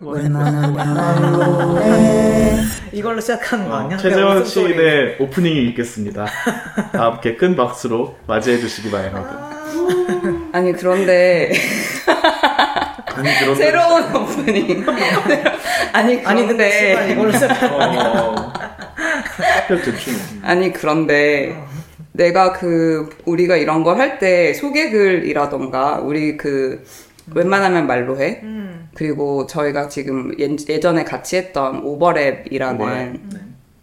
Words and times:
웬만한 0.00 0.74
말로 0.74 1.82
해. 1.82 2.54
이걸로 2.92 3.20
시작하는 3.20 3.68
거 3.68 3.76
아니야? 3.78 3.96
최재원 3.98 4.44
시인의 4.44 5.16
오프닝이 5.18 5.66
있겠습니다. 5.70 6.24
다 6.92 7.04
함께 7.06 7.34
큰 7.34 7.56
박수로 7.56 8.16
맞이해 8.26 8.58
주시기 8.58 8.90
바랍니다. 8.92 9.50
아니 10.52 10.72
그런데 10.72 11.52
아니 13.16 13.28
그런데 13.40 13.54
새로운 13.58 14.14
오프닝 14.16 14.86
아니 15.92 16.24
아니 16.24 16.46
근데 16.46 17.08
이걸로 17.12 17.32
시작하는? 17.32 17.98
어, 17.98 18.52
아니 20.42 20.72
그런데 20.72 21.60
내가 22.12 22.52
그 22.52 23.10
우리가 23.24 23.56
이런 23.56 23.82
걸 23.82 23.98
할 23.98 24.18
때 24.20 24.54
소개글이라던가 24.54 25.98
우리 26.02 26.36
그 26.36 26.84
웬만하면 27.34 27.86
말로 27.86 28.18
해 28.18 28.40
음. 28.42 28.88
그리고 28.94 29.46
저희가 29.46 29.88
지금 29.88 30.32
예, 30.40 30.48
예전에 30.68 31.04
같이 31.04 31.36
했던 31.36 31.82
오버랩이라는 31.84 32.78
오버랩, 32.78 33.20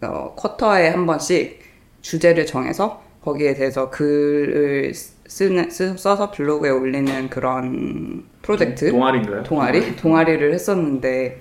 어, 0.02 0.34
쿼터에 0.36 0.88
한 0.88 1.06
번씩 1.06 1.60
주제를 2.02 2.46
정해서 2.46 3.02
거기에 3.22 3.54
대해서 3.54 3.90
글을 3.90 4.92
쓰는, 4.94 5.70
쓰, 5.70 5.96
써서 5.96 6.30
블로그에 6.30 6.70
올리는 6.70 7.28
그런 7.30 8.24
프로젝트 8.42 8.90
동아리인가요? 8.90 9.42
동아리 9.42 9.96
동아리를 9.96 10.52
했었는데 10.54 11.38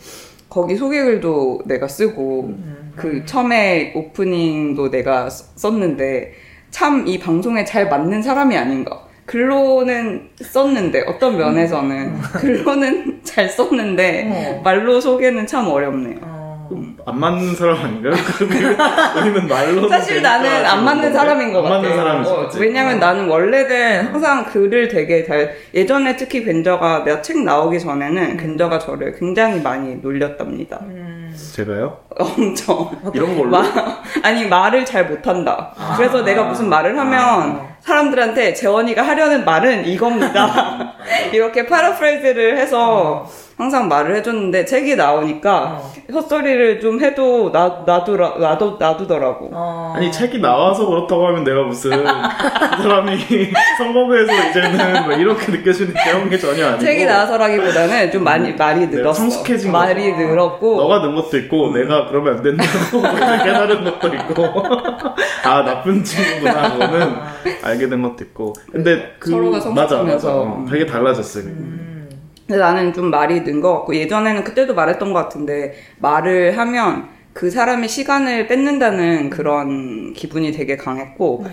거기 0.50 0.76
소개글도 0.76 1.64
내가 1.66 1.88
쓰고 1.88 2.56
그 2.96 3.24
처음에 3.26 3.94
오프닝도 3.96 4.90
내가 4.90 5.30
써- 5.30 5.46
썼는데 5.56 6.34
참 6.72 7.06
이 7.08 7.20
방송에 7.20 7.64
잘 7.66 7.88
맞는 7.90 8.22
사람이 8.22 8.58
아닌가. 8.58 9.05
글로는 9.26 10.30
썼는데 10.42 11.06
어떤 11.08 11.38
면에서는 11.38 12.22
글로는 12.22 13.22
잘 13.26 13.50
썼는데 13.50 14.30
어. 14.32 14.62
말로 14.64 15.02
소개는 15.02 15.48
참 15.48 15.68
어렵네요. 15.68 16.18
어. 16.22 16.46
안 17.08 17.20
맞는 17.20 17.56
사람 17.56 17.78
아닌가요? 17.78 18.14
우리는 19.22 19.48
말로 19.48 19.88
사실 19.88 20.22
나는 20.22 20.66
안 20.66 20.84
맞는 20.84 21.14
사람인 21.14 21.54
것안 21.54 21.64
같아. 21.64 21.76
맞는 21.82 21.96
사람이지. 21.96 22.32
어? 22.32 22.50
왜냐면 22.58 23.00
나는 23.00 23.28
원래는 23.28 24.08
항상 24.08 24.46
글을 24.46 24.88
되게 24.88 25.24
잘 25.24 25.56
예전에 25.74 26.16
특히 26.16 26.44
겐저가 26.44 27.04
내가 27.04 27.22
책 27.22 27.44
나오기 27.44 27.80
전에는 27.80 28.38
겐저가 28.38 28.80
저를 28.80 29.16
굉장히 29.18 29.62
많이 29.62 29.96
놀렸답니다. 29.98 30.82
제가요? 31.36 32.00
엄청 32.18 32.92
이런 33.14 33.38
걸로? 33.38 33.50
마, 33.50 33.64
아니 34.24 34.46
말을 34.46 34.86
잘 34.86 35.06
못한다. 35.08 35.74
그래서 35.98 36.22
내가 36.22 36.44
무슨 36.44 36.70
말을 36.70 36.98
하면 36.98 37.68
사람들한테 37.82 38.54
재원이가 38.54 39.02
하려는 39.02 39.46
말은 39.46 39.86
이겁니다. 39.86 40.94
이렇게 41.32 41.66
파라프레이즈를 41.66 42.58
해서 42.58 43.30
항상 43.58 43.88
말을 43.88 44.16
해줬는데 44.18 44.66
책이 44.66 44.98
나오니까 44.98 45.64
어. 45.80 45.94
헛소리를 46.12 46.82
좀 46.82 47.00
해도 47.02 47.52
나, 47.54 47.84
놔두라, 47.86 48.36
놔두, 48.38 48.76
놔두더라고. 48.78 49.50
어. 49.54 49.94
아니 49.96 50.12
책이 50.12 50.40
나와서 50.40 50.86
그렇다고 50.86 51.26
하면 51.28 51.46
내가 51.46 51.64
무슨 51.64 51.92
이 51.94 52.04
사람이 52.84 53.18
선거구에서 53.78 54.34
이제는 54.50 55.04
뭐 55.06 55.14
이렇게 55.14 55.52
느껴지는 55.54 55.94
그런 55.94 56.30
게 56.30 56.38
전혀 56.38 56.68
아니고 56.68 56.84
책이 56.84 57.06
나와서라기보다는 57.06 58.12
좀 58.12 58.24
많이 58.26 58.52
말이 58.54 58.82
내가 58.82 58.92
늘었어. 58.98 59.14
성숙해진 59.22 59.72
말이 59.72 60.12
거죠. 60.12 60.28
늘었고 60.28 60.76
너가 60.76 61.00
는 61.00 61.16
것도 61.16 61.38
있고 61.38 61.72
내가 61.72 62.08
그러면 62.10 62.38
안 62.38 62.44
된다고 62.44 63.02
깨달은 63.44 63.84
것도 63.86 64.14
있고 64.16 64.64
아 65.46 65.64
나쁜 65.64 66.04
친구구나 66.04 66.74
그거는 66.74 67.16
알게 67.64 67.88
된 67.88 68.02
것도 68.02 68.18
있고 68.26 68.54
근데 68.70 69.14
그 69.18 69.30
서로가 69.32 69.58
맞아 69.58 69.72
맞아 69.72 69.96
성숙하면서. 69.98 70.42
어, 70.42 70.66
되게 70.70 70.86
달라졌어요 70.86 71.46
근데 72.48 72.60
나는 72.60 72.94
좀 72.94 73.10
말이 73.10 73.44
는 73.44 73.60
것 73.62 73.74
같고 73.74 73.96
예전에는 73.96 74.44
그때도 74.44 74.76
말했던 74.76 75.14
것 75.14 75.20
같은데 75.20 75.74
말을 76.00 76.58
하면 76.58 77.10
그 77.34 77.50
사람의 77.50 77.90
시간을 77.90 78.48
뺏는다는 78.48 79.30
그런 79.30 80.14
기분이 80.14 80.52
되게 80.52 80.78
강했고 80.78 81.46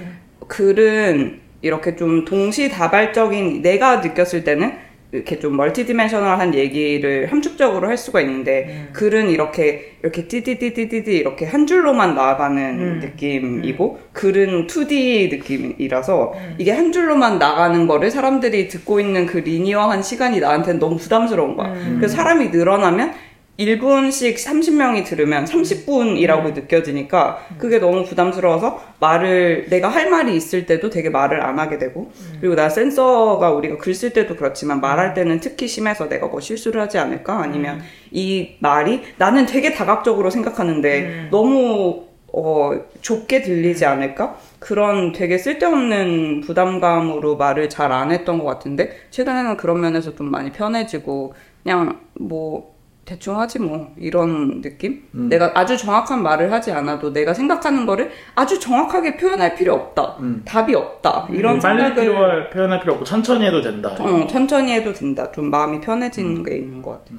글은 0.49 1.41
이렇게 1.63 1.97
좀 1.97 2.25
동시다발적인 2.25 3.63
내가 3.63 3.97
느꼈을 4.01 4.45
때는 4.45 4.75
이렇게 5.13 5.39
좀 5.39 5.57
멀티디멘셔널한 5.59 6.55
얘기를 6.55 7.31
함축적으로 7.31 7.87
할 7.87 7.99
수가 7.99 8.23
있는데 8.23 8.89
글은 8.95 9.29
이렇게 9.29 9.97
이렇게 10.03 10.27
띠띠띠띠띠띠 10.27 11.13
이렇게 11.13 11.45
한 11.45 11.67
줄로만 11.67 12.15
나아가는 12.15 12.63
음. 12.63 13.01
느낌이고 13.01 14.01
글은 14.15 14.67
2D 14.67 15.31
느낌이라서 15.31 16.35
이게 16.57 16.73
한 16.73 16.93
줄로만 16.93 17.39
나가는 17.39 17.87
거를 17.87 18.11
사람들이 18.11 18.69
듣고 18.69 19.01
있는 19.01 19.27
그 19.27 19.39
리니어한 19.39 20.03
시간이 20.03 20.41
나한테는 20.41 20.81
너무 20.81 20.97
부담스러운 20.97 21.57
거야. 21.57 21.73
음. 21.73 21.97
그래서 21.99 22.17
사람이 22.17 22.49
늘어나면 22.49 23.13
1분씩 23.59 24.35
30명이 24.37 25.05
들으면 25.05 25.45
30분이라고 25.45 26.55
느껴지니까 26.55 27.39
그게 27.59 27.79
너무 27.79 28.05
부담스러워서 28.05 28.83
말을 28.99 29.67
내가 29.69 29.89
할 29.89 30.09
말이 30.11 30.35
있을 30.35 30.65
때도 30.67 30.89
되게 30.91 31.11
말을 31.11 31.43
안 31.43 31.59
하게 31.59 31.79
되고 31.79 32.11
그리고 32.41 32.55
나 32.55 32.69
센서가 32.69 33.51
우리가 33.51 33.77
글 33.79 33.93
쓸 33.95 34.11
때도 34.15 34.37
그렇지만 34.37 34.81
말할 34.81 35.13
때는 35.15 35.41
특히 35.41 35.69
심해서 35.69 36.09
내가 36.09 36.27
뭐 36.29 36.41
실수를 36.41 36.81
하지 36.81 36.97
않을까? 36.99 37.41
아니면 37.43 37.83
이 38.11 38.53
말이 38.59 39.03
나는 39.19 39.45
되게 39.47 39.73
다각적으로 39.73 40.31
생각하는데 40.31 41.29
너무 41.31 42.05
어, 42.35 42.73
좁게 43.03 43.43
들리지 43.43 43.85
않을까? 43.85 44.39
그런 44.59 45.13
되게 45.13 45.37
쓸데없는 45.37 46.41
부담감으로 46.41 47.37
말을 47.37 47.69
잘 47.69 47.93
안 47.93 48.11
했던 48.11 48.39
것 48.39 48.45
같은데, 48.47 48.97
최근에는 49.11 49.59
그런 49.59 49.83
면에서 49.83 50.15
좀 50.15 50.31
많이 50.31 50.51
편해지고, 50.51 51.35
그냥 51.63 52.01
뭐, 52.15 52.72
대충 53.05 53.39
하지 53.39 53.59
뭐, 53.59 53.93
이런 53.99 54.61
느낌? 54.61 55.03
음. 55.15 55.29
내가 55.29 55.51
아주 55.55 55.77
정확한 55.77 56.23
말을 56.23 56.53
하지 56.53 56.71
않아도 56.71 57.13
내가 57.13 57.35
생각하는 57.35 57.85
거를 57.85 58.13
아주 58.35 58.61
정확하게 58.61 59.17
표현할 59.17 59.57
필요 59.57 59.75
없다. 59.75 60.17
음. 60.21 60.43
답이 60.45 60.75
없다. 60.75 61.27
이런 61.31 61.59
빨리 61.59 61.81
생각을 61.83 61.95
필요할 61.95 62.51
표현할 62.51 62.81
필요 62.81 62.93
없고 62.95 63.05
천천히 63.05 63.47
해도 63.47 63.61
된다 63.61 63.95
어, 63.99 64.27
천천히 64.29 64.73
해도 64.73 64.93
된다. 64.93 65.31
좀 65.33 65.51
마음이 65.51 65.81
편해지는 65.81 66.37
음. 66.37 66.43
게 66.45 66.57
있는 66.57 66.81
것 66.81 66.93
같아. 66.93 67.11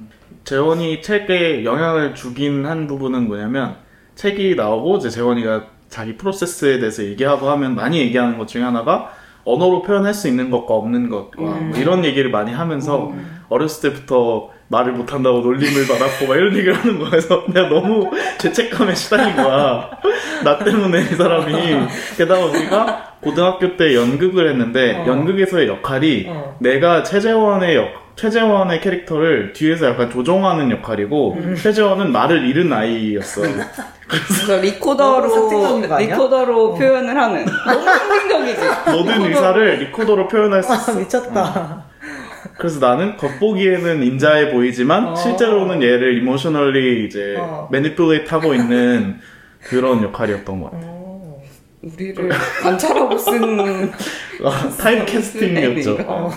재원이 0.46 1.02
책에 1.02 1.66
영향을 1.66 2.16
주긴 2.16 2.66
한 2.66 2.88
부분은 2.88 3.28
뭐냐면 3.28 3.76
책이 4.16 4.56
나오고 4.56 4.98
이제 4.98 5.10
재원이가 5.10 5.66
자기 5.90 6.16
프로세스에 6.16 6.80
대해서 6.80 7.04
얘기하고 7.04 7.50
하면 7.50 7.76
많이 7.76 8.00
얘기하는 8.00 8.38
것 8.38 8.48
중에 8.48 8.64
하나가 8.64 9.12
언어로 9.44 9.82
표현할 9.82 10.14
수 10.14 10.30
있는 10.30 10.50
것과 10.50 10.74
없는 10.74 11.10
것과 11.10 11.42
뭐 11.42 11.78
이런 11.78 12.06
얘기를 12.06 12.32
많이 12.32 12.54
하면서 12.54 13.12
어렸을 13.50 13.92
때부터 13.92 14.53
말을 14.68 14.94
못한다고 14.94 15.40
놀림을 15.40 15.88
받았고 15.88 16.28
막 16.28 16.36
이런 16.36 16.56
얘기를 16.56 16.74
하는 16.74 17.00
거에서 17.00 17.44
내가 17.48 17.70
너무 17.70 18.10
죄책감에 18.40 18.96
시달린 18.96 19.36
거야 19.36 19.90
나 20.44 20.58
때문에 20.58 21.02
이 21.02 21.16
사람이 21.16 21.54
게다가 22.18 22.46
우리가 22.46 23.14
고등학교 23.22 23.78
때 23.78 23.96
연극을 23.96 24.50
했는데 24.50 24.96
어. 24.96 25.08
연극에서의 25.08 25.68
역할이 25.68 26.26
어. 26.30 26.58
내가 26.60 27.04
최재원의 27.04 27.76
역 27.76 28.04
최재원의 28.16 28.82
캐릭터를 28.82 29.54
뒤에서 29.54 29.88
약간 29.88 30.10
조종하는 30.12 30.70
역할이고 30.72 31.34
음. 31.34 31.56
최재원은 31.56 32.12
말을 32.12 32.48
잃은 32.48 32.72
아이였어. 32.72 33.42
그래서 33.42 34.62
리코더로? 34.62 35.98
리코더로 35.98 36.74
표현을 36.76 37.18
하는 37.18 37.46
너무 37.46 37.84
상징적이지. 37.84 38.62
모든 38.92 39.22
의사를 39.26 39.76
리코더로 39.80 40.28
표현할 40.28 40.62
수가 40.62 40.76
있어. 40.76 40.94
미쳤다. 40.94 41.86
그래서 42.58 42.80
나는 42.80 43.18
겉보기에는 43.18 44.04
인자해 44.04 44.52
보이지만 44.52 45.08
어. 45.08 45.16
실제로는 45.16 45.82
얘를 45.82 46.18
emotionally 46.18 47.06
이제 47.06 47.36
어. 47.38 47.68
manipulate 47.72 48.30
하고 48.34 48.54
있는 48.54 49.20
그런 49.62 50.04
역할이었던 50.04 50.62
것 50.62 50.72
같아. 50.72 50.86
어. 50.88 51.42
우리를 51.82 52.30
관찰하고 52.62 53.18
쓴 53.18 53.92
type 54.80 55.06
casting이었죠. 55.06 55.98
어. 56.08 56.30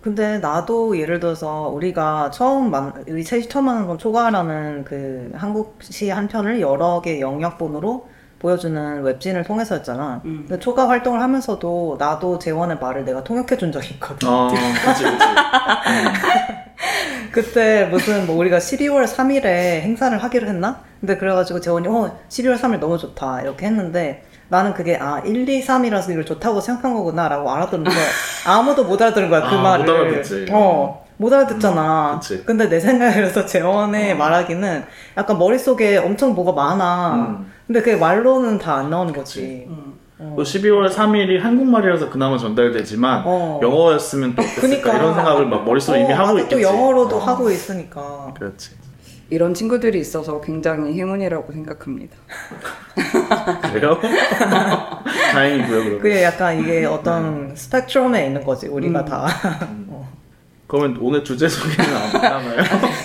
근데 0.00 0.38
나도 0.38 0.98
예를 0.98 1.18
들어서 1.18 1.68
우리가 1.68 2.30
처음 2.30 2.70
만 2.70 2.92
우리 3.08 3.22
셋이 3.22 3.48
처음 3.48 3.64
만난 3.64 3.86
건 3.86 3.96
초과라는 3.96 4.84
그 4.84 5.32
한국시 5.34 6.10
한 6.10 6.28
편을 6.28 6.60
여러 6.60 7.00
개 7.00 7.20
영역본으로 7.20 8.06
보여주는 8.38 9.02
웹진을 9.02 9.44
통해서였잖아. 9.44 10.20
음. 10.24 10.44
근데 10.46 10.58
초과 10.60 10.88
활동을 10.88 11.20
하면서도 11.20 11.96
나도 11.98 12.38
재원의 12.38 12.78
말을 12.78 13.04
내가 13.04 13.24
통역해 13.24 13.56
준 13.56 13.72
적이 13.72 13.94
있거든. 13.94 14.28
어, 14.28 14.48
그치, 14.84 15.04
그치. 15.04 15.26
그때 17.32 17.86
무슨 17.90 18.26
뭐 18.26 18.36
우리가 18.36 18.58
12월 18.58 19.04
3일에 19.06 19.80
행사를 19.80 20.16
하기로 20.16 20.46
했나? 20.46 20.80
근데 21.00 21.16
그래가지고 21.16 21.60
재원이 21.60 21.88
어 21.88 22.16
12월 22.28 22.56
3일 22.58 22.78
너무 22.78 22.96
좋다 22.98 23.42
이렇게 23.42 23.66
했는데 23.66 24.24
나는 24.48 24.72
그게 24.74 24.96
아 25.00 25.20
1, 25.24 25.48
2, 25.48 25.64
3이라서 25.64 26.10
이걸 26.10 26.24
좋다고 26.24 26.60
생각한 26.60 26.94
거구나라고 26.94 27.50
알아들었는데 27.50 27.96
아무도 28.46 28.84
못 28.84 29.00
알아들은 29.00 29.30
거야 29.30 29.40
그 29.40 29.46
아, 29.56 29.60
말을. 29.62 29.84
못 29.86 29.92
알아듣지. 29.92 30.46
어. 30.52 31.04
못 31.16 31.32
알아듣잖아. 31.32 32.14
음, 32.14 32.20
그치. 32.20 32.44
근데 32.44 32.68
내 32.68 32.78
생각에서 32.80 33.46
재원의 33.46 34.16
말하기는 34.16 34.84
약간 35.16 35.38
머릿속에 35.38 35.96
엄청 35.96 36.34
뭐가 36.34 36.52
많아. 36.52 37.14
음. 37.14 37.52
근데 37.66 37.80
그게 37.80 37.96
말로는 37.96 38.58
다 38.58 38.74
안 38.76 38.90
나오는 38.90 39.12
거지. 39.12 39.66
음. 39.68 39.94
어. 40.18 40.34
또 40.36 40.42
12월 40.42 40.88
3일이 40.90 41.40
한국말이라서 41.40 42.08
그나마 42.10 42.38
전달되지만 42.38 43.22
어. 43.26 43.60
영어였으면 43.62 44.34
또 44.36 44.42
어땠을까 44.42 44.60
그니까. 44.60 44.96
이런 44.96 45.14
생각을 45.14 45.46
막 45.46 45.64
머릿속에 45.64 46.00
이미 46.00 46.12
어, 46.12 46.16
하고 46.16 46.36
아직도 46.38 46.56
있겠지. 46.58 46.62
영어로도 46.62 47.16
어. 47.16 47.18
하고 47.18 47.50
있으니까. 47.50 48.32
그렇지. 48.36 48.70
이런 49.30 49.54
친구들이 49.54 49.98
있어서 50.00 50.40
굉장히 50.40 50.92
행운이라고 50.98 51.50
생각합니다. 51.52 52.14
그래요? 53.72 53.98
다행이고요. 55.32 55.78
그러면. 55.80 55.98
그게 56.00 56.22
약간 56.22 56.60
이게 56.60 56.84
어떤 56.84 57.48
네. 57.48 57.56
스펙트럼에 57.56 58.26
있는 58.26 58.44
거지 58.44 58.68
우리가 58.68 59.00
음. 59.00 59.04
다. 59.04 59.26
그러면 60.66 60.96
오늘 61.00 61.24
주제 61.24 61.48
소개는 61.48 61.96
안 61.96 62.14
하나요? 62.24 62.56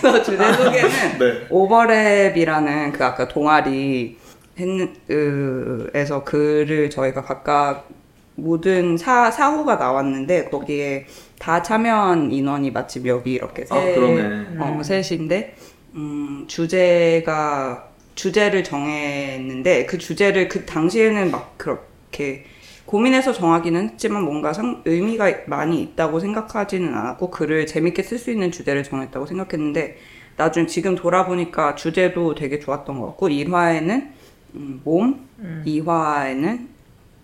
그래서 0.02 0.24
주제 0.24 0.54
소개는 0.54 0.90
네. 1.20 1.48
오버랩이라는 1.50 2.94
그 2.94 3.04
아까 3.04 3.28
동아리 3.28 4.18
했는 4.60 4.94
그, 5.08 5.90
에서 5.94 6.24
글을 6.24 6.90
저희가 6.90 7.24
각각 7.24 7.88
모든 8.36 8.98
사, 8.98 9.32
사호가 9.32 9.76
나왔는데 9.76 10.46
거기에 10.46 11.06
다 11.40 11.62
참여한 11.62 12.32
인원이 12.32 12.72
마침 12.72 13.08
여기 13.08 13.34
이렇게 13.34 13.66
아 13.70 13.76
세- 13.76 13.94
그러네. 13.96 14.58
어, 14.60 14.82
셋인데 14.84 15.56
음, 15.96 16.46
주제가 16.48 17.90
주제를 18.16 18.64
정했는데 18.64 19.86
그 19.86 19.98
주제를 19.98 20.48
그 20.50 20.66
당시에는 20.66 21.32
막 21.32 21.58
그렇게 21.58 22.46
고민해서 22.86 23.34
정하기는 23.34 23.90
했지만 23.92 24.24
뭔가 24.24 24.52
상, 24.52 24.82
의미가 24.86 25.32
많이 25.46 25.82
있다고 25.82 26.20
생각하지는 26.20 26.94
않았고 26.94 27.30
글을 27.30 27.66
재밌게 27.68 28.02
쓸 28.04 28.18
수 28.18 28.32
있는 28.32 28.52
주제를 28.52 28.84
정했다고 28.84 29.26
생각했는데 29.26 29.98
나중에 30.38 30.66
지금 30.66 30.96
돌아보니까 30.96 31.76
주제도 31.76 32.34
되게 32.34 32.60
좋았던 32.60 33.00
것 33.00 33.08
같고 33.08 33.30
1화에는 33.30 34.19
음, 34.56 34.82
몸, 34.84 35.28
음. 35.40 35.64
2화에는 35.66 36.68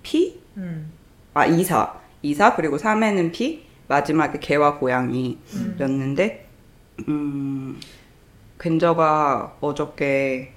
피, 0.04 0.40
음. 0.58 0.92
아 1.34 1.46
이사, 1.46 1.94
이사 2.22 2.56
그리고 2.56 2.78
3회는 2.78 3.32
피, 3.32 3.66
마지막에 3.88 4.40
개와 4.40 4.80
고양이였는데 4.80 6.48
음, 7.08 7.80
겐저가 8.60 9.58
어저께 9.62 10.54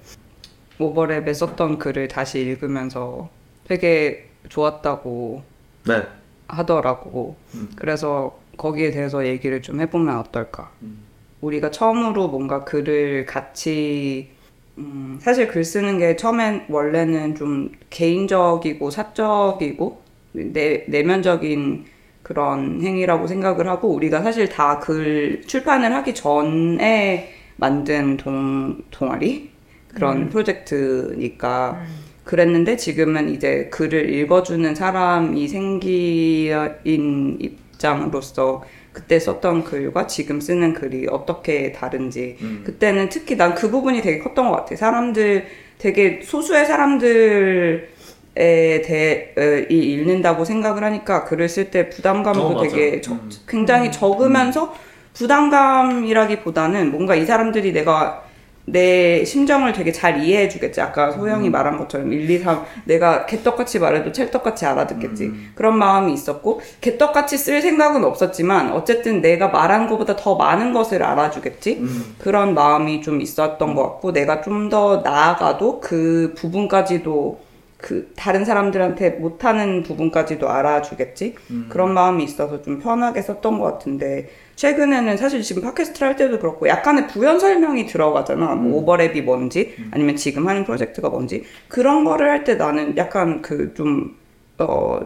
오버랩에 0.79 1.33
썼던 1.33 1.77
글을 1.77 2.07
다시 2.07 2.39
읽으면서 2.39 3.29
되게 3.65 4.29
좋았다고 4.47 5.43
네. 5.87 6.03
하더라고. 6.47 7.35
음. 7.53 7.69
그래서 7.75 8.39
거기에 8.57 8.91
대해서 8.91 9.25
얘기를 9.25 9.61
좀 9.61 9.79
해보면 9.81 10.17
어떨까. 10.17 10.71
음. 10.81 11.03
우리가 11.41 11.71
처음으로 11.71 12.27
뭔가 12.27 12.63
글을 12.63 13.25
같이 13.25 14.31
음, 14.79 15.19
사실 15.21 15.47
글 15.47 15.63
쓰는 15.63 15.97
게 15.99 16.15
처음엔 16.15 16.65
원래는 16.69 17.35
좀 17.35 17.71
개인적이고 17.89 18.89
사적이고 18.89 20.01
내, 20.31 20.85
내면적인 20.87 21.85
그런 22.23 22.81
행위라고 22.81 23.27
생각을 23.27 23.67
하고 23.67 23.89
우리가 23.89 24.21
사실 24.21 24.47
다 24.49 24.79
글 24.79 25.41
출판을 25.45 25.93
하기 25.95 26.13
전에 26.13 27.33
만든 27.57 28.17
동, 28.17 28.81
동아리? 28.91 29.49
그런 29.89 30.29
프로젝트니까 30.29 31.81
그랬는데 32.23 32.77
지금은 32.77 33.29
이제 33.33 33.69
글을 33.71 34.13
읽어주는 34.13 34.75
사람이 34.75 35.47
생긴 35.47 37.37
입장으로서 37.39 38.63
그때 38.99 39.17
썼던 39.19 39.63
글과 39.63 40.07
지금 40.07 40.41
쓰는 40.41 40.73
글이 40.73 41.07
어떻게 41.09 41.71
다른지 41.71 42.35
음. 42.41 42.63
그때는 42.65 43.07
특히 43.09 43.37
난 43.37 43.55
그 43.55 43.69
부분이 43.71 44.01
되게 44.01 44.19
컸던 44.19 44.49
것 44.49 44.55
같아. 44.57 44.75
사람들 44.75 45.45
되게 45.77 46.19
소수의 46.23 46.65
사람들 46.65 47.89
에 48.37 48.81
대해 48.81 49.33
에, 49.37 49.67
이 49.69 49.93
읽는다고 49.93 50.45
생각을 50.45 50.83
하니까 50.83 51.23
글을 51.25 51.49
쓸 51.49 51.71
때 51.71 51.89
부담감도 51.89 52.41
어. 52.59 52.61
되게 52.61 53.01
적- 53.01 53.13
음. 53.13 53.29
굉장히 53.47 53.91
적으면서 53.91 54.73
부담감이라기보다는 55.13 56.91
뭔가 56.91 57.15
이 57.15 57.25
사람들이 57.25 57.71
내가 57.73 58.23
내 58.71 59.25
심정을 59.25 59.73
되게 59.73 59.91
잘 59.91 60.23
이해해 60.23 60.47
주겠지. 60.47 60.79
아까 60.79 61.11
소영이 61.11 61.49
말한 61.49 61.77
것처럼 61.77 62.13
1, 62.13 62.29
2, 62.29 62.37
3 62.39 62.63
내가 62.85 63.25
개떡같이 63.25 63.79
말해도 63.79 64.11
찰떡같이 64.11 64.65
알아듣겠지. 64.65 65.25
음. 65.25 65.51
그런 65.55 65.77
마음이 65.77 66.13
있었고 66.13 66.61
개떡같이 66.79 67.37
쓸 67.37 67.61
생각은 67.61 68.03
없었지만 68.05 68.71
어쨌든 68.71 69.21
내가 69.21 69.49
말한 69.49 69.87
것보다 69.89 70.15
더 70.15 70.35
많은 70.35 70.71
것을 70.71 71.03
알아주겠지. 71.03 71.77
음. 71.81 72.15
그런 72.17 72.53
마음이 72.53 73.01
좀 73.01 73.19
있었던 73.19 73.75
것 73.75 73.83
같고 73.83 74.13
내가 74.13 74.41
좀 74.41 74.69
더 74.69 74.97
나아가도 74.97 75.79
그 75.79 76.33
부분까지도 76.37 77.39
그 77.79 78.11
다른 78.17 78.43
사람들한테 78.43 79.11
못하는 79.11 79.83
부분까지도 79.83 80.49
알아주겠지 80.49 81.35
음. 81.51 81.67
그런 81.69 81.93
마음이 81.93 82.25
있어서 82.25 82.61
좀 82.61 82.79
편하게 82.79 83.21
썼던 83.21 83.57
것 83.57 83.65
같은데 83.65 84.29
최근에는 84.57 85.15
사실 85.15 85.41
지금 85.41 85.63
팟캐스트를 85.63 86.09
할 86.09 86.15
때도 86.17 86.39
그렇고 86.39 86.67
약간의 86.67 87.07
부연 87.07 87.39
설명이 87.39 87.85
들어가잖아 87.85 88.53
음. 88.53 88.69
뭐 88.69 88.85
오버랩이 88.85 89.23
뭔지 89.23 89.75
아니면 89.91 90.17
지금 90.17 90.47
하는 90.49 90.65
프로젝트가 90.65 91.09
뭔지 91.09 91.45
그런 91.69 92.03
거를 92.03 92.29
할 92.29 92.43
때 92.43 92.55
나는 92.55 92.97
약간 92.97 93.41
그좀 93.41 94.17
어, 94.57 94.99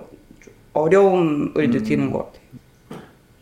어려움을 0.73 1.51
음. 1.55 1.69
느끼는 1.71 2.11
것 2.11 2.25
같아 2.25 2.39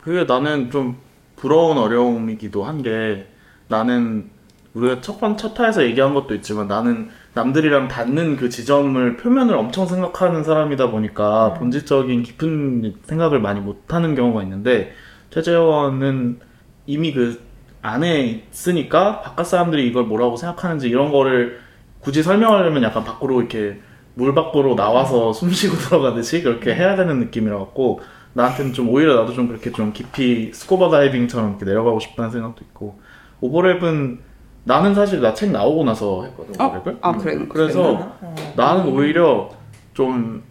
그게 0.02 0.26
나는 0.26 0.70
좀 0.72 0.98
부러운 1.38 1.78
어려움이기도 1.78 2.64
한 2.66 2.82
게 2.84 3.28
나는 3.70 4.30
우리가 4.74 5.00
첫번첫 5.02 5.54
타에서 5.54 5.84
얘기한 5.84 6.14
것도 6.14 6.36
있지만 6.36 6.68
나는 6.68 7.10
남들이랑 7.34 7.88
닿는 7.88 8.36
그 8.36 8.50
지점을 8.50 9.18
표면을 9.18 9.56
엄청 9.56 9.86
생각하는 9.86 10.44
사람이다 10.44 10.92
보니까 10.92 11.54
본질적인 11.54 12.24
깊은 12.24 12.96
생각을 13.04 13.40
많이 13.40 13.62
못하는 13.62 14.16
경우가 14.16 14.44
있는데 14.44 14.92
최재원은 15.30 16.40
이미 16.88 17.14
그 17.14 17.42
안에 17.82 18.44
있으니까 18.52 19.22
바깥 19.22 19.48
사람들이 19.48 19.88
이걸 19.88 20.04
뭐라고 20.04 20.36
생각하는지 20.36 20.90
이런 20.90 21.12
거를 21.12 21.60
굳이 22.00 22.22
설명하려면 22.22 22.84
약간 22.84 23.04
밖으로 23.04 23.40
이렇게 23.40 23.80
물 24.14 24.36
밖으로 24.36 24.76
나와서 24.76 25.32
숨 25.32 25.52
쉬고 25.52 25.78
들어가듯이 25.78 26.42
그렇게 26.42 26.76
해야 26.76 26.96
되는 26.96 27.20
느낌이라 27.20 27.58
갖고 27.58 28.02
나한테는 28.34 28.74
좀 28.74 28.90
오히려 28.90 29.16
나도 29.16 29.34
좀 29.34 29.48
그렇게 29.48 29.72
좀 29.72 29.94
깊이 29.94 30.52
스쿠버 30.54 30.90
다이빙처럼 30.90 31.52
이렇게 31.52 31.66
내려가고 31.66 32.00
싶다는 32.00 32.32
생각도 32.32 32.64
있고 32.66 33.00
오버랩은 33.42 34.20
나는 34.64 34.94
사실 34.94 35.22
나 35.22 35.34
책 35.34 35.52
나오고 35.52 35.84
나서 35.84 36.24
했거든 36.26 36.60
어? 36.62 36.72
오버랩을. 36.84 36.98
아 37.02 37.12
그래? 37.18 37.38
그래서 37.50 38.12
나는 38.56 38.88
오히려 38.88 39.50
좀 39.94 40.44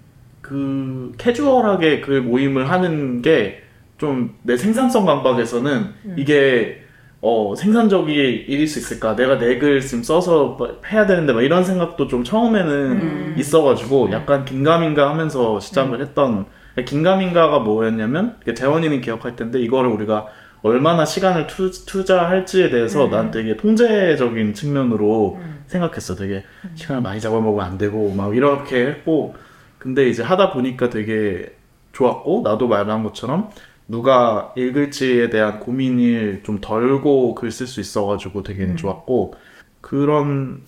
그 0.42 1.12
캐주얼하게 1.16 2.00
그 2.00 2.10
모임을 2.12 2.68
하는 2.70 3.22
게 3.22 3.62
좀 3.98 4.34
내 4.42 4.56
생산성 4.56 5.04
감각에서는 5.04 5.84
이게 6.16 6.82
어 7.20 7.54
생산적인 7.54 8.08
일일 8.48 8.66
수 8.66 8.78
있을까? 8.80 9.14
내가 9.14 9.38
내 9.38 9.58
글 9.58 9.80
지금 9.80 10.02
써서 10.02 10.56
뭐 10.58 10.80
해야 10.90 11.06
되는데 11.06 11.32
막 11.34 11.42
이런 11.42 11.62
생각도 11.62 12.08
좀 12.08 12.24
처음에는 12.24 12.72
음. 12.72 13.34
있어가지고 13.38 14.10
약간 14.10 14.44
긴가민가 14.46 15.10
하면서 15.10 15.60
시작을 15.60 16.00
했던 16.00 16.46
긴가민가가 16.84 17.58
뭐였냐면 17.60 18.36
재원이는 18.56 19.02
기억할 19.02 19.36
텐데 19.36 19.60
이거를 19.60 19.90
우리가 19.90 20.26
얼마나 20.62 21.04
시간을 21.04 21.46
투, 21.46 21.70
투자할지에 21.70 22.70
대해서 22.70 23.06
음. 23.06 23.10
난 23.10 23.30
되게 23.30 23.56
통제적인 23.56 24.54
측면으로 24.54 25.38
음. 25.40 25.64
생각했어. 25.66 26.14
되게 26.14 26.44
시간을 26.74 27.02
많이 27.02 27.20
잡아먹으면 27.20 27.64
안 27.64 27.78
되고 27.78 28.12
막 28.12 28.36
이렇게 28.36 28.86
했고 28.86 29.34
근데 29.78 30.08
이제 30.08 30.22
하다 30.22 30.52
보니까 30.52 30.90
되게 30.90 31.54
좋았고 31.92 32.42
나도 32.44 32.68
말한 32.68 33.02
것처럼 33.02 33.50
누가 33.88 34.52
읽을지에 34.56 35.30
대한 35.30 35.58
고민을 35.60 36.42
좀 36.44 36.58
덜고 36.60 37.34
글 37.34 37.50
쓸 37.50 37.66
수 37.66 37.80
있어가지고 37.80 38.42
되게 38.42 38.64
음. 38.64 38.76
좋았고 38.76 39.34
그런 39.80 40.60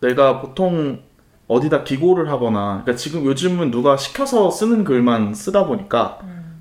내가 0.00 0.40
보통 0.40 1.00
어디다 1.48 1.82
기고를 1.82 2.30
하거나 2.30 2.82
그러니까 2.84 2.94
지금 2.94 3.24
요즘은 3.24 3.70
누가 3.70 3.96
시켜서 3.96 4.50
쓰는 4.50 4.84
글만 4.84 5.34
쓰다 5.34 5.66
보니까 5.66 6.18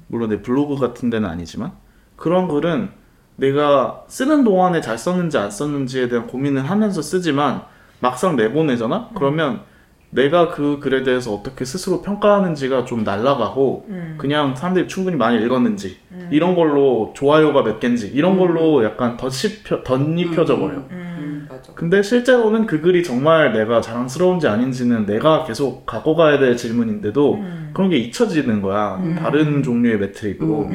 물론 0.08 0.30
내 0.30 0.42
블로그 0.42 0.76
같은 0.78 1.10
데는 1.10 1.30
아니지만 1.30 1.74
그런 2.18 2.50
글은 2.50 2.90
내가 3.38 4.04
쓰는 4.08 4.44
동안에 4.44 4.82
잘 4.82 4.98
썼는지 4.98 5.38
안 5.38 5.50
썼는지에 5.50 6.10
대한 6.10 6.28
고민을 6.28 6.70
하면서 6.70 7.02
쓰지만 7.02 7.62
막상 8.00 8.36
내보내잖아? 8.36 9.12
그러면 9.16 9.62
내가 10.10 10.50
그 10.50 10.80
글에 10.80 11.04
대해서 11.04 11.34
어떻게 11.34 11.66
스스로 11.66 12.02
평가하는지가 12.02 12.86
좀 12.86 13.04
날아가고 13.04 13.86
음. 13.90 14.16
그냥 14.18 14.56
사람들이 14.56 14.88
충분히 14.88 15.18
많이 15.18 15.44
읽었는지 15.44 15.98
이런 16.32 16.56
걸로 16.56 17.14
좋아요가 17.16 17.64
몇 17.64 17.80
개인지 17.80 18.08
이런 18.08 18.40
걸로 18.40 18.84
약간 18.84 19.18
덧입혀, 19.18 19.84
덧입혀져 19.84 20.58
버려. 20.58 20.78
음, 20.92 21.48
맞아 21.50 21.74
근데 21.76 22.02
실제로는 22.02 22.66
그 22.66 22.82
글이 22.82 23.04
정말 23.04 23.52
내가 23.54 23.82
자랑스러운지 23.82 24.48
아닌지는 24.48 25.06
내가 25.06 25.44
계속 25.44 25.86
갖고 25.86 26.16
가야 26.16 26.40
될 26.40 26.56
질문인데도 26.56 27.36
음. 27.36 27.72
그런 27.74 27.90
게 27.90 27.98
잊혀지는 27.98 28.62
거야. 28.62 29.00
다른 29.20 29.62
종류의 29.62 30.00
매트릭으로. 30.00 30.70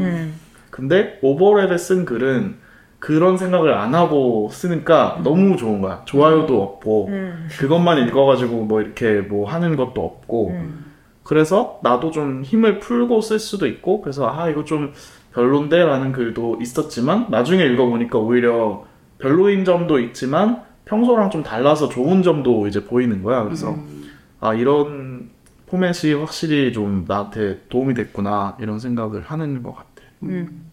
음. 0.72 0.88
근데 0.88 1.18
오버랩에 1.22 1.78
쓴 1.78 2.04
글은 2.04 2.56
그런 2.98 3.36
생각을 3.36 3.74
안 3.74 3.94
하고 3.94 4.48
쓰니까 4.50 5.20
너무 5.24 5.56
좋은 5.56 5.80
거야. 5.80 6.02
좋아요도 6.04 6.62
없고 6.62 7.08
음. 7.08 7.48
그것만 7.58 8.06
읽어가지고 8.06 8.64
뭐 8.64 8.80
이렇게 8.80 9.20
뭐 9.20 9.48
하는 9.48 9.76
것도 9.76 10.04
없고 10.04 10.50
음. 10.50 10.84
그래서 11.24 11.80
나도 11.82 12.10
좀 12.10 12.42
힘을 12.42 12.78
풀고 12.78 13.20
쓸 13.20 13.38
수도 13.38 13.66
있고 13.66 14.00
그래서 14.00 14.28
아 14.28 14.48
이거 14.48 14.64
좀 14.64 14.92
별론데라는 15.34 16.12
글도 16.12 16.58
있었지만 16.60 17.26
나중에 17.30 17.64
읽어보니까 17.64 18.18
오히려 18.18 18.84
별로인 19.18 19.64
점도 19.64 19.98
있지만 19.98 20.62
평소랑 20.84 21.30
좀 21.30 21.42
달라서 21.42 21.88
좋은 21.88 22.22
점도 22.22 22.66
이제 22.66 22.84
보이는 22.84 23.22
거야. 23.22 23.42
그래서 23.44 23.76
아 24.40 24.54
이런 24.54 25.30
포맷이 25.66 26.14
확실히 26.14 26.72
좀 26.72 27.04
나한테 27.08 27.62
도움이 27.68 27.94
됐구나 27.94 28.56
이런 28.60 28.78
생각을 28.78 29.22
하는 29.22 29.62
것 29.62 29.74
같아. 29.74 29.91
음. 30.28 30.70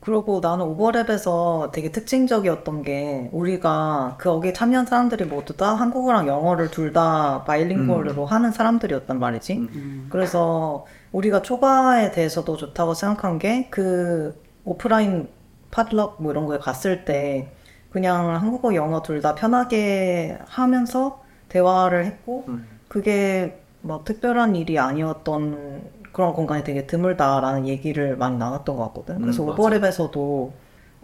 그리고 0.00 0.40
나는 0.40 0.64
오버랩에서 0.66 1.70
되게 1.70 1.92
특징적이었던 1.92 2.82
게 2.82 3.28
우리가 3.32 4.18
거기에 4.20 4.52
참여한 4.52 4.84
사람들이 4.86 5.24
모두 5.26 5.56
다 5.56 5.74
한국어랑 5.74 6.26
영어를 6.26 6.70
둘 6.72 6.92
다 6.92 7.44
바이링구얼로 7.44 8.26
하는 8.26 8.50
사람들이었단 8.50 9.18
말이지. 9.20 9.52
음. 9.58 10.06
그래서 10.10 10.86
우리가 11.12 11.42
초과에 11.42 12.10
대해서도 12.10 12.56
좋다고 12.56 12.94
생각한 12.94 13.38
게 13.38 13.68
그 13.70 14.40
오프라인 14.64 15.28
팟럭 15.70 16.16
뭐 16.22 16.32
이런 16.32 16.46
거에 16.46 16.58
갔을 16.58 17.04
때 17.04 17.52
그냥 17.90 18.34
한국어 18.34 18.74
영어 18.74 19.02
둘 19.02 19.20
다 19.22 19.34
편하게 19.36 20.36
하면서 20.46 21.22
대화를 21.48 22.06
했고 22.06 22.44
음. 22.48 22.66
그게 22.88 23.60
뭐 23.82 24.02
특별한 24.04 24.56
일이 24.56 24.78
아니었던 24.80 25.82
그런 26.12 26.34
공간이 26.34 26.62
되게 26.62 26.86
드물다라는 26.86 27.66
얘기를 27.66 28.16
많이 28.16 28.36
나눴던 28.36 28.76
것 28.76 28.84
같거든. 28.88 29.20
그래서 29.20 29.42
음. 29.42 29.54
오버랩에서도 29.54 30.50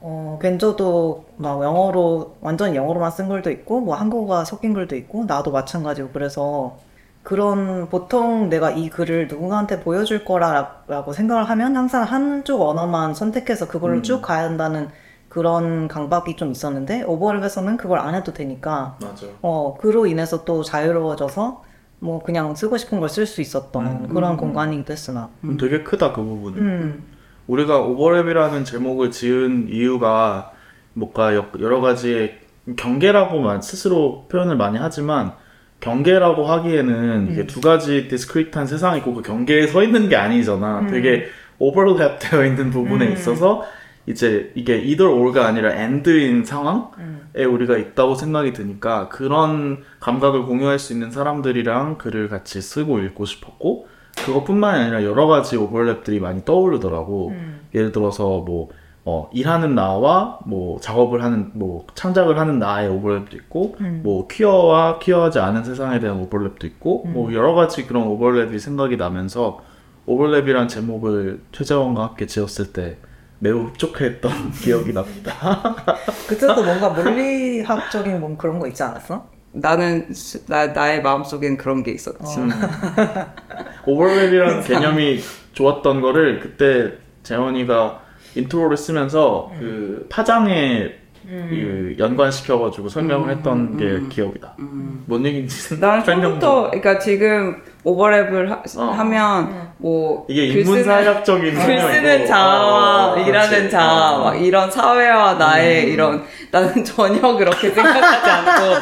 어, 0.00 0.38
벤저도 0.40 1.24
막 1.36 1.62
영어로 1.62 2.36
완전 2.40 2.74
영어로만 2.74 3.10
쓴 3.10 3.28
글도 3.28 3.50
있고 3.50 3.80
뭐 3.80 3.96
한국어가 3.96 4.44
섞인 4.44 4.72
글도 4.72 4.94
있고 4.96 5.24
나도 5.24 5.50
마찬가지고 5.50 6.10
그래서 6.12 6.76
그런 7.24 7.88
보통 7.88 8.48
내가 8.48 8.70
이 8.70 8.88
글을 8.90 9.26
누군가한테 9.28 9.80
보여줄 9.80 10.24
거라고 10.24 11.12
생각을 11.12 11.44
하면 11.44 11.76
항상 11.76 12.04
한쪽 12.04 12.62
언어만 12.62 13.14
선택해서 13.14 13.66
그걸로 13.66 13.94
음. 13.94 14.02
쭉 14.02 14.22
가야 14.22 14.44
한다는 14.44 14.88
그런 15.28 15.88
강박이 15.88 16.36
좀 16.36 16.52
있었는데 16.52 17.04
오버랩에서는 17.04 17.76
그걸 17.76 17.98
안 17.98 18.14
해도 18.14 18.32
되니까 18.32 18.96
맞아. 19.02 19.26
어 19.42 19.76
그로 19.78 20.06
인해서 20.06 20.44
또 20.44 20.62
자유로워져서 20.62 21.64
뭐 22.00 22.22
그냥 22.22 22.54
쓰고 22.54 22.76
싶은 22.76 23.00
걸 23.00 23.08
쓸 23.08 23.26
수 23.26 23.40
있었던 23.40 23.86
음. 23.86 24.08
그런 24.14 24.36
공간이기도 24.36 24.92
했어 24.92 25.12
나. 25.12 25.28
되게 25.58 25.82
크다 25.82 26.12
그 26.12 26.22
부분은. 26.22 26.58
음. 26.58 27.02
우리가 27.46 27.80
오버랩이라는 27.80 28.64
제목을 28.64 29.10
지은 29.10 29.68
이유가 29.70 30.52
뭔가 30.92 31.34
여- 31.34 31.46
여러 31.60 31.80
가지의 31.80 32.38
경계라고만 32.76 33.62
스스로 33.62 34.26
표현을 34.30 34.56
많이 34.56 34.76
하지만 34.78 35.32
경계라고 35.80 36.44
하기에는 36.44 37.28
이게 37.32 37.46
두 37.46 37.60
가지 37.60 38.08
디스크리트한 38.08 38.66
세상이 38.66 38.98
있고 38.98 39.14
그 39.14 39.22
경계에 39.22 39.66
서 39.66 39.82
있는 39.82 40.08
게 40.08 40.16
아니잖아. 40.16 40.86
되게 40.90 41.26
오버랩 41.60 42.18
되어 42.20 42.44
있는 42.44 42.70
부분에 42.70 43.06
음. 43.08 43.12
있어서 43.12 43.64
이제 44.08 44.50
이게 44.54 44.76
either 44.78 45.12
or가 45.12 45.46
아니라 45.46 45.70
and인 45.74 46.44
상황에 46.44 46.88
음. 46.98 47.30
우리가 47.36 47.76
있다고 47.76 48.14
생각이 48.14 48.54
드니까 48.54 49.08
그런 49.10 49.82
감각을 50.00 50.46
공유할 50.46 50.78
수 50.78 50.94
있는 50.94 51.10
사람들이랑 51.10 51.98
글을 51.98 52.28
같이 52.28 52.62
쓰고 52.62 53.00
읽고 53.00 53.26
싶었고 53.26 53.86
그것뿐만이 54.24 54.82
아니라 54.82 55.04
여러 55.04 55.26
가지 55.26 55.56
오버랩들이 55.56 56.20
많이 56.20 56.44
떠오르더라고. 56.44 57.28
음. 57.28 57.60
예를 57.74 57.92
들어서 57.92 58.38
뭐 58.38 58.70
어, 59.04 59.30
일하는 59.32 59.74
나와 59.74 60.38
뭐 60.44 60.80
작업을 60.80 61.22
하는 61.22 61.50
뭐 61.54 61.86
창작을 61.94 62.38
하는 62.38 62.58
나의 62.58 62.90
오버랩도 62.90 63.34
있고 63.34 63.76
음. 63.80 64.00
뭐 64.02 64.26
퀴어와 64.26 64.98
퀴어하지 64.98 65.38
않은 65.38 65.64
세상에 65.64 66.00
대한 66.00 66.26
오버랩도 66.26 66.64
있고 66.64 67.04
음. 67.06 67.12
뭐 67.12 67.32
여러 67.32 67.54
가지 67.54 67.86
그런 67.86 68.04
오버랩이 68.04 68.58
생각이 68.58 68.96
나면서 68.96 69.60
오버랩이란 70.06 70.68
제목을 70.68 71.40
최재원과 71.52 72.02
함께 72.02 72.26
지었을 72.26 72.72
때 72.72 72.96
매우 73.40 73.66
흡족해했던 73.66 74.52
기억이 74.62 74.92
납니다. 74.92 75.32
그때도 76.28 76.62
뭔가 76.64 76.88
물리학적인 76.90 78.20
뭐 78.20 78.36
그런 78.36 78.58
거 78.58 78.66
있지 78.66 78.82
않았어? 78.82 79.26
나는 79.52 80.12
스- 80.12 80.44
나 80.46 80.66
나의 80.68 81.02
마음속엔 81.02 81.56
그런 81.56 81.82
게 81.82 81.92
있었지. 81.92 82.38
음. 82.40 82.50
오버랩이라는 83.86 84.66
개념이 84.66 85.20
좋았던 85.52 86.00
거를 86.00 86.40
그때 86.40 86.92
재원이가 87.22 88.00
intro를 88.34 88.76
쓰면서 88.76 89.50
그 89.58 90.06
파장에 90.10 90.92
그 91.28 91.94
연관시켜가지고 91.98 92.88
설명을 92.88 93.30
했던 93.30 93.76
게 93.76 94.00
기억이 94.08 94.39
나. 94.39 94.54
뭔 95.04 95.24
얘기인지 95.26 95.78
난 95.78 96.02
좀. 96.02 96.22
처음부터 96.22 96.70
그러니까 96.70 96.98
지금 96.98 97.62
오버랩을 97.84 98.48
하, 98.48 98.62
어. 98.78 99.04
면 99.04 99.72
뭐 99.72 100.26
이게 100.28 100.46
인문사회학적인 100.46 101.54
글. 101.54 101.80
쓰는 101.80 102.26
자와 102.26 103.12
어, 103.12 103.18
일하는 103.18 103.50
그렇지. 103.50 103.70
자, 103.70 104.14
어. 104.14 104.24
막 104.24 104.34
이런 104.42 104.70
사회와 104.70 105.34
나의 105.34 105.84
음. 105.86 105.92
이런 105.92 106.24
나는 106.50 106.82
전혀 106.84 107.20
그렇게 107.36 107.70
생각하지 107.70 108.30
않고 108.30 108.74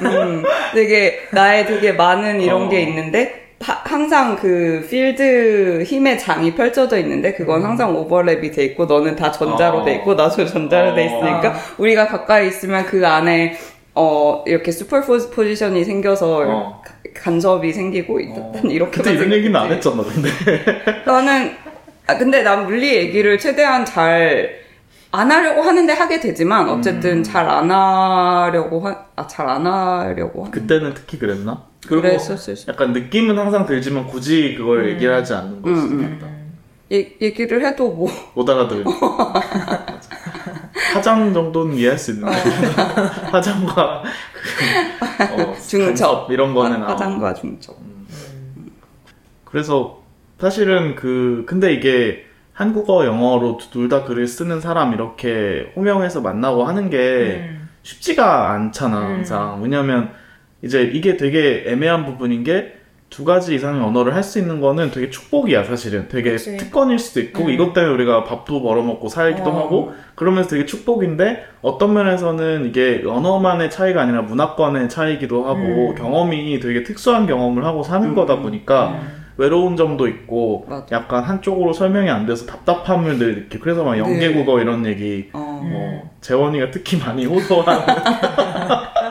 음, 0.06 0.42
되게 0.74 1.28
나의 1.30 1.66
되게 1.66 1.92
많은 1.92 2.40
이런 2.40 2.62
어. 2.62 2.68
게 2.70 2.80
있는데 2.82 3.49
하- 3.60 3.82
항상 3.84 4.36
그 4.36 4.86
필드 4.88 5.82
힘의 5.84 6.18
장이 6.18 6.54
펼쳐져 6.54 6.98
있는데 6.98 7.34
그건 7.34 7.62
항상 7.62 7.94
오버랩이 7.94 8.54
돼 8.54 8.64
있고 8.64 8.86
너는 8.86 9.16
다 9.16 9.30
전자로 9.30 9.78
음. 9.78 9.82
어. 9.82 9.84
돼 9.84 9.94
있고 9.96 10.14
나도 10.14 10.44
전자로 10.46 10.94
돼 10.94 11.02
어. 11.02 11.04
있으니까 11.06 11.54
우리가 11.78 12.06
가까이 12.06 12.48
있으면 12.48 12.86
그 12.86 13.06
안에 13.06 13.56
어 13.94 14.44
이렇게 14.46 14.70
슈퍼 14.70 15.00
포지션이 15.00 15.84
생겨서 15.84 16.44
어. 16.46 16.82
간섭이 17.14 17.72
생기고 17.72 18.20
일단 18.20 18.52
이렇게 18.70 18.98
그때 18.98 19.12
이런 19.12 19.32
얘기는 19.32 19.54
안 19.54 19.70
했잖아, 19.70 20.02
근데. 20.02 20.30
나는 21.04 21.52
아 22.06 22.16
근데 22.16 22.42
난 22.42 22.64
물리 22.64 22.94
얘기를 22.96 23.38
최대한 23.38 23.84
잘 23.84 24.60
안 25.12 25.30
하려고 25.30 25.62
하는데 25.62 25.92
하게 25.92 26.20
되지만 26.20 26.68
어쨌든 26.68 27.18
음. 27.18 27.22
잘안 27.22 27.70
하려고 27.70 28.88
아잘 29.16 29.48
안 29.48 29.66
하려고 29.66 30.44
하 30.44 30.50
그때는 30.50 30.94
특히 30.94 31.18
그랬나? 31.18 31.64
그리고 31.86 32.02
그랬었을 32.02 32.56
수 32.56 32.68
약간 32.70 32.92
느낌은 32.92 33.38
항상 33.38 33.64
들지만 33.66 34.06
굳이 34.06 34.54
그걸 34.56 34.84
음. 34.84 34.88
얘기를 34.90 35.14
하지 35.14 35.32
않는 35.34 35.62
거지. 35.62 36.18
얘- 36.92 37.16
얘기를 37.20 37.64
해도 37.64 37.90
뭐. 37.90 38.08
못 38.34 38.48
알아들으니까. 38.48 39.34
화장 40.94 41.32
정도는 41.32 41.76
이해할 41.76 41.98
수 41.98 42.12
있는데. 42.12 42.32
화장과 43.30 44.02
그, 44.42 45.42
어, 45.42 45.54
중첩. 45.66 46.30
이런 46.32 46.52
거는 46.54 46.82
아, 46.82 46.88
화장과 46.88 47.34
중첩. 47.34 47.76
그래서 49.44 50.02
사실은 50.38 50.94
그 50.96 51.44
근데 51.46 51.72
이게 51.72 52.24
한국어 52.52 53.06
영어로 53.06 53.58
둘 53.72 53.88
다 53.88 54.04
글을 54.04 54.26
쓰는 54.26 54.60
사람 54.60 54.92
이렇게 54.92 55.72
호명해서 55.76 56.20
만나고 56.20 56.64
하는 56.64 56.90
게 56.90 56.98
음. 57.48 57.68
쉽지가 57.82 58.50
않잖아 58.52 58.96
항상. 58.98 59.62
왜냐면 59.62 60.10
이제 60.62 60.82
이게 60.82 61.16
되게 61.16 61.64
애매한 61.66 62.04
부분인 62.06 62.44
게 62.44 62.80
두 63.10 63.24
가지 63.24 63.56
이상의 63.56 63.82
언어를 63.82 64.14
할 64.14 64.20
수 64.22 64.38
있는 64.38 64.60
거는 64.60 64.92
되게 64.92 65.10
축복이야 65.10 65.64
사실은 65.64 66.06
되게 66.08 66.30
그치. 66.32 66.56
특권일 66.56 66.98
수도 67.00 67.18
있고 67.20 67.44
음. 67.46 67.50
이것 67.50 67.72
때문에 67.72 67.92
우리가 67.94 68.22
밥도 68.22 68.62
벌어먹고 68.62 69.08
살기도 69.08 69.50
어. 69.50 69.58
하고 69.64 69.92
그러면서 70.14 70.50
되게 70.50 70.64
축복인데 70.66 71.44
어떤 71.62 71.92
면에서는 71.94 72.66
이게 72.66 73.02
언어만의 73.04 73.70
차이가 73.70 74.02
아니라 74.02 74.22
문화권의 74.22 74.88
차이기도 74.88 75.44
하고 75.46 75.90
음. 75.90 75.94
경험이 75.96 76.60
되게 76.60 76.84
특수한 76.84 77.26
경험을 77.26 77.64
하고 77.64 77.82
사는 77.82 78.14
거다 78.14 78.36
보니까 78.36 79.00
외로운 79.36 79.76
점도 79.76 80.06
있고 80.06 80.66
맞아. 80.68 80.86
약간 80.92 81.24
한쪽으로 81.24 81.72
설명이 81.72 82.08
안 82.10 82.26
돼서 82.26 82.46
답답함을 82.46 83.18
늘 83.18 83.34
느끼고 83.36 83.64
그래서 83.64 83.82
막 83.82 83.98
연계국어 83.98 84.60
이런 84.60 84.86
얘기 84.86 85.30
어. 85.32 85.60
뭐 85.64 86.10
재원이가 86.20 86.70
특히 86.70 86.98
많이 86.98 87.24
호소하는 87.24 87.82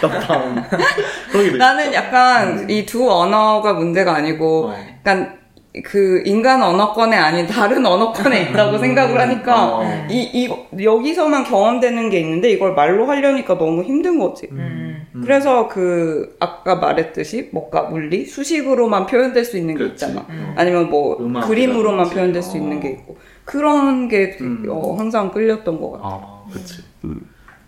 답답함 0.00 0.64
나는 1.58 1.92
약간 1.94 2.68
이 2.68 2.84
두 2.86 3.10
언어가 3.10 3.72
문제가 3.74 4.14
아니고 4.14 4.66
어. 4.68 4.74
약간 5.00 5.38
그 5.84 6.22
인간 6.26 6.60
언어권에 6.62 7.16
아닌 7.16 7.46
다른 7.46 7.86
언어권에 7.86 8.42
있다고 8.42 8.78
생각을 8.78 9.20
하니까 9.20 9.76
어. 9.76 10.06
이, 10.10 10.22
이 10.74 10.84
여기서만 10.84 11.44
경험되는 11.44 12.10
게 12.10 12.18
있는데 12.20 12.50
이걸 12.50 12.74
말로 12.74 13.06
하려니까 13.06 13.56
너무 13.56 13.84
힘든 13.84 14.18
거지. 14.18 14.48
음. 14.50 15.06
음. 15.14 15.22
그래서 15.22 15.68
그 15.68 16.34
아까 16.40 16.74
말했듯이 16.76 17.50
뭐가 17.52 17.82
물리 17.82 18.24
수식으로만 18.26 19.06
표현될 19.06 19.44
수 19.44 19.56
있는 19.58 19.74
게 19.74 19.84
그렇지. 19.84 20.04
있잖아. 20.06 20.26
음. 20.30 20.54
아니면 20.56 20.90
뭐. 20.90 21.16
그림으로만 21.46 22.10
표현될 22.10 22.42
수 22.42 22.56
있는 22.56 22.78
어. 22.78 22.80
게 22.80 22.90
있고 22.90 23.16
그런 23.44 24.08
게 24.08 24.36
음. 24.40 24.66
어, 24.68 24.96
항상 24.98 25.30
끌렸던 25.30 25.80
것 25.80 25.92
같아. 25.92 26.04
아, 26.04 26.42
그치. 26.52 26.82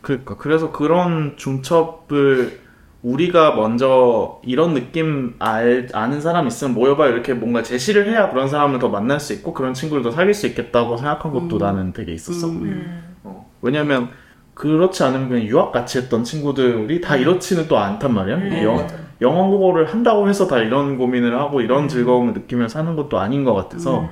그러니까 0.03 0.37
그래서 0.37 0.73
그런 0.73 1.37
중첩을 1.37 2.61
우리가 3.03 3.57
먼저 3.57 4.41
이런 4.45 4.75
느낌 4.75 5.35
알, 5.39 5.89
아는 5.93 6.21
사람 6.21 6.47
있으면 6.47 6.75
모여봐 6.75 7.09
이렇게 7.09 7.35
뭔가 7.35 7.63
제시를 7.63 8.09
해야 8.09 8.31
그런 8.31 8.49
사람을 8.49 8.79
더 8.79 8.89
만날 8.89 9.19
수 9.19 9.33
있고 9.33 9.53
그런 9.53 9.75
친구를 9.75 10.03
더 10.03 10.11
사귈 10.11 10.35
수 10.35 10.47
있겠다고 10.47 10.97
생각한 10.97 11.33
것도 11.33 11.59
나는 11.59 11.93
되게 11.93 12.13
있었어. 12.13 12.49
음. 12.49 13.03
어. 13.25 13.51
왜냐면 13.61 14.11
그렇지 14.55 15.03
않으면 15.03 15.29
그냥 15.29 15.45
유학 15.47 15.73
같이 15.73 15.99
했던 15.99 16.23
친구들이 16.23 17.01
다 17.01 17.17
이렇지는 17.17 17.67
또 17.67 17.79
않단 17.79 18.13
말이야. 18.13 18.37
음, 18.37 18.63
영. 18.63 18.87
영어 19.21 19.49
국어를 19.49 19.87
한다고 19.87 20.29
해서 20.29 20.47
다 20.47 20.59
이런 20.59 20.99
고민을 20.99 21.39
하고 21.39 21.61
이런 21.61 21.89
즐거움을 21.89 22.35
느끼며 22.35 22.69
사는 22.69 22.95
것도 22.97 23.19
아닌 23.19 23.45
것 23.45 23.55
같아서 23.55 24.09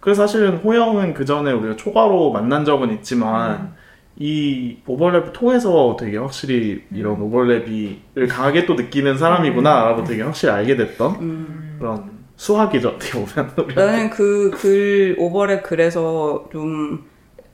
그래서 0.00 0.26
사실은 0.26 0.56
호영은 0.58 1.12
그 1.12 1.26
전에 1.26 1.52
우리가 1.52 1.76
초과로 1.76 2.32
만난 2.32 2.64
적은 2.64 2.90
있지만 2.94 3.74
이 4.20 4.78
오버랩을 4.86 5.32
통해서 5.32 5.96
되게 5.98 6.16
확실히 6.18 6.82
이런 6.92 7.18
오버랩이를 7.20 8.28
강하게 8.28 8.66
또 8.66 8.74
느끼는 8.74 9.16
사람이구나라고 9.16 10.02
되게 10.04 10.22
확실히 10.22 10.52
알게 10.54 10.76
됐던 10.76 11.12
음. 11.20 11.76
그런 11.78 12.10
수학이죠 12.36 12.88
어떻게 12.90 13.12
보면. 13.12 13.52
나는 13.76 14.10
그 14.10 14.50
글 14.56 15.16
오버랩 15.18 15.62
글에서 15.62 16.48
좀 16.52 17.04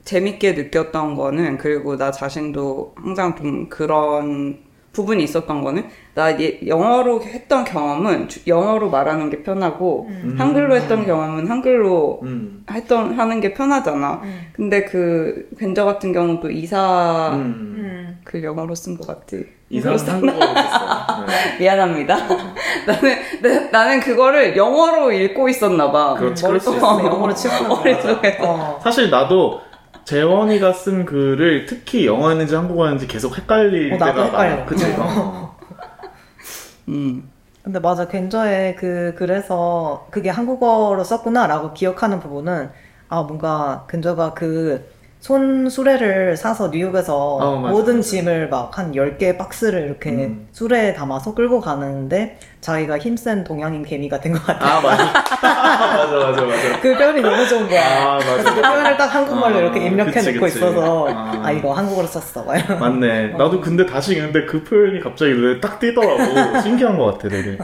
재밌게 0.05 0.53
느꼈던 0.53 1.15
거는 1.15 1.57
그리고 1.57 1.97
나 1.97 2.11
자신도 2.11 2.93
항상 2.97 3.35
좀 3.35 3.69
그런 3.69 4.59
부분이 4.95 5.23
있었던 5.25 5.61
거는 5.63 5.85
나 6.13 6.39
예- 6.39 6.59
영어로 6.65 7.21
했던 7.21 7.65
경험은 7.65 8.29
주- 8.29 8.39
영어로 8.47 8.89
말하는 8.89 9.29
게 9.29 9.43
편하고 9.43 10.09
한글로 10.37 10.75
했던 10.75 11.05
경험은 11.05 11.47
한글로 11.47 12.21
음. 12.23 12.63
했던 12.71 13.19
하는 13.19 13.41
게 13.41 13.53
편하잖아. 13.53 14.21
근데 14.53 14.85
그 14.85 15.49
벤저 15.59 15.83
같은 15.85 16.13
경우는 16.13 16.39
또 16.39 16.49
이사 16.49 17.31
음. 17.33 17.75
음. 17.77 18.19
글 18.23 18.43
영어로 18.43 18.73
쓴 18.73 18.97
것 18.97 19.05
같아. 19.05 19.37
썼어요. 19.81 20.21
네. 20.21 20.31
미안합니다. 21.59 22.15
나는 22.87 23.15
나, 23.41 23.69
나는 23.71 23.99
그거를 23.99 24.55
영어로 24.55 25.11
읽고 25.11 25.49
있었나 25.49 25.91
봐. 25.91 26.13
그렇지, 26.15 26.43
그럴 26.43 26.59
수 26.59 26.75
있어. 26.75 26.99
영어로 27.03 27.33
치고는 27.33 27.67
거 27.69 27.75
머릿속에서. 27.77 28.43
어. 28.43 28.79
사실 28.81 29.09
나도 29.09 29.59
재원이가 30.05 30.73
쓴 30.73 31.05
글을 31.05 31.65
특히 31.65 32.05
영어였는지 32.05 32.55
한국어였는지 32.55 33.07
계속 33.07 33.37
헷갈릴 33.37 33.93
어, 33.93 33.97
나도 33.97 34.13
때가 34.13 34.25
헷갈려. 34.25 34.55
많아. 34.57 34.65
그치? 34.65 34.85
어. 34.85 34.97
어. 34.99 35.57
음. 36.89 37.29
근데 37.63 37.79
맞아 37.79 38.07
괜저에 38.07 38.75
그 38.75 39.15
그래서 39.17 40.07
그게 40.11 40.29
한국어로 40.29 41.03
썼구나라고 41.03 41.73
기억하는 41.73 42.19
부분은 42.19 42.69
아 43.09 43.23
뭔가 43.23 43.85
근저가 43.87 44.35
그 44.35 44.87
손 45.29 45.67
수레를 45.71 46.37
사서 46.37 46.67
뉴욕에서 46.69 47.17
어, 47.37 47.55
모든. 47.57 47.99
짐을 47.99 48.47
막 48.49 48.77
한 48.77 48.91
10개의 48.91 49.39
박스를 49.39 49.81
이렇게 49.87 50.11
음. 50.11 50.47
수레에 50.51 50.93
담아서 50.93 51.33
끌고 51.33 51.61
가는데 51.61 52.37
자기가 52.61 52.99
힘센 52.99 53.43
동양인 53.43 53.83
개미가 53.83 54.19
된 54.19 54.33
것 54.33 54.45
같아. 54.45 54.77
아 54.77 54.81
맞아. 54.81 55.03
맞아 55.97 56.15
맞아 56.27 56.45
맞아. 56.45 56.79
그 56.79 56.93
표현이 56.95 57.21
너무 57.23 57.47
좋은 57.47 57.67
거야. 57.67 58.13
아그 58.13 58.23
맞아. 58.23 58.53
표현을 58.53 58.97
딱 58.97 59.05
한국말로 59.15 59.55
아, 59.55 59.59
이렇게 59.61 59.87
입력해 59.87 60.21
놓고. 60.33 60.45
있어서 60.45 61.07
아. 61.09 61.41
아. 61.43 61.51
이거 61.51 61.73
한국어로 61.73 62.05
썼어. 62.05 62.45
맞네. 62.79 63.29
나도 63.29 63.61
근데 63.61 63.83
다시 63.87 64.13
읽는데 64.13 64.45
그 64.45 64.63
표현이 64.63 64.99
갑자기 64.99 65.31
눈에 65.33 65.59
딱 65.59 65.79
띄더라고. 65.79 66.61
신기한 66.61 66.99
것 66.99 67.05
같아, 67.13 67.29
되게. 67.29 67.57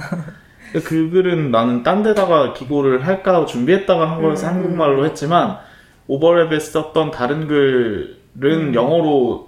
그 0.84 1.12
글은 1.12 1.52
나는 1.52 1.84
딴 1.84 2.02
데다가 2.02 2.54
기고를 2.54 3.06
할까 3.06 3.36
하고 3.36 3.46
준비했다가 3.46 4.10
한 4.10 4.20
거라서 4.24 4.48
음. 4.48 4.54
한국말로 4.56 5.06
했지만 5.06 5.58
오버랩에 6.12 6.60
썼던 6.60 7.12
다른 7.12 7.48
글은 7.48 8.76
영어로 8.76 9.48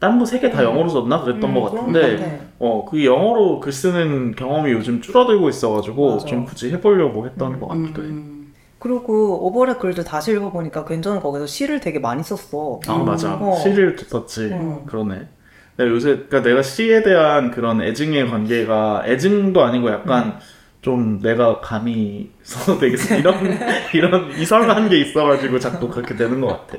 딴거세 0.00 0.40
개 0.40 0.50
다 0.50 0.64
영어로 0.64 0.88
썼나 0.88 1.22
그랬던 1.22 1.50
음, 1.50 1.54
것 1.54 1.70
같은데. 1.70 2.48
어 2.58 2.84
그게 2.88 3.06
영어로 3.06 3.60
글 3.60 3.70
쓰는 3.72 4.34
경험이 4.34 4.72
요즘 4.72 5.00
줄어들고 5.00 5.48
있어가지고 5.48 6.12
맞아. 6.14 6.26
좀 6.26 6.44
굳이 6.44 6.70
해보려고 6.72 7.26
했던 7.26 7.58
것 7.60 7.68
같기도 7.68 8.02
해. 8.02 8.06
음. 8.06 8.52
그리고 8.80 9.52
오버랩 9.52 9.78
글도 9.78 10.02
다시 10.02 10.32
읽어보니까 10.32 10.84
괜찮은 10.84 11.20
거기서 11.20 11.46
시를 11.46 11.78
되게 11.80 12.00
많이 12.00 12.22
썼어. 12.24 12.80
아 12.88 12.98
맞아 12.98 13.34
어. 13.40 13.54
시를 13.62 13.96
썼지 13.96 14.46
음. 14.46 14.84
그러네 14.86 15.28
내가 15.76 15.90
요새 15.90 16.16
그러니까 16.28 16.42
내가 16.42 16.62
시에 16.62 17.02
대한 17.04 17.52
그런 17.52 17.80
애증의 17.80 18.28
관계가 18.28 19.04
애증도 19.06 19.62
아니고 19.62 19.90
약간 19.90 20.38
좀 20.82 21.20
내가 21.22 21.60
감히 21.60 22.30
써도 22.42 22.78
되겠어? 22.78 23.16
이런 23.16 23.34
이런 23.94 24.30
이상한 24.32 24.88
게 24.88 25.00
있어가지고 25.00 25.58
자꾸 25.58 25.88
그렇게 25.88 26.14
되는 26.16 26.40
것 26.40 26.48
같아. 26.66 26.78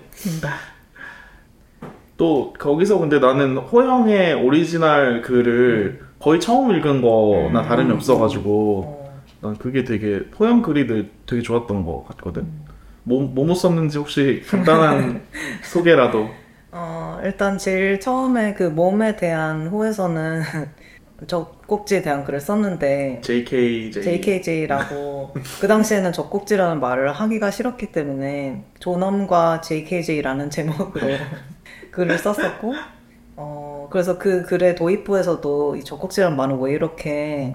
또 2.18 2.54
거기서 2.60 3.00
근데 3.00 3.20
나는 3.20 3.58
호영의 3.58 4.36
오리지널 4.36 5.22
글을 5.22 6.02
거의 6.20 6.40
처음 6.40 6.72
읽은 6.76 7.02
거나 7.02 7.62
음. 7.62 7.66
다름이 7.68 7.92
없어가지고 7.94 8.84
어. 8.86 9.22
난 9.42 9.58
그게 9.58 9.84
되게 9.84 10.22
호영 10.40 10.62
글이 10.62 10.88
되- 10.88 11.10
되게 11.26 11.42
좋았던 11.42 11.86
것 11.86 12.06
같거든. 12.10 12.46
뭐, 13.04 13.24
뭐뭐 13.24 13.56
썼는지 13.56 13.98
혹시 13.98 14.42
간단한 14.48 15.22
소개라도. 15.64 16.30
어, 16.72 17.20
일단 17.24 17.58
제일 17.58 18.00
처음에 18.00 18.54
그 18.54 18.64
몸에 18.64 19.16
대한 19.16 19.68
호에서는 19.68 20.42
젖꼭지에 21.28 22.02
대한 22.02 22.24
글을 22.24 22.40
썼는데 22.40 23.22
JKJ. 23.22 24.04
JKJ라고 24.04 25.34
그 25.62 25.68
당시에는 25.68 26.12
젖꼭지라는 26.12 26.80
말을 26.80 27.12
하기가 27.14 27.52
싫었기 27.52 27.92
때문에 27.92 28.64
존엄과 28.80 29.62
JKJ라는 29.62 30.50
제목으로 30.50 31.08
글을 31.92 32.18
썼었고 32.18 32.74
어 33.36 33.88
그래서 33.92 34.18
그 34.18 34.44
글의 34.44 34.76
도입부에서도 34.76 35.76
이 35.76 35.84
젖꼭지라는 35.84 36.38
말은 36.38 36.60
왜 36.60 36.74
이렇게 36.74 37.54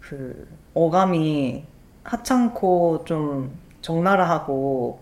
그 0.00 0.48
어감이 0.74 1.64
하찮고 2.04 3.04
좀 3.04 3.58
적나라하고 3.80 5.00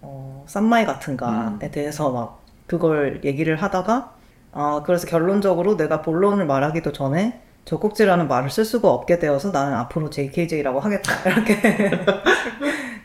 어, 0.00 0.44
쌈마이 0.46 0.84
같은가에 0.84 1.70
대해서 1.70 2.10
막 2.10 2.42
그걸 2.66 3.20
얘기를 3.24 3.56
하다가 3.56 4.14
아 4.52 4.82
그래서 4.84 5.06
결론적으로 5.06 5.76
내가 5.76 6.02
본론을 6.02 6.46
말하기도 6.46 6.92
전에 6.92 7.42
젖꼭지라는 7.68 8.28
말을 8.28 8.48
쓸 8.48 8.64
수가 8.64 8.90
없게 8.90 9.18
되어서 9.18 9.50
나는 9.50 9.74
앞으로 9.74 10.08
JKJ라고 10.08 10.80
하겠다. 10.80 11.12
이렇게. 11.28 11.90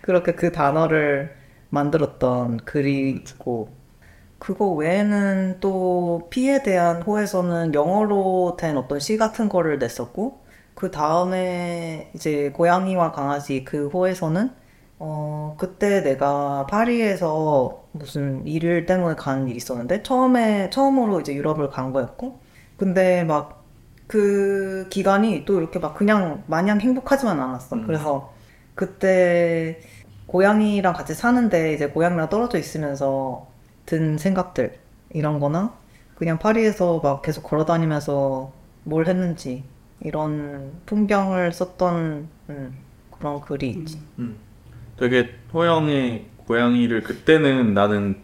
그렇게 0.01 0.33
그 0.35 0.53
단어를 0.53 1.35
만들었던 1.69 2.61
있고 3.09 3.69
그거 4.39 4.69
외에는 4.69 5.57
또 5.59 6.27
피에 6.29 6.63
대한 6.63 7.01
호에서는 7.01 7.73
영어로 7.73 8.55
된 8.57 8.77
어떤 8.77 8.99
시 8.99 9.17
같은 9.17 9.49
거를 9.49 9.79
냈었고 9.79 10.41
그 10.75 10.91
다음에 10.91 12.11
이제 12.15 12.51
고양이와 12.51 13.11
강아지 13.11 13.63
그 13.65 13.87
호에서는 13.87 14.49
어 14.99 15.55
그때 15.57 16.01
내가 16.03 16.67
파리에서 16.67 17.83
무슨 17.91 18.45
일 18.47 18.85
때문에 18.85 19.15
가는 19.15 19.47
일이 19.47 19.57
있었는데 19.57 20.03
처음에 20.03 20.69
처음으로 20.69 21.19
이제 21.19 21.33
유럽을 21.33 21.69
간 21.69 21.91
거였고 21.91 22.39
근데 22.77 23.23
막 23.23 23.62
그 24.13 24.85
기간이 24.91 25.43
또 25.43 25.59
이렇게 25.59 25.79
막 25.79 25.95
그냥 25.95 26.43
마냥 26.45 26.79
행복하지만 26.79 27.39
않았어. 27.39 27.77
음. 27.77 27.87
그래서 27.87 28.31
그때 28.75 29.81
고양이랑 30.27 30.93
같이 30.93 31.15
사는데 31.15 31.73
이제 31.73 31.87
고양이랑 31.87 32.29
떨어져 32.29 32.59
있으면서 32.59 33.47
든 33.87 34.19
생각들 34.19 34.77
이런 35.15 35.39
거나 35.39 35.73
그냥 36.13 36.37
파리에서 36.37 36.99
막 37.03 37.23
계속 37.23 37.41
걸어 37.41 37.65
다니면서 37.65 38.53
뭘 38.83 39.07
했는지 39.07 39.63
이런 39.99 40.73
풍경을 40.85 41.51
썼던 41.51 42.27
음, 42.49 42.77
그런 43.09 43.41
글이 43.41 43.67
있지. 43.67 43.99
음. 44.19 44.35
되게 44.99 45.31
호영의 45.51 46.25
고양이를 46.45 47.01
그때는 47.01 47.73
나는 47.73 48.17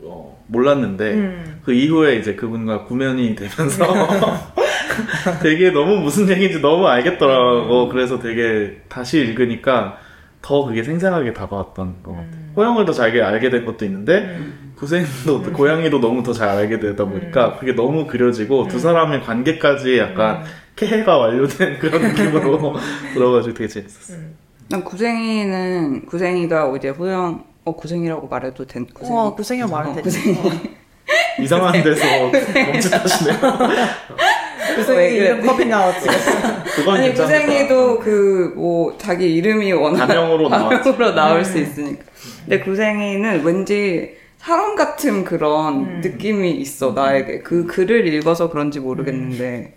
어, 0.00 0.40
몰랐는데 0.46 1.14
음. 1.14 1.60
그 1.64 1.72
이후에 1.72 2.18
이제 2.18 2.36
그분과 2.36 2.84
구면이 2.84 3.34
되면서 3.34 3.84
되게 5.42 5.70
너무 5.70 5.96
무슨 6.00 6.28
얘기인지 6.28 6.60
너무 6.60 6.86
알겠더라고. 6.86 7.88
그래서 7.88 8.18
되게 8.18 8.80
다시 8.88 9.18
읽으니까 9.20 9.98
더 10.40 10.64
그게 10.64 10.82
생생하게 10.82 11.32
다가왔던 11.32 12.02
것 12.02 12.12
같아. 12.12 12.22
음. 12.24 12.52
호영을 12.56 12.84
더잘 12.84 13.18
알게 13.22 13.48
된 13.50 13.64
것도 13.64 13.84
있는데 13.84 14.38
구생도 14.76 15.42
고양이도 15.52 16.00
너무 16.00 16.22
더 16.22 16.32
잘 16.32 16.48
알게 16.48 16.80
되다 16.80 17.04
보니까 17.04 17.56
그게 17.58 17.72
너무 17.74 18.06
그려지고 18.06 18.66
두 18.68 18.78
사람의 18.80 19.22
관계까지 19.22 19.98
약간 19.98 20.42
캐해가 20.74 21.16
완료된 21.18 21.78
그런 21.78 22.02
느낌으로 22.08 22.74
들어가지고 23.14 23.54
되게 23.54 23.68
재밌었어. 23.68 24.14
난 24.68 24.82
구생이는 24.82 26.06
구생이가 26.06 26.72
이제 26.76 26.88
호영 26.88 27.44
어 27.64 27.76
구생이라고 27.76 28.26
말해도 28.26 28.66
된 28.66 28.84
구생이. 28.86 29.16
와 29.16 29.32
구생이 29.34 29.62
말은 29.62 29.94
되지. 30.02 30.36
이상한 31.40 31.72
데서 31.82 32.04
멈칫하시네요. 32.72 33.38
그래? 34.86 35.10
이름 35.14 35.46
커피 35.46 35.66
나왔지. 35.66 36.08
그건 36.76 36.96
아니. 36.96 37.12
구생이도 37.14 37.98
그 38.00 38.52
뭐 38.54 38.96
자기 38.98 39.34
이름이 39.34 39.72
워낙. 39.72 40.06
가명으로 40.06 40.48
나올 41.14 41.44
수 41.44 41.58
있으니까. 41.58 42.04
근데 42.44 42.60
구생이는 42.60 43.44
왠지 43.44 44.16
사람 44.38 44.74
같은 44.74 45.24
그런 45.24 45.74
음. 45.76 46.00
느낌이 46.02 46.50
있어 46.52 46.92
나에게 46.92 47.40
그 47.40 47.66
글을 47.66 48.06
읽어서 48.08 48.50
그런지 48.50 48.80
모르겠는데 48.80 49.76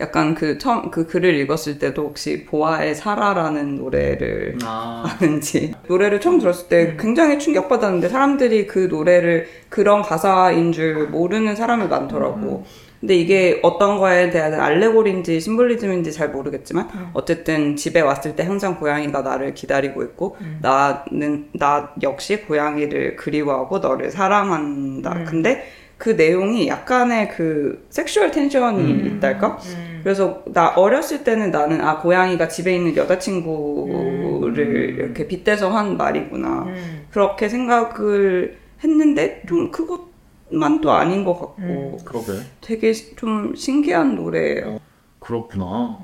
약간 0.00 0.34
그 0.34 0.56
처음 0.56 0.90
그 0.90 1.06
글을 1.06 1.34
읽었을 1.40 1.78
때도 1.78 2.02
혹시 2.04 2.44
보아의 2.46 2.94
사라라는 2.94 3.76
노래를 3.76 4.56
아, 4.64 5.04
아는지 5.20 5.74
노래를 5.86 6.20
처음 6.22 6.38
들었을 6.38 6.68
때 6.68 6.96
굉장히 6.98 7.38
충격받았는데 7.38 8.08
사람들이 8.08 8.66
그 8.66 8.88
노래를 8.90 9.46
그런 9.68 10.00
가사인 10.00 10.72
줄 10.72 11.08
모르는 11.08 11.54
사람이 11.54 11.86
많더라고. 11.88 12.64
근데 13.00 13.16
이게 13.16 13.58
어떤 13.62 13.98
거에 13.98 14.30
대한 14.30 14.52
알레고리인지 14.54 15.40
심볼리즘인지 15.40 16.12
잘 16.12 16.28
모르겠지만 16.28 16.88
어쨌든 17.14 17.74
집에 17.74 18.02
왔을 18.02 18.36
때 18.36 18.42
항상 18.42 18.78
고양이가 18.78 19.22
나를 19.22 19.54
기다리고 19.54 20.02
있고 20.02 20.36
나는 20.60 21.48
나 21.52 21.92
역시 22.02 22.42
고양이를 22.42 23.16
그리워하고 23.16 23.78
너를 23.78 24.10
사랑한다. 24.10 25.24
근데 25.24 25.64
그 25.96 26.10
내용이 26.10 26.68
약간의 26.68 27.30
그 27.30 27.86
sexual 27.90 28.30
tension이 28.30 28.90
있달까? 29.16 29.58
그래서 30.02 30.42
나 30.46 30.68
어렸을 30.76 31.24
때는 31.24 31.50
나는 31.50 31.80
아 31.82 31.98
고양이가 31.98 32.48
집에 32.48 32.74
있는 32.74 32.96
여자친구를 32.96 34.94
이렇게 34.98 35.26
빗대서 35.26 35.70
한 35.70 35.96
말이구나. 35.96 36.66
그렇게 37.10 37.48
생각을 37.48 38.58
했는데 38.82 39.42
좀 39.46 39.70
그것 39.70 40.09
만도 40.50 40.90
아닌 40.90 41.24
것 41.24 41.34
같고 41.38 41.98
그러게. 42.04 42.32
되게 42.60 42.92
좀 42.92 43.54
신기한 43.54 44.16
노래예요. 44.16 44.80
그렇구나. 45.18 45.98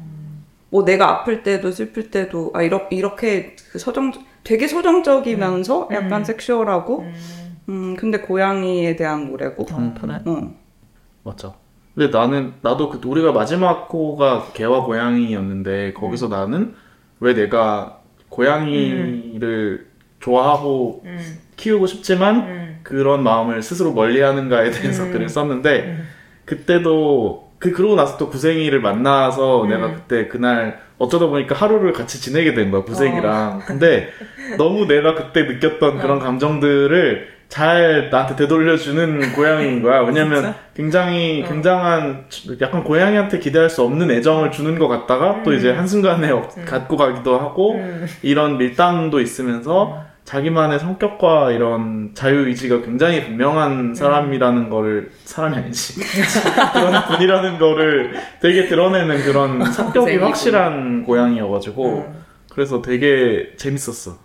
뭐 0.70 0.84
내가 0.84 1.08
아플 1.10 1.42
때도 1.42 1.70
슬플 1.70 2.10
때도 2.10 2.52
아 2.54 2.62
이렇게 2.62 2.96
이렇게 2.96 3.56
그 3.70 3.78
서정 3.78 4.12
되게 4.44 4.66
서정적이면서 4.68 5.88
약간 5.92 6.24
섹슈얼하고 6.24 7.06
음 7.68 7.96
근데 7.96 8.20
고양이에 8.20 8.96
대한 8.96 9.30
노래고 9.30 9.64
경프는 9.64 10.28
어. 10.28 10.54
맞죠. 11.24 11.54
근데 11.94 12.16
나는 12.16 12.52
나도 12.62 12.90
그 12.90 13.00
우리가 13.08 13.32
마지막 13.32 13.92
호가 13.92 14.48
개와 14.52 14.84
고양이였는데 14.84 15.94
거기서 15.94 16.28
나는 16.28 16.74
왜 17.20 17.34
내가 17.34 18.00
고양이를 18.28 19.88
좋아하고 20.26 21.02
키우고 21.56 21.86
싶지만 21.86 22.46
그런 22.82 23.22
마음을 23.22 23.62
스스로 23.62 23.92
멀리하는가에 23.92 24.70
대해서 24.72 25.04
글을 25.12 25.28
썼는데 25.28 25.98
그때도 26.44 27.46
그 27.58 27.72
그러고 27.72 27.94
나서 27.96 28.16
또 28.18 28.28
구생이를 28.28 28.80
만나서 28.80 29.66
내가 29.68 29.94
그때 29.94 30.28
그날 30.28 30.78
어쩌다 30.98 31.26
보니까 31.26 31.54
하루를 31.54 31.92
같이 31.92 32.20
지내게 32.20 32.54
된 32.54 32.70
거야 32.70 32.82
구생이랑. 32.82 33.62
근데 33.66 34.08
너무 34.58 34.86
내가 34.86 35.14
그때 35.14 35.42
느꼈던 35.44 35.98
그런 35.98 36.18
감정들을 36.18 37.36
잘 37.48 38.10
나한테 38.10 38.34
되돌려주는 38.36 39.32
고양이인 39.36 39.82
거야. 39.82 40.00
왜냐면 40.00 40.54
굉장히 40.74 41.44
굉장한 41.46 42.24
약간 42.60 42.82
고양이한테 42.84 43.38
기대할 43.38 43.70
수 43.70 43.82
없는 43.82 44.10
애정을 44.10 44.50
주는 44.50 44.78
것 44.78 44.88
같다가 44.88 45.42
또 45.44 45.52
이제 45.54 45.70
한순간에 45.72 46.30
어- 46.32 46.48
갖고 46.66 46.96
가기도 46.96 47.38
하고 47.38 47.80
이런 48.22 48.58
밀당도 48.58 49.20
있으면서 49.20 50.04
자기만의 50.26 50.80
성격과 50.80 51.52
이런 51.52 52.10
자유의지가 52.12 52.82
굉장히 52.82 53.24
분명한 53.24 53.94
사람이라는 53.94 54.68
거를 54.68 55.12
사람이 55.24 55.56
아니지. 55.56 56.00
그런 56.74 57.04
분이라는 57.06 57.58
거를 57.58 58.12
되게 58.42 58.66
드러내는 58.66 59.22
그런 59.22 59.64
성격이. 59.72 60.16
확실한 60.16 61.04
고양이여가지고 61.04 62.12
그래서 62.52 62.82
되게 62.82 63.52
재밌었어. 63.56 64.18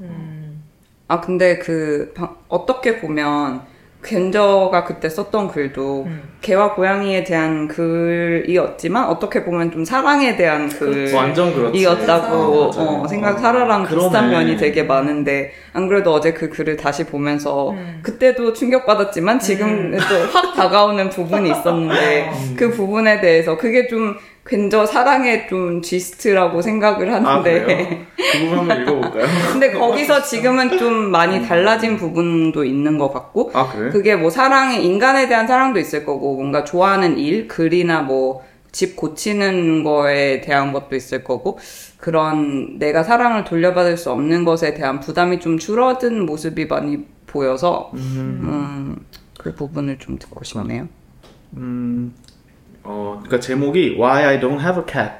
아 1.07 1.21
근데 1.21 1.59
그 1.59 2.11
방- 2.15 2.35
어떻게 2.47 2.99
보면 2.99 3.61
겐저가 4.03 4.83
그때 4.83 5.09
썼던 5.09 5.49
글도 5.49 6.07
개와 6.41 6.73
고양이에 6.73 7.23
대한 7.23 7.67
글이었지만 7.67 9.05
어떻게 9.07 9.43
보면 9.43 9.71
좀 9.71 9.85
사랑에 9.85 10.35
대한 10.35 10.67
글 10.69 11.13
완전 11.13 11.53
그렇지. 11.53 11.79
이었다고 11.79 12.65
맞아, 12.67 12.79
맞아. 12.81 12.91
어, 12.91 13.07
생각 13.07 13.39
사라랑 13.39 13.83
그러네. 13.83 14.03
비슷한 14.03 14.29
면이 14.31 14.57
되게 14.57 14.83
많은데 14.83 15.51
안 15.73 15.87
그래도 15.87 16.13
어제 16.13 16.33
그 16.33 16.49
글을 16.49 16.77
다시 16.77 17.05
보면서 17.05 17.75
그때도 18.01 18.53
충격받았지만 18.53 19.39
지금 19.39 19.91
또확 19.91 20.55
다가오는 20.55 21.09
부분이 21.09 21.51
있었는데 21.51 22.31
그 22.57 22.71
부분에 22.71 23.21
대해서 23.21 23.57
그게 23.57 23.87
좀 23.87 24.15
겐저 24.45 24.85
사랑의 24.85 25.47
좀 25.47 25.81
지스트라고 25.81 26.61
생각을 26.61 27.09
아 27.09 27.15
하는데 27.15 27.61
그래요? 27.63 27.87
그 28.15 28.39
부분 28.39 28.57
한번 28.57 28.81
읽어볼까요? 28.81 29.25
근데 29.53 29.71
거기서 29.71 30.23
지금은 30.25 30.77
좀 30.77 31.11
많이 31.11 31.45
달라진 31.45 31.95
부분도 31.95 32.65
있는 32.65 32.97
것 32.97 33.13
같고 33.13 33.51
아 33.53 33.71
그래? 33.71 33.91
그게 33.91 34.15
뭐 34.15 34.29
사랑이 34.29 34.83
인간에 34.85 35.27
대한 35.27 35.47
사랑도 35.47 35.79
있을 35.79 36.05
거고 36.05 36.35
뭔가 36.35 36.63
좋아하는 36.63 37.17
일 37.17 37.47
글이나 37.47 38.01
뭐 38.01 38.51
집 38.71 38.95
고치는 38.95 39.83
거에 39.83 40.41
대한 40.41 40.71
것도 40.71 40.95
있을 40.95 41.23
거고 41.23 41.59
그런 41.97 42.79
내가 42.79 43.03
사랑을 43.03 43.43
돌려받을 43.43 43.97
수 43.97 44.11
없는 44.11 44.45
것에 44.45 44.73
대한 44.73 44.99
부담이 44.99 45.39
좀 45.39 45.57
줄어든 45.57 46.25
모습이 46.25 46.65
많이 46.65 47.05
보여서 47.27 47.91
음, 47.93 48.97
그 49.37 49.53
부분을 49.53 49.99
좀 49.99 50.17
듣고 50.17 50.43
싶네요. 50.43 50.87
음, 51.57 52.13
어, 52.90 53.20
그러니까 53.22 53.40
제목이 53.40 53.96
Why 53.98 54.24
I 54.24 54.40
Don't 54.40 54.60
Have 54.60 54.82
a 54.82 54.84
Cat 54.86 55.14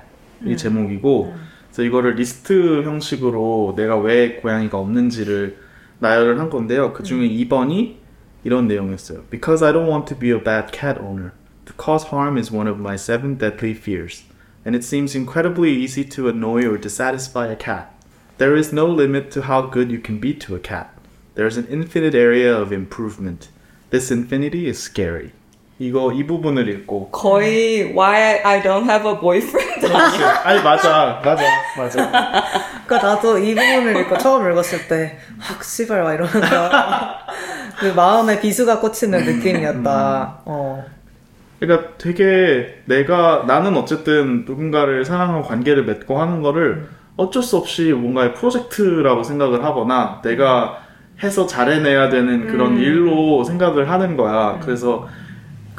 이 0.45 0.57
제목이고, 0.57 1.35
그래서 1.69 1.83
이거를 1.83 2.15
리스트 2.15 2.83
형식으로 2.83 3.75
내가 3.77 3.97
왜 3.97 4.37
고양이가 4.37 4.79
없는지를 4.79 5.59
나열을 5.99 6.39
한 6.39 6.51
건데요. 6.51 6.93
그 6.93 7.03
중에 7.03 7.29
2번이 7.29 7.97
이런 8.45 8.69
내용이었어요. 8.69 9.25
Because 9.31 9.65
I 9.65 9.73
don't 9.73 9.89
want 9.89 10.07
to 10.07 10.19
be 10.19 10.31
a 10.31 10.43
bad 10.43 10.73
cat 10.73 11.01
owner. 11.01 11.33
To 11.67 11.75
cause 11.77 12.07
harm 12.13 12.39
is 12.39 12.53
one 12.53 12.69
of 12.69 12.79
my 12.79 12.95
seven 12.97 13.37
deadly 13.37 13.75
fears, 13.75 14.25
and 14.65 14.77
it 14.77 14.85
seems 14.85 15.17
incredibly 15.17 15.73
easy 15.73 16.05
to 16.05 16.29
annoy 16.29 16.65
or 16.65 16.79
dissatisfy 16.79 17.51
a 17.51 17.57
cat. 17.57 17.93
There 18.39 18.55
is 18.55 18.73
no 18.73 18.87
limit 18.87 19.31
to 19.33 19.43
how 19.43 19.63
good 19.63 19.91
you 19.91 19.99
can 19.99 20.21
be 20.21 20.33
to 20.35 20.55
a 20.55 20.61
cat. 20.61 20.95
There's 21.35 21.57
an 21.57 21.67
infinite 21.69 22.15
area 22.15 22.55
of 22.55 22.71
improvement. 22.71 23.49
This 23.91 24.11
infinity 24.11 24.69
is 24.69 24.79
scary. 24.79 25.33
이거 25.82 26.14
이 26.14 26.28
부분을 26.28 26.70
읽고. 26.70 27.10
거의 27.10 27.92
Why 27.92 28.44
I 28.44 28.62
Don't 28.62 28.88
Have 28.88 29.10
a 29.10 29.20
Boyfriend 29.20 29.88
아니 30.46 30.62
맞아. 30.62 31.20
맞아. 31.26 31.44
맞아. 31.76 32.44
그러니까 32.86 33.08
나도 33.08 33.40
이 33.40 33.56
부분을 33.56 34.00
읽고 34.02 34.16
처음 34.20 34.52
읽었을 34.52 34.88
때확 34.88 35.64
씨발 35.64 36.04
막 36.04 36.14
이러면서 36.14 36.70
그 37.80 37.88
마음에 37.96 38.40
비수가 38.40 38.80
꽂히는 38.80 39.26
느낌이었다. 39.26 40.42
어. 40.46 40.86
그러니까 41.60 41.94
되게 41.98 42.84
내가 42.86 43.46
나는 43.48 43.76
어쨌든 43.76 44.46
누군가를 44.46 45.04
사랑하고 45.04 45.42
관계를 45.42 45.86
맺고 45.86 46.22
하는 46.22 46.44
거를 46.44 46.90
어쩔 47.18 47.42
수 47.42 47.58
없이 47.58 47.92
뭔가의 47.92 48.36
프로젝트라고 48.36 49.24
생각을 49.24 49.64
하거나 49.64 50.22
내가 50.24 50.84
해서 51.24 51.48
잘해내야 51.48 52.10
되는 52.10 52.46
그런 52.46 52.78
일로 52.78 53.44
생각을 53.44 53.90
하는 53.90 54.16
거야. 54.16 54.60
그래서 54.62 55.08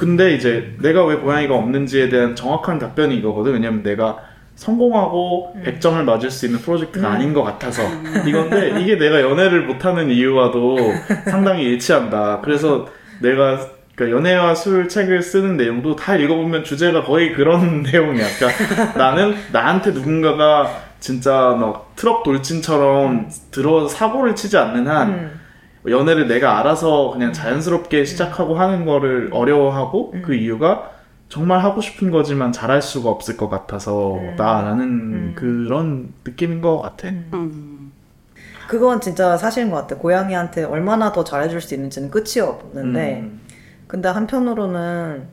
근데 0.02 0.34
이제 0.34 0.74
내가 0.80 1.04
왜 1.04 1.14
고양이가 1.14 1.54
없는지에 1.54 2.08
대한 2.08 2.34
정확한 2.34 2.80
답변이 2.80 3.16
이거거든. 3.18 3.52
왜냐면 3.52 3.84
내가 3.84 4.18
성공하고 4.56 5.54
100점을 5.64 6.02
맞을 6.02 6.28
수 6.28 6.46
있는 6.46 6.58
프로젝트가 6.58 7.08
아닌 7.08 7.32
것 7.32 7.44
같아서 7.44 7.82
이건데 8.26 8.80
이게 8.80 8.96
내가 8.96 9.20
연애를 9.20 9.64
못하는 9.64 10.10
이유와도 10.10 10.76
상당히 11.30 11.62
일치한다. 11.62 12.40
그래서 12.42 12.88
내가 13.20 13.60
그러니까 13.94 14.18
연애와 14.18 14.56
술 14.56 14.88
책을 14.88 15.22
쓰는 15.22 15.56
내용도 15.56 15.94
다 15.94 16.16
읽어보면 16.16 16.64
주제가 16.64 17.04
거의 17.04 17.32
그런 17.32 17.84
내용이야. 17.86 18.26
그러니까 18.40 18.98
나는 18.98 19.36
나한테 19.52 19.92
누군가가 19.92 20.82
진짜 20.98 21.56
막 21.60 21.92
트럭 21.94 22.24
돌진처럼 22.24 23.30
들어 23.52 23.86
사고를 23.86 24.34
치지 24.34 24.56
않는 24.56 24.88
한 24.88 25.41
연애를 25.88 26.28
내가 26.28 26.58
알아서 26.58 27.10
그냥 27.10 27.32
자연스럽게 27.32 28.04
시작하고 28.04 28.54
하는 28.54 28.84
거를 28.84 29.30
어려워하고 29.32 30.14
그 30.22 30.34
이유가 30.34 30.90
정말 31.28 31.64
하고 31.64 31.80
싶은 31.80 32.10
거지만 32.10 32.52
잘할 32.52 32.82
수가 32.82 33.08
없을 33.08 33.36
것 33.36 33.48
같아서 33.48 34.18
나라는 34.36 35.34
그런 35.34 36.12
느낌인 36.24 36.60
것 36.60 36.80
같아. 36.80 37.08
음. 37.08 37.90
그건 38.68 39.00
진짜 39.00 39.36
사실인 39.36 39.70
것 39.70 39.76
같아. 39.76 39.96
고양이한테 39.96 40.64
얼마나 40.64 41.12
더 41.12 41.24
잘해줄 41.24 41.60
수 41.60 41.74
있는지는 41.74 42.10
끝이 42.10 42.40
없는데, 42.40 43.20
음. 43.20 43.40
근데 43.86 44.08
한편으로는 44.08 45.26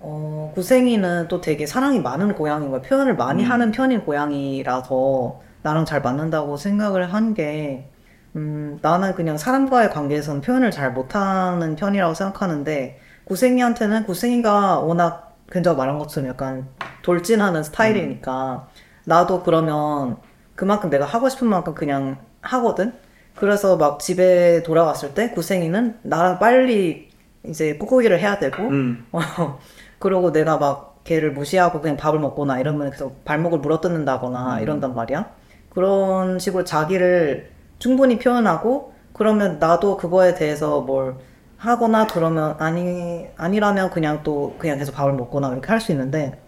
어, 0.00 0.52
구생이는 0.54 1.28
또 1.28 1.40
되게 1.40 1.64
사랑이 1.64 2.00
많은 2.00 2.34
고양이인 2.34 2.70
거야. 2.70 2.82
표현을 2.82 3.16
많이 3.16 3.44
하는 3.44 3.70
편인 3.72 4.04
고양이라서 4.04 5.40
나랑 5.62 5.84
잘 5.84 6.02
맞는다고 6.02 6.56
생각을 6.56 7.12
한 7.12 7.34
게, 7.34 7.88
음, 8.36 8.78
나는 8.80 9.14
그냥 9.14 9.36
사람과의 9.36 9.90
관계에서는 9.90 10.40
표현을 10.40 10.70
잘 10.70 10.92
못하는 10.92 11.76
편이라고 11.76 12.14
생각하는데, 12.14 12.98
구생이한테는 13.24 14.04
구생이가 14.04 14.80
워낙 14.80 15.36
근저 15.48 15.74
말한 15.74 15.98
것처럼 15.98 16.30
약간 16.30 16.68
돌진하는 17.02 17.62
스타일이니까, 17.62 18.68
나도 19.04 19.42
그러면 19.42 20.16
그만큼 20.54 20.90
내가 20.90 21.04
하고 21.04 21.28
싶은 21.28 21.46
만큼 21.46 21.74
그냥 21.74 22.18
하거든? 22.40 22.92
그래서 23.34 23.76
막 23.76 24.00
집에 24.00 24.62
돌아갔을 24.62 25.14
때 25.14 25.30
구생이는 25.30 25.98
나랑 26.02 26.38
빨리 26.38 27.10
이제 27.44 27.76
꾹꾹이를 27.76 28.18
해야 28.18 28.38
되고, 28.38 28.62
음. 28.62 29.06
어, 29.12 29.58
그러고 29.98 30.32
내가 30.32 30.56
막 30.58 31.00
걔를 31.04 31.32
무시하고 31.32 31.80
그냥 31.80 31.96
밥을 31.96 32.18
먹거나 32.20 32.60
이러면 32.60 32.90
계속 32.90 33.24
발목을 33.24 33.58
물어뜯는다거나 33.58 34.60
이런단 34.60 34.94
말이야. 34.94 35.30
그런 35.70 36.38
식으로 36.38 36.64
자기를 36.64 37.51
충분히 37.82 38.16
표현하고 38.16 38.92
그러면 39.12 39.58
나도 39.58 39.96
그거에 39.96 40.34
대해서 40.34 40.80
뭘 40.82 41.16
하거나 41.56 42.06
그러면 42.06 42.54
아니 42.60 43.26
아니라면 43.36 43.90
그냥 43.90 44.20
또 44.22 44.54
그냥 44.60 44.78
계속 44.78 44.94
밥을 44.94 45.14
먹거나 45.14 45.50
이렇게 45.52 45.66
할 45.66 45.80
수 45.80 45.90
있는데 45.90 46.38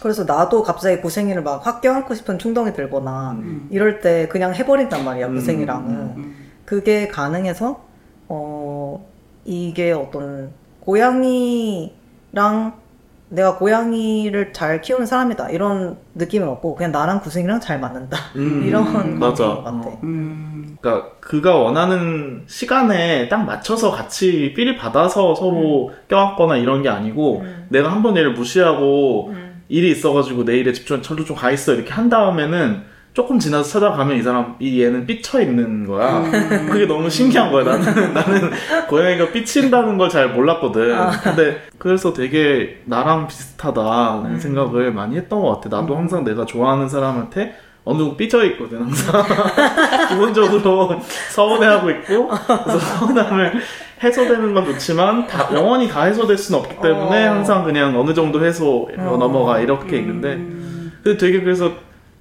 그래서 0.00 0.24
나도 0.24 0.62
갑자기 0.62 1.02
고생이를 1.02 1.42
막 1.42 1.66
확 1.66 1.82
껴안고 1.82 2.14
싶은 2.14 2.38
충동이 2.38 2.72
들거나 2.72 3.36
이럴 3.70 4.00
때 4.00 4.28
그냥 4.28 4.54
해버린단 4.54 5.04
말이야 5.04 5.26
음, 5.26 5.34
고생이랑은. 5.34 5.90
음. 6.16 6.36
그게 6.64 7.08
가능해서 7.08 7.80
어 8.28 9.04
이게 9.44 9.92
어떤 9.92 10.50
고양이랑 10.80 12.72
내가 13.30 13.56
고양이를 13.58 14.52
잘 14.52 14.80
키우는 14.80 15.04
사람이다 15.06 15.50
이런 15.50 15.98
느낌은 16.14 16.48
없고 16.48 16.74
그냥 16.76 16.92
나랑 16.92 17.20
구생이랑 17.20 17.60
잘 17.60 17.78
맞는다 17.78 18.16
음, 18.36 18.64
이런 18.66 19.18
맞아. 19.18 19.44
것 19.48 19.64
같아. 19.64 19.76
어. 19.88 19.98
음. 20.02 20.76
그러니까 20.80 21.10
그가 21.20 21.56
원하는 21.56 22.44
시간에 22.46 23.28
딱 23.28 23.44
맞춰서 23.44 23.90
같이 23.90 24.54
삘이 24.56 24.76
받아서 24.76 25.34
서로 25.34 25.90
껴안거나 26.08 26.56
이런 26.56 26.82
게 26.82 26.88
아니고 26.88 27.40
음. 27.40 27.66
내가 27.68 27.90
한 27.92 28.02
번 28.02 28.16
얘를 28.16 28.32
무시하고 28.32 29.28
음. 29.30 29.62
일이 29.68 29.90
있어가지고 29.90 30.44
내일에 30.44 30.72
집중 30.72 31.02
저도 31.02 31.24
좀 31.24 31.36
가 31.36 31.50
있어 31.50 31.74
이렇게 31.74 31.92
한 31.92 32.08
다음에는 32.08 32.82
조금 33.14 33.38
지나서 33.38 33.68
찾아가면 33.68 34.16
이 34.16 34.22
사람 34.22 34.54
이 34.60 34.80
얘는 34.82 35.06
삐쳐 35.06 35.40
있는 35.42 35.86
거야. 35.86 36.18
음. 36.20 36.68
그게 36.70 36.86
너무 36.86 37.10
신기한 37.10 37.50
거야. 37.50 37.64
나는 37.64 38.14
나는 38.14 38.50
고양이가 38.88 39.32
삐친다는 39.32 39.98
걸 39.98 40.08
잘 40.08 40.30
몰랐거든. 40.30 40.94
아. 40.94 41.10
근데 41.10 41.60
그래서 41.78 42.12
되게 42.12 42.80
나랑 42.86 43.26
비슷하다는 43.26 44.30
음. 44.30 44.38
생각을 44.38 44.92
많이 44.92 45.16
했던 45.16 45.40
것 45.40 45.60
같아. 45.60 45.80
나도 45.80 45.96
항상 45.96 46.24
내가 46.24 46.46
좋아하는 46.46 46.88
사람한테 46.88 47.54
어느 47.84 47.98
정도 47.98 48.16
삐져 48.16 48.44
있거든 48.44 48.82
항상 48.82 49.22
기본적으로 50.08 51.00
서운해하고 51.30 51.90
있고 51.90 52.28
그래서 52.28 52.78
서운함을 52.78 53.54
해소되는 54.02 54.54
건 54.54 54.64
좋지만 54.66 55.26
다, 55.26 55.48
영원히 55.54 55.88
다 55.88 56.04
해소될 56.04 56.36
수는 56.38 56.60
없기 56.60 56.76
때문에 56.82 57.26
어. 57.26 57.32
항상 57.32 57.64
그냥 57.64 57.98
어느 57.98 58.12
정도 58.14 58.44
해소 58.44 58.88
어. 58.96 59.16
넘어가 59.18 59.58
이렇게 59.60 59.96
있는데 59.98 60.34
음. 60.34 60.92
근데 61.02 61.16
되게 61.18 61.40
그래서 61.40 61.72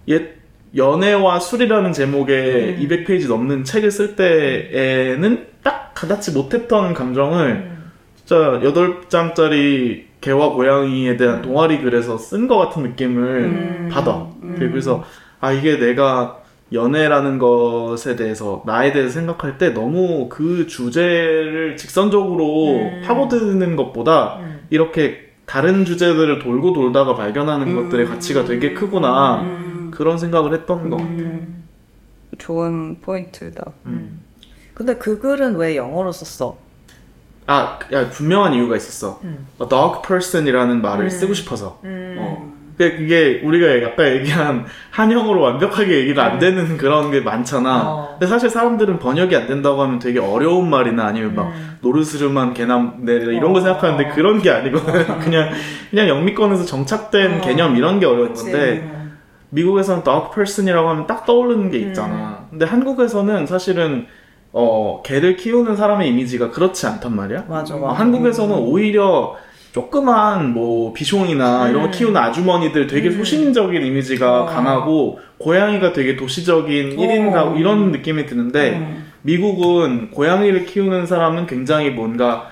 옛 0.08 0.37
연애와 0.75 1.39
술이라는 1.39 1.93
제목의 1.93 2.77
200페이지 2.80 3.27
넘는 3.27 3.63
책을 3.63 3.91
쓸 3.91 4.15
때에는 4.15 5.47
딱 5.63 5.93
가닿지 5.93 6.32
못했던 6.32 6.93
감정을 6.93 7.71
진짜 8.15 8.60
8장짜리 8.62 10.03
개와 10.19 10.49
고양이에 10.49 11.15
대한 11.17 11.41
동아리 11.41 11.82
글에서 11.82 12.17
쓴 12.17 12.47
것 12.47 12.58
같은 12.58 12.84
느낌을 12.84 13.23
음. 13.23 13.89
받아. 13.91 14.27
그래서 14.58 15.03
아 15.39 15.51
이게 15.51 15.77
내가 15.77 16.39
연애라는 16.73 17.38
것에 17.38 18.15
대해서 18.15 18.63
나에 18.65 18.91
대해서 18.91 19.13
생각할 19.13 19.58
때 19.58 19.69
너무 19.69 20.27
그 20.30 20.67
주제를 20.67 21.77
직선적으로 21.77 22.80
음. 22.80 23.01
파고드는 23.06 23.75
것보다 23.77 24.39
음. 24.41 24.60
이렇게 24.69 25.27
다른 25.45 25.86
주제들을 25.86 26.39
돌고 26.39 26.73
돌다가 26.73 27.15
발견하는 27.15 27.69
음. 27.69 27.84
것들의 27.84 28.08
가치가 28.08 28.43
되게 28.43 28.73
크구나 28.73 29.41
음. 29.41 29.66
그런 29.98 30.20
생각을 30.20 30.54
했던 30.54 30.92
것 30.92 30.98
같아. 30.98 31.10
음. 31.10 31.64
좋은 32.38 33.02
포인트다. 33.02 33.72
음. 33.88 34.22
근데 34.76 34.96
그 34.96 35.18
글은 35.18 35.56
왜 35.56 35.76
영어로 35.76 36.12
썼어? 36.12 36.56
아, 37.48 37.80
야, 37.92 38.08
분명한 38.08 38.54
이유가 38.54 38.76
있었어. 38.76 39.20
음. 39.24 39.48
A 39.60 39.68
dog 39.68 40.02
person이라는 40.08 40.84
말을 40.84 41.06
음. 41.06 41.10
쓰고 41.10 41.34
싶어서. 41.34 41.80
음. 41.84 42.16
어. 42.20 42.54
근데 42.78 42.96
그게 42.96 43.42
우리가 43.44 43.88
아까 43.88 44.14
얘기한 44.14 44.68
한영어로 44.92 45.42
완벽하게 45.42 46.02
얘기가 46.02 46.24
안 46.26 46.38
되는 46.38 46.78
그런 46.78 47.10
게 47.10 47.22
많잖아. 47.22 47.90
어. 47.90 48.10
근데 48.12 48.28
사실 48.28 48.52
사람들은 48.52 49.00
번역이 49.00 49.36
안 49.36 49.48
된다고 49.48 49.82
하면 49.82 49.98
되게 49.98 50.20
어려운 50.20 50.70
말이나 50.70 51.08
아니면 51.08 51.34
막 51.34 51.48
음. 51.48 51.80
노르스름한 51.82 52.54
개남 52.54 52.98
네 53.00 53.14
이런 53.14 53.46
어. 53.46 53.54
거 53.54 53.62
생각하는데 53.62 54.10
그런 54.14 54.44
게 54.44 54.52
아니거든. 54.52 55.08
그냥 55.22 55.50
그냥 55.90 56.08
영미권에서 56.08 56.66
정착된 56.66 57.40
어. 57.40 57.42
개념 57.42 57.76
이런 57.76 58.00
게 58.00 58.06
어려운 58.06 58.28
그치. 58.28 58.44
건데 58.44 58.88
음. 58.94 58.97
미국에서는 59.58 60.04
dog 60.04 60.28
person이라고 60.36 60.89
하면 60.89 61.08
딱 61.08 61.26
떠오르는 61.26 61.72
게 61.72 61.80
있잖아. 61.80 62.48
근데 62.50 62.65
한국에서는 62.65 63.48
사실은 63.48 64.06
어 64.54 65.02
개를 65.04 65.36
키우는 65.36 65.76
사람의 65.76 66.10
이미지가 66.10 66.52
그렇지 66.52 66.86
않단 66.88 67.15
말이야. 67.15 67.46
맞아 67.50 67.76
어, 67.76 67.80
맞아. 67.80 68.00
한국에서는 68.00 68.56
오히려 68.56 69.36
조그만 69.74 70.54
뭐 70.54 70.93
비숑이나 70.93 71.70
이런 71.70 71.82
거 71.82 71.88
음. 71.88 71.91
키우는 71.91 72.17
아주머니들 72.17 72.88
되게 72.88 73.10
음. 73.10 73.17
소신적인 73.17 73.84
이미지가 73.84 74.43
어. 74.43 74.46
강하고 74.46 75.20
고양이가 75.39 75.93
되게 75.93 76.15
도시적인 76.15 76.98
어. 76.98 77.02
1인 77.02 77.32
가구 77.34 77.60
이런 77.60 77.91
느낌이 77.91 78.26
드는데 78.26 78.78
음. 78.78 79.06
미국은 79.24 80.12
고양이를 80.12 80.65
키우는 80.65 81.06
사람은 81.06 81.48
굉장히 81.48 81.89
뭔가 81.89 82.50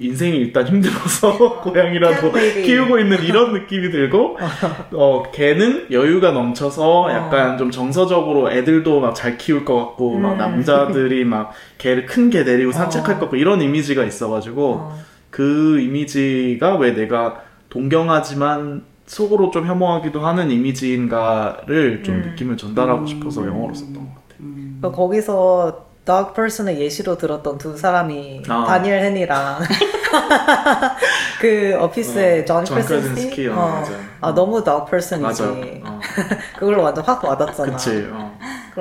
인생이 0.00 0.36
일단 0.36 0.66
힘들어서 0.66 1.60
고양이라도. 1.62 2.32
키우고 2.64 2.98
있는 3.00 3.22
이런 3.24 3.52
느낌이 3.52 3.90
들고 3.90 4.36
어 4.92 5.22
걔는 5.32 5.88
여유가 5.90 6.30
넘쳐서 6.30 7.02
어. 7.02 7.10
약간 7.10 7.58
좀 7.58 7.70
정서적으로 7.70 8.50
애들도 8.50 9.00
막 9.00 9.14
잘 9.14 9.36
키울 9.36 9.64
것 9.64 9.74
같고 9.76 10.16
막 10.18 10.32
음. 10.34 10.38
남자들이 10.38 11.24
막 11.24 11.52
개를 11.78 12.06
큰 12.06 12.30
개 12.30 12.44
데리고 12.44 12.70
산책할 12.72 13.12
어. 13.12 13.14
것 13.14 13.20
같고 13.22 13.36
이런 13.36 13.60
이미지가 13.60 14.04
있어가지고 14.04 14.72
어. 14.74 14.98
그 15.30 15.80
이미지가 15.80 16.76
왜 16.76 16.92
내가 16.92 17.42
동경하지만 17.70 18.84
속으로 19.06 19.50
좀 19.50 19.66
혐오하기도 19.66 20.20
하는 20.20 20.50
이미지인가를 20.50 22.02
좀 22.04 22.16
음. 22.16 22.22
느낌을 22.30 22.56
전달하고 22.56 23.00
음. 23.00 23.06
싶어서 23.06 23.46
영어로 23.46 23.74
썼던 23.74 23.94
것 23.94 24.14
같아. 24.14 24.34
음. 24.40 24.76
그러니까 24.80 24.96
거기서 24.96 25.87
dog 26.08 26.32
person의 26.34 26.80
예시로 26.80 27.18
들었던 27.18 27.58
두 27.58 27.76
사람이 27.76 28.44
아. 28.48 28.64
다니엘 28.64 29.04
헨이랑 29.04 29.58
그 31.38 31.76
어피스의 31.78 32.46
존존 32.46 32.80
크레센스키 32.80 33.48
어, 33.48 33.52
어. 33.54 33.84
아 34.22 34.34
너무 34.34 34.64
dog 34.64 34.90
person이지 34.90 35.22
맞아. 35.22 35.44
어, 35.44 36.00
그걸로 36.58 36.82
완전 36.82 37.04
확 37.04 37.22
와닿잖아 37.22 37.72
그치. 37.72 38.08
어. 38.10 38.38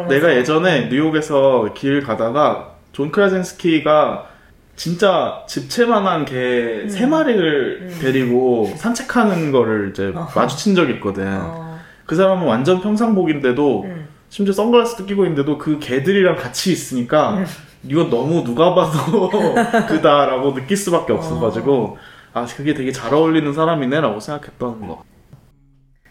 내가 0.08 0.34
예전에 0.34 0.88
뉴욕에서 0.88 1.74
길 1.74 2.02
가다가 2.02 2.76
존 2.94 3.12
크라신스키가 3.12 4.28
진짜 4.78 5.44
집채만한 5.48 6.24
개 6.24 6.84
음. 6.84 6.90
세 6.90 7.08
마리를 7.08 7.96
데리고 8.00 8.72
산책하는 8.78 9.52
거를 9.52 9.90
이제 9.90 10.14
어. 10.16 10.30
마주친 10.34 10.76
적이 10.76 10.94
있거든. 10.94 11.26
어. 11.28 11.80
그 12.06 12.16
사람은 12.16 12.48
완전 12.48 12.80
평상복인데도 12.80 13.84
음. 13.84 14.07
심지어 14.30 14.54
선글라스도 14.54 15.06
끼고 15.06 15.24
있는데도 15.26 15.58
그 15.58 15.80
개들이랑 15.80 16.36
같이 16.36 16.72
있으니까 16.72 17.38
음. 17.38 17.46
이건 17.84 18.10
너무 18.10 18.44
누가 18.44 18.74
봐도 18.76 19.22
그다라고 19.88 20.54
느낄 20.54 20.76
수밖에 20.78 21.14
없어가지고 21.14 21.98
아 22.34 22.46
그게 22.46 22.74
되게 22.74 22.92
잘 22.92 23.14
어울리는 23.14 23.52
사람이네라고 23.54 24.20
생각했던 24.20 24.88
거. 24.88 25.04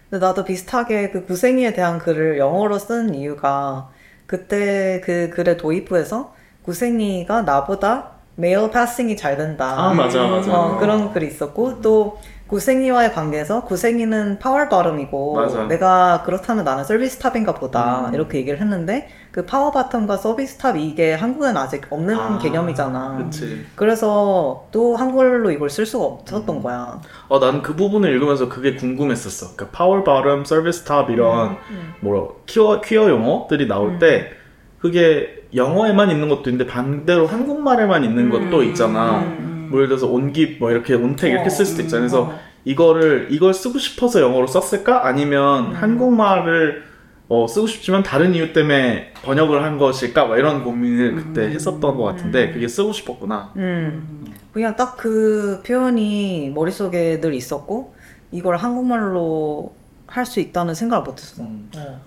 근데 0.09 0.25
나도 0.25 0.45
비슷하게 0.45 1.11
그 1.11 1.25
구생이에 1.27 1.73
대한 1.73 1.99
글을 1.99 2.39
영어로 2.39 2.79
쓴 2.79 3.15
이유가 3.15 3.91
그때 4.27 5.01
그 5.05 5.31
글의 5.31 5.57
도입부에서 5.57 6.35
구생이가 6.63 7.43
나보다 7.43 8.13
male 8.37 8.71
passing이 8.71 9.17
잘 9.17 9.37
된다. 9.37 9.75
아 9.79 9.95
맞아 9.95 10.27
맞아. 10.27 10.53
어, 10.53 10.79
그런 10.79 11.13
글이 11.13 11.27
있었고 11.27 11.81
또 11.81 12.19
구생이와의 12.49 13.13
관계에서 13.13 13.65
구생이는 13.65 14.39
power 14.39 14.59
bottom이고 14.69 15.35
맞아. 15.35 15.67
내가 15.67 16.23
그렇다면 16.25 16.65
나는 16.65 16.85
service 16.85 17.19
top인가 17.19 17.55
보다 17.55 18.07
음. 18.09 18.15
이렇게 18.15 18.39
얘기를 18.39 18.61
했는데 18.61 19.09
그 19.33 19.45
power 19.45 19.73
bottom과 19.73 20.17
service 20.19 20.57
top 20.57 20.77
이게 20.77 21.13
한국에는 21.15 21.57
아직 21.57 21.83
없는 21.91 22.15
아, 22.17 22.39
개념이잖아. 22.39 23.17
그치. 23.25 23.67
그래서 23.75 24.69
또 24.71 24.95
한글로 24.97 25.51
이걸 25.51 25.69
쓸 25.69 25.85
수가 25.85 26.05
없었던 26.05 26.63
거야. 26.63 27.01
어, 27.29 27.39
난 27.41 27.63
그 27.63 27.75
부분을 27.75 28.11
읽으면서 28.13 28.49
그게 28.49 28.77
궁금했었어. 28.77 29.57
그러니까 29.57 29.77
power 29.77 30.05
bottom, 30.05 30.47
service 30.47 30.85
top 30.85 31.11
이런 31.11 31.57
음. 31.71 31.95
뭐 32.01 32.43
퀴어 32.47 32.81
퀴어 32.81 33.09
용어들이 33.11 33.67
나올 33.67 33.91
음. 33.91 33.99
때 33.99 34.31
그게 34.79 35.43
영어에만 35.55 36.11
있는 36.11 36.29
것도 36.29 36.49
있는데 36.51 36.71
반대로 36.71 37.27
한국말에만 37.27 38.05
있는 38.05 38.31
음. 38.33 38.51
것도 38.51 38.63
있잖아. 38.63 39.21
음. 39.67 39.71
뭐 39.71 39.79
예를 39.81 39.89
들어서 39.89 40.07
온깁 40.07 40.59
뭐 40.59 40.71
이렇게 40.71 40.95
온택 40.95 41.31
이렇게 41.31 41.47
어, 41.47 41.51
쓸 41.51 41.65
수도 41.67 41.83
있잖아. 41.83 42.01
그래서 42.01 42.23
어. 42.23 42.39
이거를 42.65 43.29
이걸 43.31 43.55
쓰고 43.55 43.79
싶어서 43.79 44.21
영어로 44.21 44.47
썼을까? 44.47 45.07
아니면 45.07 45.67
음. 45.67 45.75
한국말을 45.75 46.85
어, 47.29 47.47
쓰고 47.49 47.67
싶지만 47.67 48.03
다른 48.03 48.35
이유 48.35 48.53
때문에 48.53 49.13
번역을 49.23 49.63
한 49.63 49.79
것일까? 49.79 50.27
막 50.27 50.37
이런 50.39 50.63
고민을 50.65 51.17
그때 51.17 51.47
음. 51.47 51.51
했었던 51.51 51.81
것 51.97 52.03
같은데 52.05 52.53
그게 52.53 52.69
쓰고 52.69 52.93
싶었구나. 52.93 53.53
음. 53.57 54.25
그냥 54.53 54.75
딱 54.77 54.97
그 54.97 55.63
표현이 55.67 56.51
머릿속에 56.55 57.21
늘 57.21 57.35
있었고 57.35 57.95
이걸 58.33 58.57
한국말로 58.57 59.75
할 60.07 60.25
수 60.25 60.39
있다는 60.41 60.75
생각을 60.75 61.05
못했어. 61.05 61.43
음. 61.43 61.69
어. 61.77 62.01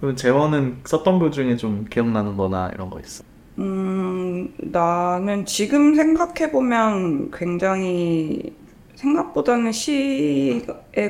그럼 0.00 0.14
재원은 0.16 0.78
썼던 0.84 1.18
글 1.18 1.30
중에 1.30 1.56
좀 1.56 1.86
기억나는 1.88 2.36
거나 2.36 2.70
이런 2.74 2.90
거 2.90 3.00
있어? 3.00 3.24
음, 3.58 4.52
나는 4.58 5.46
지금 5.46 5.94
생각해보면 5.94 7.30
굉장히 7.30 8.54
생각보다는 8.96 9.72
시에 9.72 10.62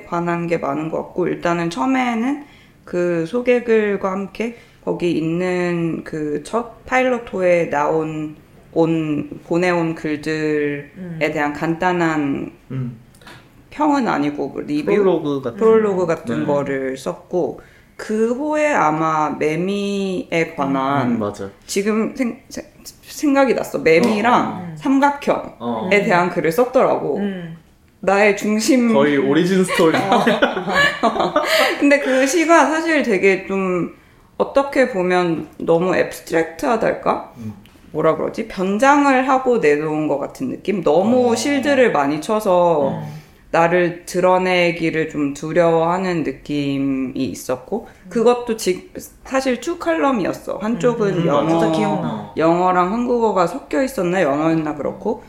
관한 0.07 0.47
게 0.47 0.59
많은 0.59 0.91
것 0.91 1.03
같고 1.03 1.29
일단은 1.29 1.71
처음에는 1.71 2.45
그 2.85 3.27
소개글과 3.27 4.11
함께 4.13 4.57
거기 4.85 5.13
있는 5.13 6.05
그 6.05 6.43
첫 6.45 6.85
파일럿 6.87 7.33
호에 7.33 7.69
나온 7.71 8.37
온 8.73 9.41
보내온 9.45 9.95
글들에 9.95 11.33
대한 11.33 11.53
간단한 11.53 12.53
음. 12.71 12.97
평은 13.71 14.07
아니고 14.07 14.49
뭐 14.49 14.61
리뷰 14.63 14.87
프롤로그 14.87 15.43
같은 15.43 15.59
프롤로그 15.59 16.07
같은 16.07 16.41
네. 16.41 16.47
거를 16.47 16.97
썼고 16.97 17.61
그 17.97 18.35
후에 18.35 18.73
아마 18.73 19.31
매미에 19.31 20.55
관한 20.57 21.13
음, 21.13 21.19
맞아. 21.19 21.49
지금 21.67 22.15
생, 22.15 22.41
생- 22.49 22.65
생각이 22.85 23.55
났어 23.55 23.79
매미랑 23.79 24.75
삼각형에 24.77 25.55
어. 25.59 25.89
대한 25.91 26.29
글을 26.31 26.53
썼더라고 26.53 27.17
음. 27.19 27.57
나의 28.01 28.37
중심 28.37 28.93
거의 28.93 29.17
origin 29.17 29.65
story. 29.65 29.97
근데 31.81 31.99
그 31.99 32.27
시가 32.27 32.67
사실 32.67 33.03
되게 33.03 33.47
좀 33.47 33.95
어떻게 34.37 34.91
보면 34.91 35.49
너무 35.59 35.97
abstract하달까? 35.97 37.33
뭐라 37.93 38.17
그러지? 38.17 38.47
변장을 38.49 39.27
하고 39.29 39.59
내놓은 39.59 40.07
것 40.09 40.19
같은 40.19 40.51
느낌? 40.51 40.85
너무 40.85 41.33
어. 41.33 41.35
shield를 41.35 41.93
많이 41.93 42.21
쳐서 42.21 43.01
나를 43.51 44.05
드러내기를 44.07 45.09
좀 45.09 45.33
두려워하는 45.33 46.25
느낌이 46.25 47.13
있었고 47.15 47.89
그것도 48.09 48.57
지, 48.57 48.91
사실 49.25 49.61
two 49.61 49.79
column이었어. 49.79 50.59
한쪽은 50.59 51.23
음, 51.23 51.27
영어, 51.27 51.49
진짜 51.49 51.71
기억나. 51.71 52.33
영어랑 52.37 52.93
한국어가 52.93 53.47
섞여 53.47 53.83
있었나 53.83 54.23
영어였나 54.23 54.75
그렇고 54.75 55.23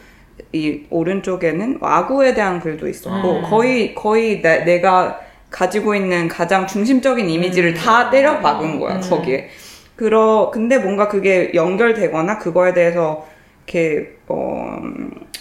이 0.51 0.83
오른쪽에는 0.89 1.77
와구에 1.81 2.33
대한 2.33 2.59
글도 2.59 2.87
있었고 2.87 3.37
음. 3.37 3.41
거의 3.43 3.93
거의 3.93 4.41
내, 4.41 4.63
내가 4.63 5.19
가지고 5.49 5.95
있는 5.95 6.27
가장 6.27 6.67
중심적인 6.67 7.29
이미지를 7.29 7.73
다 7.73 8.09
때려 8.09 8.39
박은 8.39 8.79
거야 8.79 8.99
거기에. 8.99 9.49
그러 9.95 10.51
근데 10.53 10.77
뭔가 10.77 11.07
그게 11.07 11.51
연결되거나 11.53 12.37
그거에 12.37 12.73
대해서 12.73 13.25
이렇게 13.65 14.17
어 14.27 14.77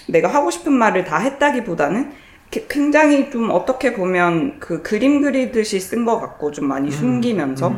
내가 0.09 0.29
하고 0.29 0.51
싶은 0.51 0.73
말을 0.73 1.05
다 1.05 1.19
했다기보다는 1.19 2.13
굉장히 2.51 3.31
좀 3.31 3.51
어떻게 3.51 3.93
보면 3.93 4.59
그 4.61 4.83
그림 4.83 5.21
그리듯이 5.23 5.79
쓴 5.81 6.05
것 6.05 6.21
같고 6.21 6.51
좀 6.53 6.67
많이 6.69 6.91
숨기면서. 6.91 7.75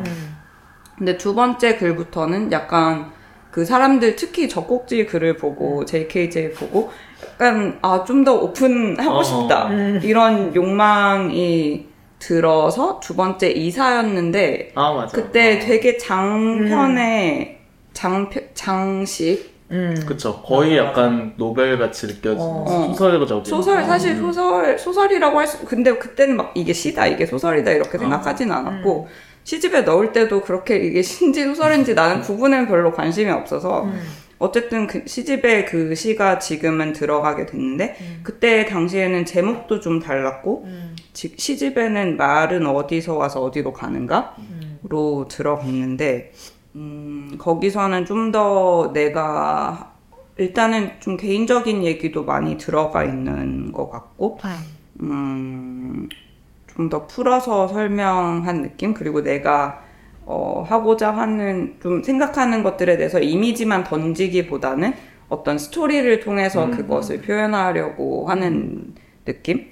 근데 0.97 1.17
두 1.17 1.33
번째 1.35 1.77
글부터는 1.77 2.51
약간 2.51 3.11
그 3.51 3.65
사람들 3.65 4.15
특히 4.15 4.47
젖꼭지 4.47 5.05
글을 5.07 5.37
보고 5.37 5.83
JKJ 5.85 6.51
보고 6.51 6.91
약간 7.33 7.79
아 7.81 8.03
좀 8.05 8.23
더 8.23 8.35
오픈하고 8.35 9.09
어허. 9.11 9.23
싶다. 9.23 9.69
이런 10.03 10.53
욕망이 10.55 11.87
들어서 12.19 12.99
두 12.99 13.15
번째 13.15 13.49
이사였는데 13.49 14.73
아 14.75 14.91
맞아. 14.93 15.15
그때 15.15 15.57
어. 15.57 15.59
되게 15.65 15.97
장편의 15.97 17.59
장편 17.93 18.49
장식 18.53 19.58
음. 19.71 19.95
그쵸. 20.05 20.41
거의 20.41 20.77
약간 20.77 21.33
노벨 21.37 21.77
같이 21.77 22.07
느껴지는 22.07 22.39
어. 22.41 22.93
소설적인. 22.95 23.45
소설 23.45 23.83
사실 23.83 24.15
소설 24.17 24.79
소설이라고 24.79 25.39
할 25.39 25.47
수 25.47 25.63
근데 25.65 25.95
그때는 25.97 26.37
막 26.37 26.51
이게 26.55 26.73
시다 26.73 27.05
이게 27.07 27.25
소설이다 27.25 27.71
이렇게 27.71 27.97
생각하진 27.97 28.51
않았고 28.51 29.07
시집에 29.43 29.81
넣을 29.81 30.11
때도 30.11 30.41
그렇게 30.41 30.77
이게 30.77 31.01
시인지 31.01 31.43
소설인지 31.45 31.93
나는 31.93 32.21
구분은 32.21 32.67
별로 32.67 32.91
관심이 32.91 33.29
없어서 33.31 33.87
어쨌든 34.39 34.87
그 34.87 35.03
시집에 35.05 35.65
그 35.65 35.93
시가 35.95 36.39
지금은 36.39 36.93
들어가게 36.93 37.45
됐는데 37.45 37.95
그때 38.23 38.65
당시에는 38.65 39.25
제목도 39.25 39.81
좀 39.81 39.99
달랐고 39.99 40.65
지- 41.13 41.33
시집에는 41.37 42.15
말은 42.17 42.65
어디서 42.65 43.15
와서 43.17 43.41
어디로 43.43 43.73
가는가로 43.73 45.27
들어갔는데 45.29 46.31
음, 46.75 47.35
거기서는 47.39 48.05
좀 48.05 48.31
더 48.31 48.91
내가 48.93 49.93
일단은 50.37 50.91
좀 50.99 51.17
개인적인 51.17 51.83
얘기도 51.83 52.23
많이 52.23 52.57
들어가 52.57 53.03
있는 53.03 53.71
것 53.71 53.89
같고 53.89 54.39
음, 55.01 56.07
좀 56.67 56.89
더 56.89 57.07
풀어서 57.07 57.67
설명한 57.67 58.61
느낌 58.61 58.93
그리고 58.93 59.21
내가 59.21 59.83
어, 60.25 60.63
하고자 60.67 61.11
하는 61.11 61.75
좀 61.81 62.03
생각하는 62.03 62.63
것들에 62.63 62.97
대해서 62.97 63.19
이미지만 63.19 63.83
던지기보다는 63.83 64.93
어떤 65.27 65.57
스토리를 65.57 66.19
통해서 66.21 66.65
음. 66.65 66.71
그것을 66.71 67.21
표현하려고 67.21 68.29
하는 68.29 68.93
느낌? 69.25 69.67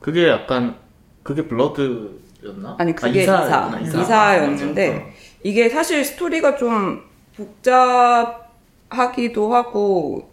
그게 0.00 0.28
약간 0.28 0.76
그게 1.22 1.46
블러드였나? 1.48 2.76
아니 2.78 2.94
그게 2.94 3.22
이사, 3.22 3.44
이사, 3.44 3.78
이사. 3.82 4.00
이사, 4.02 4.38
였는데 4.38 4.90
맞아. 4.90 5.17
이게 5.48 5.70
사실 5.70 6.04
스토리가 6.04 6.56
좀 6.56 7.00
복잡하기도 7.34 8.44
하고 9.54 10.30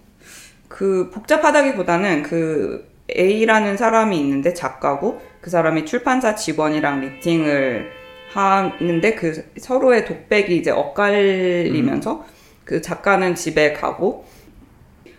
그 0.67 1.09
복잡하다기보다는 1.13 2.21
그 2.21 2.85
A라는 3.15 3.77
사람이 3.77 4.19
있는데 4.19 4.53
작가고 4.53 5.21
그 5.39 5.49
사람이 5.49 5.85
출판사 5.85 6.35
직원이랑 6.35 6.99
미팅을 6.99 7.91
하는데 8.33 9.15
그 9.15 9.51
서로의 9.57 10.03
독백이 10.03 10.57
이제 10.57 10.71
엇갈리면서 10.71 12.25
그 12.65 12.81
작가는 12.81 13.35
집에 13.35 13.71
가고 13.71 14.25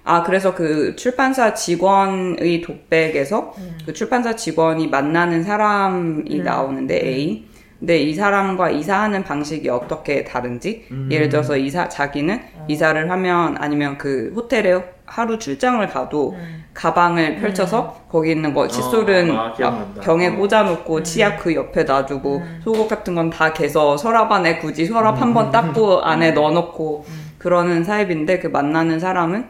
아 0.04 0.22
그래서 0.24 0.54
그 0.54 0.94
출판사 0.96 1.54
직원의 1.54 2.60
독백에서 2.60 3.54
그 3.86 3.94
출판사 3.94 4.36
직원이 4.36 4.88
만나는 4.88 5.42
사람이 5.42 6.40
나오는데 6.40 7.00
A 7.02 7.55
근데 7.78 7.98
이 7.98 8.14
사람과 8.14 8.70
이사하는 8.70 9.22
방식이 9.24 9.68
어떻게 9.68 10.24
다른지? 10.24 10.86
예를 11.10 11.28
들어서 11.28 11.56
이사 11.56 11.88
자기는 11.88 12.40
이사를 12.68 13.10
하면 13.10 13.56
아니면 13.58 13.98
그 13.98 14.32
호텔에 14.34 14.82
하루 15.04 15.38
출장을 15.38 15.86
가도 15.88 16.34
가방을 16.74 17.36
펼쳐서 17.36 18.00
거기 18.08 18.32
있는 18.32 18.52
뭐 18.54 18.66
칫솔은 18.66 19.30
아, 19.36 19.52
기억난다. 19.52 20.00
병에 20.00 20.28
어. 20.28 20.36
꽂아놓고 20.36 21.02
치약 21.02 21.38
그 21.38 21.54
옆에 21.54 21.84
놔두고 21.84 22.42
속옷 22.64 22.88
같은 22.88 23.14
건 23.14 23.30
다 23.30 23.52
개서 23.52 23.96
서랍 23.96 24.32
안에 24.32 24.58
굳이 24.58 24.86
서랍 24.86 25.20
한 25.20 25.32
번 25.34 25.50
닦고 25.50 26.00
안에 26.02 26.32
넣어놓고 26.32 27.04
그러는 27.38 27.82
타입인데 27.84 28.38
그 28.40 28.46
만나는 28.48 28.98
사람은 28.98 29.46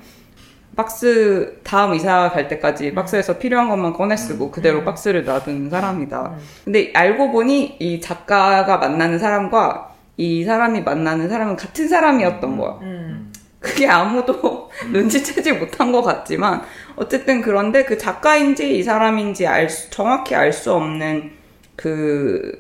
박스 0.77 1.59
다음 1.65 1.95
이사 1.95 2.31
갈 2.31 2.49
때까지 2.49 2.93
박스에서 2.93 3.39
필요한 3.39 3.69
것만 3.71 3.95
꺼내 3.95 4.17
쓰고 4.17 4.51
그대로 4.51 4.85
박스를 4.85 5.25
놔두는 5.25 5.71
사람이다. 5.71 6.35
근데 6.65 6.93
알고 6.95 7.33
보니 7.33 7.77
이 7.81 8.01
작가가 8.01 8.77
만나는 8.77 9.19
사람과 9.19 9.95
이 10.19 10.45
사람이 10.45 10.83
만나는 10.83 11.29
사람은 11.29 11.57
같은 11.57 11.89
사람이었던 11.89 12.57
거야. 12.59 12.79
음. 12.83 13.33
그게 13.59 13.89
아무도 13.89 14.71
눈치채지 14.93 15.53
못한 15.53 15.91
것 15.93 16.03
같지만 16.03 16.63
어쨌든 16.95 17.41
그런데 17.41 17.85
그 17.85 17.97
작가인지 17.99 18.79
이 18.79 18.83
사람인지 18.83 19.47
알 19.47 19.69
수, 19.69 19.91
정확히 19.91 20.35
알 20.35 20.53
수 20.53 20.73
없는 20.75 21.33
그 21.75 22.53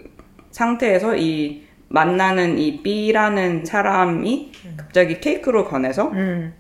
상태에서 0.50 1.16
이 1.16 1.64
만나는 1.88 2.58
이 2.58 2.82
B라는 2.82 3.64
사람이 3.64 4.52
갑자기 4.76 5.20
케이크로 5.20 5.66
권해서 5.66 6.08
음. 6.12 6.54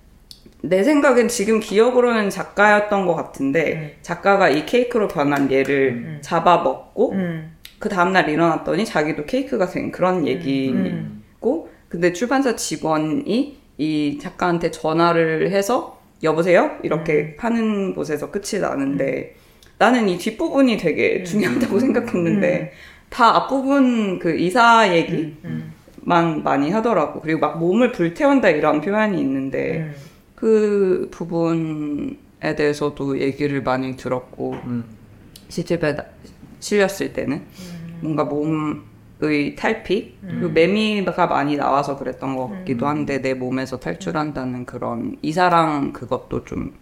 내 0.62 0.82
생각엔 0.82 1.28
지금 1.28 1.60
기억으로는 1.60 2.30
작가였던 2.30 3.06
것 3.06 3.14
같은데 3.14 3.98
작가가 4.02 4.48
이 4.48 4.66
케이크로 4.66 5.08
변한 5.08 5.50
얘를 5.52 6.18
잡아 6.22 6.62
먹고 6.62 7.12
음. 7.12 7.56
그 7.78 7.88
다음날 7.88 8.28
일어났더니 8.28 8.84
자기도 8.84 9.26
케이크가 9.26 9.66
생 9.66 9.92
그런 9.92 10.26
얘기고 10.26 10.74
음. 10.74 11.68
근데 11.88 12.12
출판사 12.12 12.56
직원이 12.56 13.58
이 13.78 14.18
작가한테 14.20 14.70
전화를 14.70 15.50
해서 15.50 16.00
여보세요? 16.22 16.78
이렇게 16.82 17.36
하는 17.38 17.94
곳에서 17.94 18.30
끝이 18.30 18.60
나는데 18.60 19.36
나는 19.78 20.08
이 20.08 20.16
뒷부분이 20.16 20.78
되게 20.78 21.22
중요하다고 21.22 21.78
생각했는데 21.78 22.72
다 23.10 23.36
앞부분 23.36 24.18
그 24.18 24.34
이사 24.34 24.92
얘기 24.94 25.36
만 26.06 26.42
많이 26.42 26.70
하더라고. 26.70 27.20
그리고 27.20 27.40
막 27.40 27.58
몸을 27.58 27.92
불태운다 27.92 28.48
이런 28.50 28.80
표현이 28.80 29.20
있는데 29.20 29.78
음. 29.78 29.94
그 30.36 31.08
부분에 31.10 32.54
대해서도 32.56 33.18
얘기를 33.20 33.62
많이 33.62 33.96
들었고 33.96 34.52
음. 34.64 34.84
시집에 35.48 35.96
나- 35.96 36.04
실렸을 36.60 37.12
때는 37.12 37.42
뭔가 38.00 38.24
몸의 38.24 39.56
탈피 39.56 40.18
그리고 40.20 40.50
매미가 40.50 41.26
많이 41.26 41.56
나와서 41.56 41.96
그랬던 41.98 42.36
것 42.36 42.48
같기도 42.48 42.86
한데 42.86 43.20
내 43.22 43.32
몸에서 43.34 43.78
탈출한다는 43.80 44.66
그런 44.66 45.16
이사랑 45.22 45.92
그것도 45.92 46.44
좀 46.44 46.74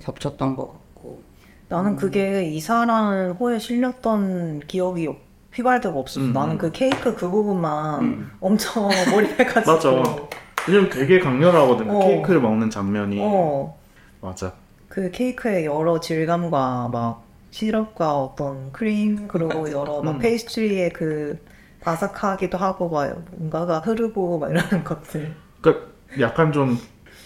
겹쳤던 0.00 0.56
것 0.56 0.66
같고 0.72 1.22
나는 1.68 1.96
그게 1.96 2.44
이사라는 2.44 3.32
호에 3.32 3.58
실렸던 3.58 4.60
기억이 4.66 5.08
휘발대가 5.54 5.94
없었어. 5.96 6.26
음. 6.26 6.32
나는 6.32 6.58
그 6.58 6.70
케이크 6.72 7.14
그 7.14 7.28
부분만 7.30 8.30
엄청 8.40 8.88
몰입해가지고. 9.10 10.28
왜냐면 10.68 10.90
되게 10.90 11.18
강렬하거든. 11.18 11.88
그 11.88 11.96
어. 11.96 12.00
케이크를 12.00 12.40
먹는 12.40 12.70
장면이. 12.70 13.18
어. 13.20 13.78
맞아. 14.20 14.52
그 14.88 15.10
케이크의 15.10 15.66
여러 15.66 16.00
질감과 16.00 16.90
막 16.92 17.22
시럽과 17.50 18.16
어떤 18.16 18.72
크림 18.72 19.28
그리고 19.28 19.70
여러 19.70 20.02
막 20.02 20.16
음. 20.16 20.18
페이스트리의 20.18 20.90
그 20.90 21.38
바삭하기도 21.80 22.58
하고 22.58 22.88
막 22.88 23.16
뭔가가 23.32 23.78
흐르고 23.80 24.38
막 24.38 24.50
이런 24.50 24.84
것들. 24.84 25.34
그러니까 25.60 25.86
약간 26.20 26.52
좀 26.52 26.78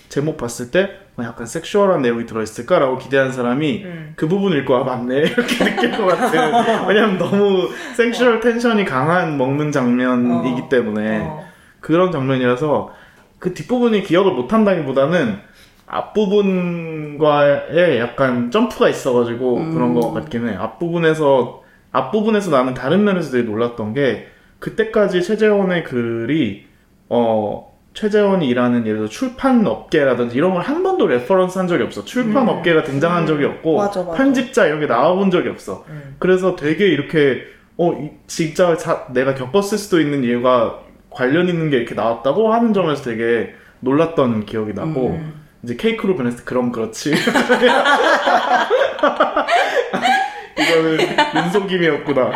제목 0.09 0.37
봤을 0.37 0.71
때 0.71 0.91
어, 1.17 1.23
약간 1.23 1.47
sexual한 1.47 2.03
내용이 2.03 2.27
들어있을까라고 2.27 2.99
기대한 2.99 3.33
사람이 3.33 3.85
음. 3.85 4.13
그 4.17 4.29
부분 4.29 4.53
읽고 4.53 4.75
아 4.75 4.85
맞네 4.85 5.17
이렇게 5.27 5.65
느낄 5.65 5.91
것 5.93 6.07
같은 6.07 6.53
왜냐면 6.89 7.19
너무 7.19 7.69
sexual 7.97 8.41
tension이 8.41 8.85
강한 8.85 9.39
먹는 9.39 9.73
장면이기 9.73 10.63
어. 10.63 10.69
때문에 10.69 11.21
어. 11.21 11.45
그런 11.81 12.11
장면이라서 12.11 12.93
그 13.45 13.53
뒷부분이 13.53 14.05
기억을 14.05 14.33
못한다기보다는 14.33 15.37
앞부분과의 15.87 17.99
약간 17.99 18.51
점프가 18.51 18.89
있어가지고 18.89 19.57
음. 19.59 19.75
그런 19.75 19.93
것 19.93 20.15
같긴 20.15 20.49
해 20.49 20.55
앞부분에서 20.55 21.63
앞부분에서 21.93 22.51
나는 22.51 22.73
다른 22.73 23.05
면에서 23.05 23.31
되게 23.33 23.47
놀랐던 23.47 23.93
게 23.93 24.29
그때까지 24.61 25.23
최재원의 25.23 25.85
글이 25.85 26.65
어 27.11 27.71
최재원이 27.93 28.49
일하는 28.49 28.87
예를 28.87 29.01
들어 29.01 29.09
출판 29.11 29.67
업계라든지 29.67 30.39
이런 30.39 30.55
걸 30.55 30.63
한 30.63 30.83
번도 30.83 31.07
reference 31.07 31.59
한 31.59 31.69
적이 31.69 31.83
없어 31.85 32.03
출판 32.07 32.45
음. 32.45 32.49
업계가 32.49 32.83
등장한 32.85 33.27
적이 33.27 33.45
없고 33.45 33.77
맞아, 33.77 34.03
맞아. 34.05 34.17
편집자 34.17 34.67
이런 34.67 34.81
게 34.81 34.87
나와본 34.87 35.31
적이 35.31 35.51
없어 35.51 35.85
음. 35.91 36.17
그래서 36.19 36.57
되게 36.57 36.87
이렇게 36.87 37.43
어 37.77 37.93
이- 37.93 38.11
진짜 38.27 38.75
자- 38.79 39.07
내가 39.13 39.35
겪었을 39.35 39.77
수도 39.77 40.01
있는 40.01 40.25
이유가 40.25 40.81
관련 41.15 41.49
있는 41.49 41.71
게 41.71 41.79
이렇게 41.79 41.95
나왔다고 41.95 42.53
하는 42.53 42.75
점에서 42.75 43.05
되게 43.05 43.55
놀랐던 43.81 44.45
기억이 44.47 44.75
나고 44.75 45.09
음. 45.09 45.45
이제 45.63 45.77
케이크로 45.77 46.17
변했을 46.17 46.41
때 46.41 46.45
그럼 46.45 46.73
그렇지 46.73 47.15
이거는 50.59 50.99
윤속임이었구나 51.45 52.33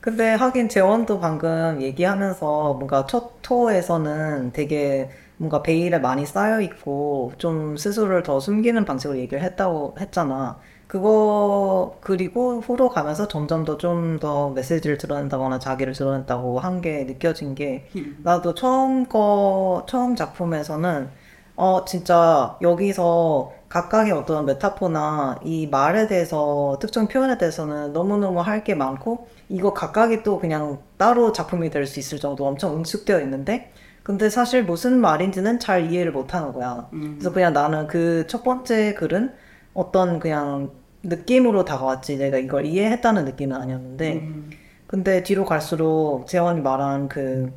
근데 0.00 0.34
하긴 0.34 0.68
재원도 0.68 1.18
방금 1.18 1.80
얘기하면서 1.80 2.74
뭔가 2.74 3.06
첫 3.06 3.40
토에서는 3.40 4.52
되게 4.52 5.08
뭔가 5.38 5.62
베일에 5.62 5.98
많이 5.98 6.26
쌓여 6.26 6.60
있고 6.60 7.32
좀 7.38 7.76
스스로를 7.76 8.22
더 8.22 8.38
숨기는 8.38 8.84
방식으로 8.84 9.18
얘기를 9.18 9.42
했다고 9.42 9.96
했잖아. 9.98 10.58
그거 10.86 11.98
그리고 12.00 12.60
후로 12.60 12.90
가면서 12.90 13.26
점점 13.28 13.64
더좀더 13.64 14.50
메시지를 14.50 14.98
드러낸다거나 14.98 15.58
자기를 15.58 15.92
드러낸다고 15.94 16.60
한 16.60 16.80
게 16.80 17.04
느껴진 17.04 17.54
게 17.54 17.88
나도 18.22 18.54
처음 18.54 19.06
거 19.06 19.84
처음 19.88 20.14
작품에서는 20.16 21.10
어 21.56 21.84
진짜 21.84 22.58
여기서 22.62 23.52
각각의 23.68 24.12
어떤 24.12 24.44
메타포나 24.46 25.40
이 25.44 25.66
말에 25.68 26.06
대해서 26.08 26.78
특정 26.80 27.06
표현에 27.08 27.38
대해서는 27.38 27.92
너무너무 27.92 28.40
할 28.40 28.64
게 28.64 28.74
많고 28.74 29.26
이거 29.48 29.72
각각이 29.72 30.22
또 30.22 30.38
그냥 30.40 30.82
따로 30.96 31.32
작품이 31.32 31.70
될 31.70 31.86
수 31.86 32.00
있을 32.00 32.18
정도 32.18 32.46
엄청 32.46 32.76
응축되어 32.76 33.20
있는데 33.22 33.72
근데 34.02 34.28
사실 34.30 34.64
무슨 34.64 35.00
말인지는 35.00 35.58
잘 35.60 35.90
이해를 35.90 36.12
못 36.12 36.34
하는 36.34 36.52
거야. 36.52 36.88
그래서 37.18 37.32
그냥 37.32 37.52
나는 37.52 37.86
그 37.86 38.26
첫 38.28 38.42
번째 38.42 38.94
글은 38.94 39.32
어떤 39.74 40.18
그냥 40.20 40.70
느낌으로 41.02 41.64
다가왔지 41.64 42.16
내가 42.16 42.38
이걸 42.38 42.64
이해했다는 42.64 43.24
느낌은 43.26 43.56
아니었는데 43.56 44.12
음. 44.14 44.50
근데 44.86 45.22
뒤로 45.22 45.44
갈수록 45.44 46.24
재원이 46.28 46.60
말한 46.60 47.08
그, 47.08 47.52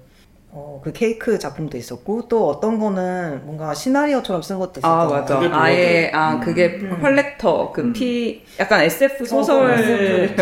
어, 0.51 0.81
그 0.83 0.91
케이크 0.91 1.37
작품도 1.37 1.77
있었고 1.77 2.27
또 2.27 2.47
어떤 2.49 2.79
거는 2.79 3.41
뭔가 3.45 3.73
시나리오처럼 3.73 4.41
쓴 4.41 4.57
것도 4.59 4.79
있었잖아. 4.79 5.01
아 5.03 5.05
맞아. 5.05 5.39
아예. 5.51 6.09
아 6.13 6.33
음. 6.35 6.39
그게 6.41 6.79
음. 6.81 6.97
컬렉터 7.01 7.71
그 7.71 7.81
음. 7.81 7.93
피 7.93 8.43
약간 8.59 8.81
SF 8.81 9.25
소설 9.25 9.71
어, 9.71 9.75
그렇지. 9.75 10.35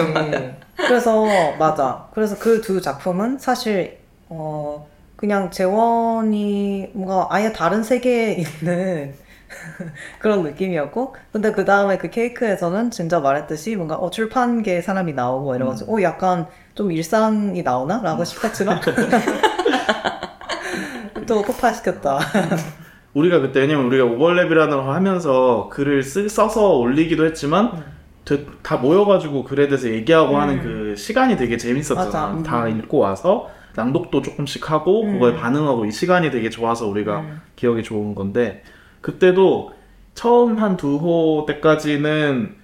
그래서 0.78 1.26
맞아. 1.60 2.08
그래서 2.14 2.38
그 2.40 2.62
두 2.62 2.80
작품은 2.82 3.40
사실 3.40 3.98
어 4.30 4.88
그냥 5.16 5.52
재원이 5.52 6.90
뭔가 6.94 7.28
아예 7.30 7.52
다른 7.52 7.84
세계에 7.84 8.34
있는 8.62 9.14
그런 10.20 10.44
느낌이었고 10.44 11.16
근데 11.32 11.52
그 11.52 11.66
다음에 11.66 11.98
그 11.98 12.10
케이크에서는 12.10 12.92
진짜 12.92 13.20
말했듯이 13.20 13.76
뭔가 13.76 13.96
어 13.96 14.10
출판계 14.10 14.82
사람이 14.82 15.14
나오고 15.14 15.56
이래가지고 15.56 15.98
어 15.98 16.02
약간 16.02 16.48
좀 16.74 16.92
일상이 16.92 17.62
나오나라고 17.64 18.24
싶었지만 18.24 18.80
또 21.28 21.42
폭파시켰다. 21.42 22.20
우리가 23.14 23.40
그때 23.40 23.62
왜냐면 23.62 23.86
우리가 23.86 24.04
오버랩이라는 24.06 24.70
걸 24.70 24.90
하면서 24.94 25.70
글을 25.72 26.04
쓰, 26.04 26.28
써서 26.28 26.76
올리기도 26.76 27.26
했지만 27.26 27.84
되- 28.26 28.46
다 28.62 28.78
모여가지고 28.78 29.44
글에 29.46 29.68
대해서 29.68 29.90
얘기하고 29.90 30.36
음. 30.36 30.40
하는 30.42 30.62
그 30.62 30.96
시간이 30.96 31.38
되게 31.38 31.58
재밌었잖아. 31.58 32.44
다 32.44 32.68
읽고 32.68 32.98
와서 32.98 33.50
낭독도 33.76 34.22
조금씩 34.22 34.70
하고 34.70 35.04
음. 35.04 35.14
그거에 35.14 35.36
반응하고 35.36 35.86
이 35.86 35.92
시간이 35.92 36.30
되게 36.32 36.50
좋아서 36.50 36.88
우리가 36.88 37.20
음. 37.22 37.42
기억이 37.56 37.84
좋은 37.84 38.16
건데 38.16 38.64
그때도 39.06 39.72
처음 40.16 40.58
한 40.58 40.78
두 40.78 40.98
호 40.98 41.46
때까지는 41.48 42.56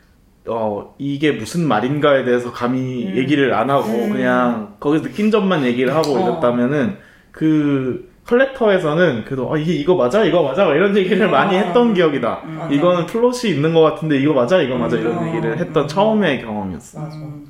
어 0.47 0.95
이게 0.97 1.31
무슨 1.33 1.67
말인가에 1.67 2.23
대해서 2.23 2.51
감히 2.51 3.05
음. 3.05 3.15
얘기를 3.15 3.53
안 3.53 3.69
하고 3.69 3.89
음. 3.89 4.13
그냥 4.13 4.75
거기서 4.79 5.03
느낀 5.03 5.29
점만 5.29 5.63
얘기를 5.65 5.93
하고 5.93 6.15
어. 6.15 6.19
이랬다면은 6.31 6.97
그 7.31 8.09
컬렉터에서는 8.25 9.25
그래도 9.25 9.53
아, 9.53 9.57
이게 9.57 9.73
이거 9.73 9.95
맞아 9.95 10.23
이거 10.23 10.41
맞아 10.41 10.65
막 10.65 10.73
이런 10.75 10.97
얘기를 10.97 11.29
많이 11.29 11.55
어. 11.55 11.59
했던 11.59 11.93
기억이다. 11.93 12.41
맞아. 12.43 12.73
이거는 12.73 13.05
플롯이 13.05 13.51
있는 13.53 13.73
것 13.75 13.81
같은데 13.81 14.17
이거 14.19 14.33
맞아 14.33 14.59
이거 14.61 14.77
맞아 14.77 14.97
이런 14.97 15.19
음. 15.19 15.27
얘기를 15.27 15.59
했던 15.59 15.83
음. 15.83 15.87
처음의 15.87 16.41
경험이었어. 16.41 17.01
음. 17.01 17.45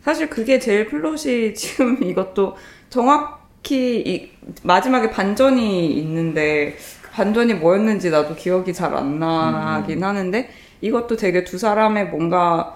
사실 0.00 0.30
그게 0.30 0.58
제일 0.58 0.86
플롯이 0.86 1.52
지금 1.54 2.02
이것도 2.02 2.56
정확히 2.88 4.00
이 4.06 4.30
마지막에 4.62 5.10
반전이 5.10 5.86
있는데 5.98 6.76
그 7.01 7.01
반전이 7.12 7.54
뭐였는지 7.54 8.10
나도 8.10 8.34
기억이 8.34 8.72
잘 8.72 8.94
안 8.94 9.18
나긴 9.18 10.02
하는데 10.02 10.48
이것도 10.80 11.16
되게 11.16 11.44
두 11.44 11.58
사람의 11.58 12.08
뭔가 12.08 12.74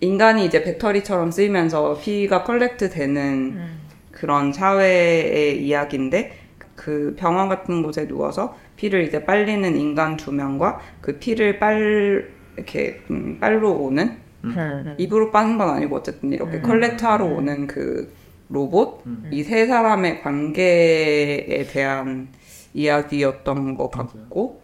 인간이 0.00 0.44
이제 0.44 0.62
배터리처럼 0.62 1.30
쓰이면서 1.30 1.98
피가 2.00 2.44
collect 2.44 2.90
되는 2.90 3.22
음. 3.56 3.78
그런 4.12 4.52
사회의 4.52 5.64
이야기인데 5.64 6.38
그 6.74 7.16
병원 7.18 7.48
같은 7.48 7.82
곳에 7.82 8.06
누워서 8.06 8.56
피를 8.76 9.04
이제 9.04 9.24
빨리는 9.24 9.76
인간 9.76 10.16
두 10.16 10.32
명과 10.32 10.80
그 11.00 11.18
피를 11.18 11.58
빨 11.58 12.28
이렇게 12.56 13.00
음, 13.10 13.38
빨로 13.40 13.72
오는 13.72 14.16
음. 14.44 14.94
입으로 14.98 15.30
빠는 15.30 15.56
건 15.58 15.70
아니고 15.70 15.96
어쨌든 15.96 16.32
이렇게 16.32 16.58
음. 16.58 16.62
collect하러 16.62 17.24
음. 17.26 17.32
오는 17.32 17.66
그 17.66 18.12
로봇 18.48 19.02
음. 19.06 19.28
이 19.32 19.43
세 19.43 19.66
사람의 19.66 20.22
관계에 20.22 21.66
대한 21.70 22.28
이야기였던 22.76 23.76
것 23.76 23.90
같고 23.90 24.62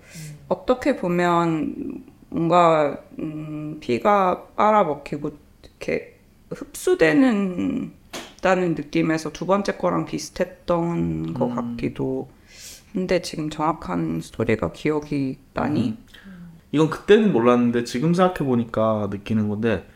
어떻게 0.48 0.96
보면 0.96 2.04
뭔가 2.28 2.98
음, 3.18 3.78
피가 3.80 4.48
빨아먹히고 4.56 5.32
이렇게 5.62 6.18
흡수되는 6.50 7.92
다는 8.42 8.74
느낌에서 8.74 9.32
두 9.32 9.46
번째 9.46 9.76
거랑 9.76 10.04
비슷했던 10.04 11.34
것 11.34 11.46
음. 11.46 11.54
같기도 11.54 12.28
한데 12.92 13.22
지금 13.22 13.48
정확한 13.48 14.20
스토리가 14.20 14.72
기억이 14.72 15.38
나니? 15.54 15.96
이건 16.72 16.90
그때는 16.90 17.32
몰랐는데 17.32 17.84
지금 17.84 18.14
생각해 18.14 18.46
보니까 18.48 19.08
느끼는 19.10 19.48
건데 19.48 19.86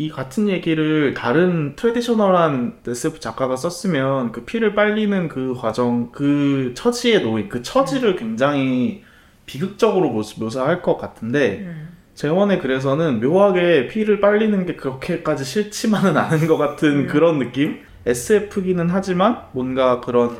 이 0.00 0.10
같은 0.10 0.48
얘기를 0.48 1.12
다른 1.12 1.74
트레디셔널한 1.74 2.78
SF 2.86 3.18
작가가 3.18 3.56
썼으면 3.56 4.30
그 4.30 4.44
피를 4.44 4.76
빨리는 4.76 5.26
그 5.26 5.54
과정, 5.58 6.12
그 6.12 6.72
처지에 6.76 7.18
놓인 7.18 7.48
그 7.48 7.62
처지를 7.62 8.14
굉장히 8.14 9.02
비극적으로 9.44 10.10
모- 10.10 10.22
묘사할 10.38 10.82
것 10.82 10.98
같은데 10.98 11.64
음. 11.66 11.88
재원의 12.14 12.60
글에서는 12.60 13.18
묘하게 13.20 13.88
피를 13.88 14.20
빨리는 14.20 14.66
게 14.66 14.76
그렇게까지 14.76 15.44
싫지만은 15.44 16.16
않은 16.16 16.46
것 16.46 16.56
같은 16.56 16.88
음. 16.88 17.06
그런 17.08 17.40
느낌? 17.40 17.80
SF기는 18.06 18.90
하지만 18.90 19.38
뭔가 19.50 20.00
그런 20.00 20.36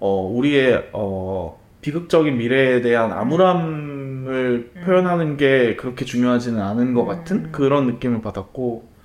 어, 0.00 0.30
우리의 0.34 0.90
어, 0.92 1.58
비극적인 1.80 2.36
미래에 2.36 2.82
대한 2.82 3.12
암울함을 3.12 4.70
음. 4.76 4.82
표현하는 4.84 5.38
게 5.38 5.76
그렇게 5.76 6.04
중요하지는 6.04 6.60
않은 6.60 6.92
것 6.92 7.06
같은 7.06 7.36
음. 7.46 7.48
그런 7.52 7.86
느낌을 7.86 8.20
받았고 8.20 8.97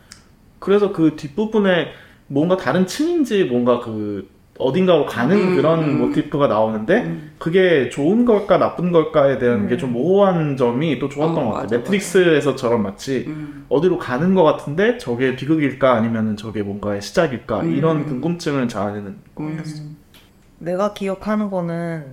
그래서 0.63 0.93
그 0.93 1.17
뒷부분에 1.17 1.87
뭔가 2.27 2.55
다른 2.55 2.87
층인지 2.87 3.43
뭔가 3.45 3.81
그 3.81 4.29
어딘가로 4.57 5.05
가는 5.05 5.35
음, 5.35 5.55
그런 5.57 5.83
음. 5.83 5.97
모티프가 5.99 6.47
나오는데 6.47 7.03
음. 7.03 7.31
그게 7.37 7.89
좋은 7.89 8.23
걸까 8.23 8.57
나쁜 8.57 8.93
걸까에 8.93 9.39
대한 9.39 9.63
음. 9.63 9.67
게좀 9.67 9.91
모호한 9.91 10.55
점이 10.55 10.99
또 10.99 11.09
좋았던 11.09 11.37
어, 11.37 11.47
것 11.47 11.51
같아요. 11.53 11.63
맞아, 11.63 11.77
매트릭스에서처럼 11.77 12.81
마치 12.81 13.25
음. 13.27 13.65
어디로 13.67 13.97
가는 13.97 14.35
것 14.35 14.43
같은데 14.43 14.97
저게 14.97 15.35
비극일까 15.35 15.95
아니면 15.95 16.37
저게 16.37 16.63
뭔가의 16.63 17.01
시작일까 17.01 17.61
음. 17.61 17.75
이런 17.75 18.05
궁금증을 18.05 18.69
자아내는 18.69 19.17
음. 19.39 19.97
내가 20.59 20.93
기억하는 20.93 21.49
거는 21.49 22.05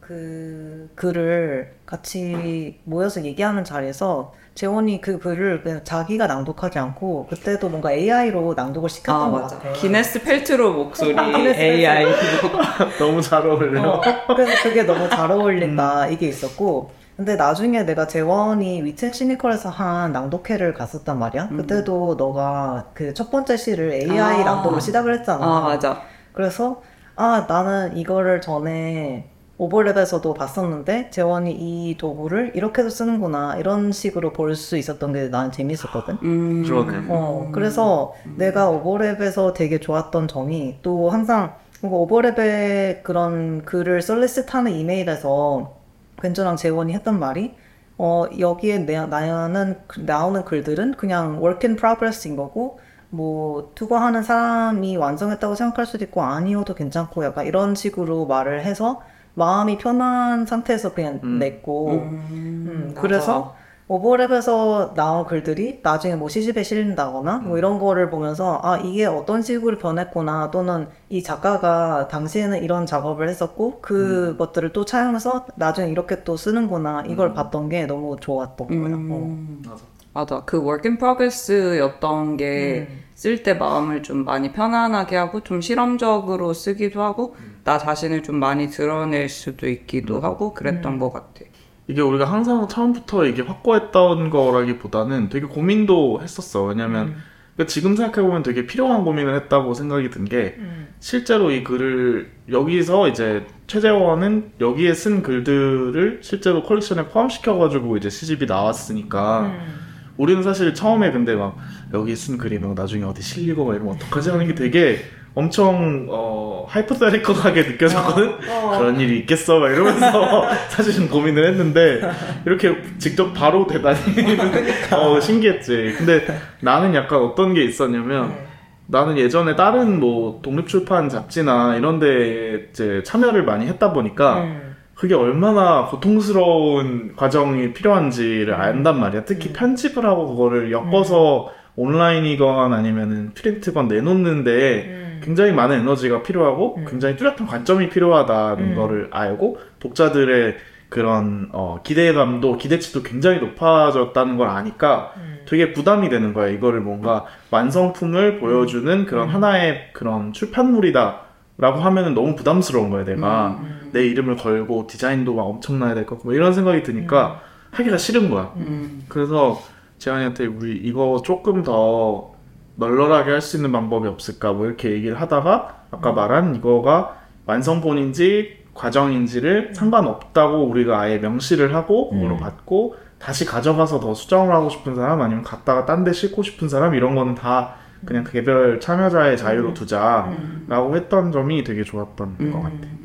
그 0.00 0.90
글을 0.94 1.72
같이 1.86 2.80
모여서 2.84 3.24
얘기하는 3.24 3.64
자리에서 3.64 4.34
재원이 4.54 5.00
그 5.00 5.18
글을 5.18 5.62
그냥 5.62 5.82
자기가 5.82 6.28
낭독하지 6.28 6.78
않고 6.78 7.26
그때도 7.28 7.68
뭔가 7.68 7.92
AI로 7.92 8.54
낭독을 8.54 8.86
아 8.86 8.92
시켰던 8.92 9.32
것 9.32 9.42
맞아. 9.42 9.56
같아. 9.58 9.72
기네스 9.72 10.22
펠트로 10.22 10.72
목소리 10.74 11.14
기네스 11.16 11.60
AI 11.60 12.04
너무 12.98 13.20
잘 13.20 13.44
어울려. 13.46 13.82
어, 13.90 14.00
그래서 14.28 14.62
그게 14.62 14.84
너무 14.84 15.08
잘 15.08 15.30
어울린다 15.30 16.06
이게 16.06 16.28
있었고 16.28 16.90
근데 17.16 17.36
나중에 17.36 17.82
내가 17.84 18.06
재원이 18.06 18.82
위튼 18.82 19.12
시니컬에서 19.12 19.70
한 19.70 20.12
낭독회를 20.12 20.74
갔었단 20.74 21.18
말이야 21.18 21.48
그때도 21.48 22.14
너가 22.16 22.86
그 22.94 23.12
첫 23.14 23.30
번째 23.30 23.56
시를 23.56 23.92
AI 23.92 24.42
아. 24.42 24.44
낭독으로 24.44 24.78
시작을 24.80 25.18
했잖아 25.18 25.44
아 25.44 25.60
맞아. 25.62 26.02
그래서 26.32 26.80
아 27.16 27.44
나는 27.48 27.96
이거를 27.96 28.40
전에 28.40 29.30
오버랩에서도 29.58 30.34
봤었는데 30.34 31.10
재원이 31.10 31.52
이 31.52 31.96
도구를 31.96 32.52
이렇게도 32.56 32.88
쓰는구나 32.90 33.56
이런 33.56 33.92
식으로 33.92 34.32
볼 34.32 34.54
수 34.56 34.76
있었던 34.76 35.12
게 35.12 35.28
나는 35.28 35.52
재밌었거든 35.52 36.18
음. 36.22 36.62
그러네. 36.64 37.06
어, 37.08 37.50
그래서 37.52 38.14
내가 38.36 38.68
오버랩에서 38.70 39.54
되게 39.54 39.78
좋았던 39.78 40.28
점이 40.28 40.78
또 40.82 41.10
항상 41.10 41.54
뭔가 41.80 41.98
오버랩에 42.14 43.02
그런 43.02 43.64
글을 43.64 44.02
솔리스트하는 44.02 44.72
이메일에서 44.72 45.74
벤저랑 46.20 46.56
재원이 46.56 46.92
했던 46.94 47.18
말이 47.20 47.54
어, 47.96 48.24
여기에 48.38 48.78
내, 48.86 48.98
나는 49.06 49.76
그- 49.86 50.00
나오는 50.00 50.44
글들은 50.44 50.94
그냥 50.94 51.36
work 51.42 51.68
in 51.68 51.76
progress인 51.76 52.34
거고 52.36 52.80
뭐 53.10 53.70
투과하는 53.76 54.24
사람이 54.24 54.96
완성했다고 54.96 55.54
생각할 55.54 55.86
수도 55.86 56.04
있고 56.04 56.22
아니어도 56.22 56.74
괜찮고 56.74 57.24
약간 57.24 57.46
이런 57.46 57.76
식으로 57.76 58.26
말을 58.26 58.62
해서 58.64 59.02
마음이 59.34 59.78
편한 59.78 60.46
상태에서 60.46 60.94
그냥 60.94 61.20
음. 61.24 61.38
냈고 61.38 61.90
음, 61.90 62.26
음. 62.30 62.94
그래서 62.94 63.54
오버랩에서 63.88 64.94
나온 64.94 65.26
글들이 65.26 65.80
나중에 65.82 66.16
뭐 66.16 66.28
시집에 66.30 66.62
실린다거나 66.62 67.38
뭐 67.38 67.58
이런 67.58 67.78
거를 67.78 68.08
보면서 68.08 68.58
아 68.62 68.78
이게 68.78 69.04
어떤 69.04 69.42
식으로 69.42 69.76
변했구나 69.76 70.50
또는 70.50 70.88
이 71.10 71.22
작가가 71.22 72.08
당시에는 72.08 72.62
이런 72.62 72.86
작업을 72.86 73.28
했었고 73.28 73.80
그 73.82 74.36
것들을 74.38 74.72
또 74.72 74.86
차용해서 74.86 75.46
나중에 75.56 75.90
이렇게 75.90 76.24
또 76.24 76.36
쓰는구나 76.36 77.04
이걸 77.06 77.34
봤던 77.34 77.68
게 77.68 77.86
너무 77.86 78.16
좋았던 78.18 78.68
거예요. 78.68 78.96
어. 79.10 79.84
음. 80.14 80.20
맞아. 80.20 80.42
그 80.44 80.58
work 80.58 80.88
in 80.88 80.98
progress였던 80.98 82.36
게 82.36 82.86
음. 82.88 83.00
쓸때 83.14 83.54
마음을 83.54 84.02
좀 84.02 84.24
많이 84.24 84.52
편안하게 84.52 85.16
하고 85.16 85.40
좀 85.40 85.60
실험적으로 85.60 86.52
쓰기도 86.52 87.02
하고 87.02 87.36
나 87.64 87.78
자신을 87.78 88.22
좀 88.22 88.36
많이 88.36 88.68
드러낼 88.68 89.28
수도 89.28 89.68
있기도 89.68 90.20
하고 90.20 90.54
그랬던 90.54 90.98
것 90.98 91.12
같아. 91.12 91.44
이게 91.86 92.00
우리가 92.00 92.24
항상 92.24 92.66
처음부터 92.66 93.26
이게 93.26 93.42
확고했던 93.42 94.30
거라기보다는 94.30 95.28
되게 95.28 95.46
고민도 95.46 96.20
했었어. 96.22 96.64
왜냐면 96.64 97.16
그러니까 97.54 97.72
지금 97.72 97.94
생각해보면 97.94 98.42
되게 98.42 98.66
필요한 98.66 99.04
고민을 99.04 99.34
했다고 99.36 99.74
생각이 99.74 100.10
든게 100.10 100.56
음. 100.58 100.88
실제로 100.98 101.50
이 101.50 101.62
글을 101.62 102.32
여기서 102.50 103.08
이제 103.08 103.46
최재원은 103.66 104.52
여기에 104.60 104.94
쓴 104.94 105.22
글들을 105.22 106.20
실제로 106.22 106.62
컬렉션에 106.62 107.08
포함시켜가지고 107.08 107.96
이제 107.98 108.10
시집이 108.10 108.46
나왔으니까 108.46 109.40
음. 109.42 109.83
우리는 110.16 110.42
사실 110.42 110.74
처음에 110.74 111.10
근데 111.10 111.34
막 111.34 111.56
여기 111.92 112.14
쓴 112.14 112.38
글이 112.38 112.58
막 112.58 112.74
나중에 112.74 113.04
어디 113.04 113.22
실리고 113.22 113.64
막 113.64 113.74
이러면 113.74 113.94
어떡하지 113.94 114.30
하는 114.30 114.46
게 114.46 114.54
되게 114.54 114.98
엄청 115.34 116.06
어 116.08 116.64
하이퍼세리컬하게 116.68 117.62
느껴졌거든. 117.62 118.34
어. 118.48 118.78
그런 118.78 119.00
일이 119.00 119.18
있겠어 119.20 119.58
막 119.58 119.70
이러면서 119.70 120.46
사실은 120.70 121.08
고민을 121.08 121.46
했는데 121.48 122.00
이렇게 122.46 122.76
직접 122.98 123.32
바로 123.32 123.66
대단히 123.66 123.98
어 124.94 125.20
신기했지. 125.20 125.94
근데 125.98 126.24
나는 126.60 126.94
약간 126.94 127.18
어떤 127.20 127.52
게 127.52 127.64
있었냐면 127.64 128.28
네. 128.28 128.46
나는 128.86 129.18
예전에 129.18 129.56
다른 129.56 129.98
뭐 129.98 130.40
독립 130.42 130.68
출판 130.68 131.08
잡지나 131.08 131.76
이런 131.76 131.98
데 131.98 132.68
이제 132.70 133.02
참여를 133.04 133.44
많이 133.44 133.66
했다 133.66 133.92
보니까 133.92 134.42
음. 134.42 134.73
그게 135.04 135.14
얼마나 135.14 135.84
고통스러운 135.84 137.14
과정이 137.14 137.74
필요한지를 137.74 138.54
안단 138.54 138.98
말이야. 138.98 139.26
특히 139.26 139.52
편집을 139.52 140.06
하고 140.06 140.28
그거를 140.28 140.72
엮어서 140.72 141.52
온라인이건 141.76 142.72
아니면은 142.72 143.32
프린트건 143.34 143.88
내놓는데 143.88 144.84
음. 144.86 145.20
굉장히 145.22 145.52
많은 145.52 145.80
에너지가 145.80 146.22
필요하고 146.22 146.76
음. 146.78 146.86
굉장히 146.88 147.16
뚜렷한 147.16 147.46
관점이 147.46 147.90
필요하다는 147.90 148.64
음. 148.64 148.74
거를 148.76 149.08
알고 149.10 149.58
독자들의 149.78 150.56
그런 150.88 151.50
어, 151.52 151.80
기대감도 151.82 152.56
기대치도 152.56 153.02
굉장히 153.02 153.40
높아졌다는 153.40 154.38
걸 154.38 154.48
아니까 154.48 155.12
음. 155.18 155.40
되게 155.46 155.74
부담이 155.74 156.08
되는 156.08 156.32
거야. 156.32 156.48
이거를 156.48 156.80
뭔가 156.80 157.26
완성품을 157.50 158.38
보여주는 158.38 159.04
그런 159.04 159.28
음. 159.28 159.34
하나의 159.34 159.90
그런 159.92 160.32
출판물이다라고 160.32 161.80
하면은 161.80 162.14
너무 162.14 162.36
부담스러운 162.36 162.88
거야. 162.88 163.04
내가 163.04 163.58
음. 163.60 163.83
내 163.94 164.04
이름을 164.06 164.36
걸고 164.36 164.86
디자인도 164.88 165.34
막 165.34 165.44
엄청나야 165.44 165.94
될 165.94 166.04
것 166.04 166.16
같고 166.16 166.28
뭐 166.28 166.34
이런 166.34 166.52
생각이 166.52 166.82
드니까 166.82 167.40
하기가 167.70 167.96
싫은 167.96 168.28
거야. 168.28 168.52
음. 168.56 169.04
그래서 169.08 169.58
재환이한테 169.98 170.46
우리 170.46 170.76
이거 170.76 171.22
조금 171.24 171.62
더 171.62 172.32
널널하게 172.76 173.30
할 173.30 173.40
수 173.40 173.56
있는 173.56 173.70
방법이 173.72 174.06
없을까 174.08 174.52
뭐 174.52 174.66
이렇게 174.66 174.90
얘기를 174.90 175.20
하다가 175.20 175.84
아까 175.92 176.12
말한 176.12 176.56
이거가 176.56 177.18
완성본인지 177.46 178.64
과정인지를 178.74 179.74
상관없다고 179.74 180.64
우리가 180.66 180.98
아예 181.00 181.18
명시를 181.18 181.74
하고 181.74 182.10
음. 182.12 182.36
받고 182.38 182.96
다시 183.20 183.44
가져가서 183.46 184.00
더 184.00 184.12
수정을 184.12 184.52
하고 184.52 184.68
싶은 184.68 184.96
사람 184.96 185.22
아니면 185.22 185.44
갔다가 185.44 185.86
딴 185.86 186.04
데 186.04 186.12
싣고 186.12 186.42
싶은 186.42 186.68
사람 186.68 186.94
이런 186.94 187.14
거는 187.14 187.34
다 187.36 187.76
그냥 188.04 188.24
개별 188.24 188.80
참여자의 188.80 189.38
자유로 189.38 189.72
두자라고 189.72 190.94
했던 190.96 191.32
점이 191.32 191.64
되게 191.64 191.84
좋았던 191.84 192.50
것 192.52 192.62
같아. 192.62 192.74
음, 192.74 193.03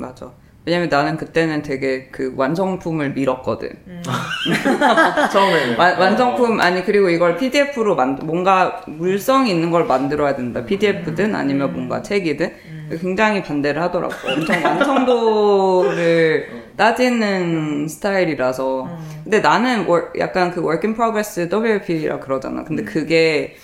맞아. 0.00 0.32
왜냐면 0.66 0.88
나는 0.90 1.16
그때는 1.16 1.62
되게 1.62 2.08
그 2.10 2.34
완성품을 2.36 3.12
밀었거든. 3.14 3.70
처음에는 5.32 5.76
완, 5.78 5.98
완성품 5.98 6.60
아니 6.60 6.84
그리고 6.84 7.08
이걸 7.08 7.36
PDF로 7.36 7.94
만 7.96 8.18
뭔가 8.22 8.82
물성이 8.86 9.50
있는 9.50 9.70
걸 9.70 9.84
만들어야 9.86 10.36
된다. 10.36 10.64
PDF든 10.64 11.34
아니면 11.34 11.72
뭔가 11.72 12.02
책이든 12.02 12.52
굉장히 13.00 13.42
반대를 13.42 13.80
하더라고. 13.82 14.12
엄청 14.28 14.62
완성도를 14.64 16.48
따지는 16.76 17.88
스타일이라서. 17.88 18.98
근데 19.24 19.40
나는 19.40 19.86
월- 19.86 20.10
약간 20.18 20.50
그 20.50 20.60
work 20.60 20.86
in 20.86 20.94
progress 20.94 21.48
WP라 21.48 22.18
그러잖아. 22.20 22.64
근데 22.64 22.82
그게 22.84 23.56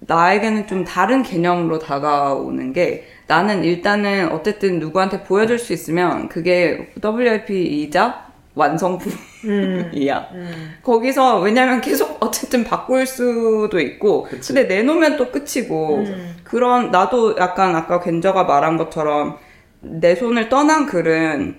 나에게는 0.00 0.66
좀 0.66 0.84
다른 0.84 1.22
개념으로 1.22 1.78
다가오는 1.78 2.72
게 2.72 3.06
나는 3.26 3.64
일단은 3.64 4.32
어쨌든 4.32 4.80
누구한테 4.80 5.22
보여줄 5.22 5.58
수 5.58 5.72
있으면 5.72 6.28
그게 6.28 6.92
WLP이자 7.02 8.30
완성품이야. 8.54 10.28
음. 10.32 10.74
거기서 10.82 11.40
왜냐면 11.40 11.80
계속 11.80 12.16
어쨌든 12.20 12.64
바꿀 12.64 13.06
수도 13.06 13.78
있고 13.78 14.24
그치. 14.24 14.52
근데 14.52 14.74
내놓으면 14.74 15.16
또 15.16 15.30
끝이고 15.30 15.98
음. 15.98 16.36
그런 16.44 16.90
나도 16.90 17.36
약간 17.38 17.76
아까 17.76 18.00
겐저가 18.00 18.44
말한 18.44 18.76
것처럼 18.76 19.38
내 19.80 20.14
손을 20.14 20.48
떠난 20.48 20.86
글은 20.86 21.56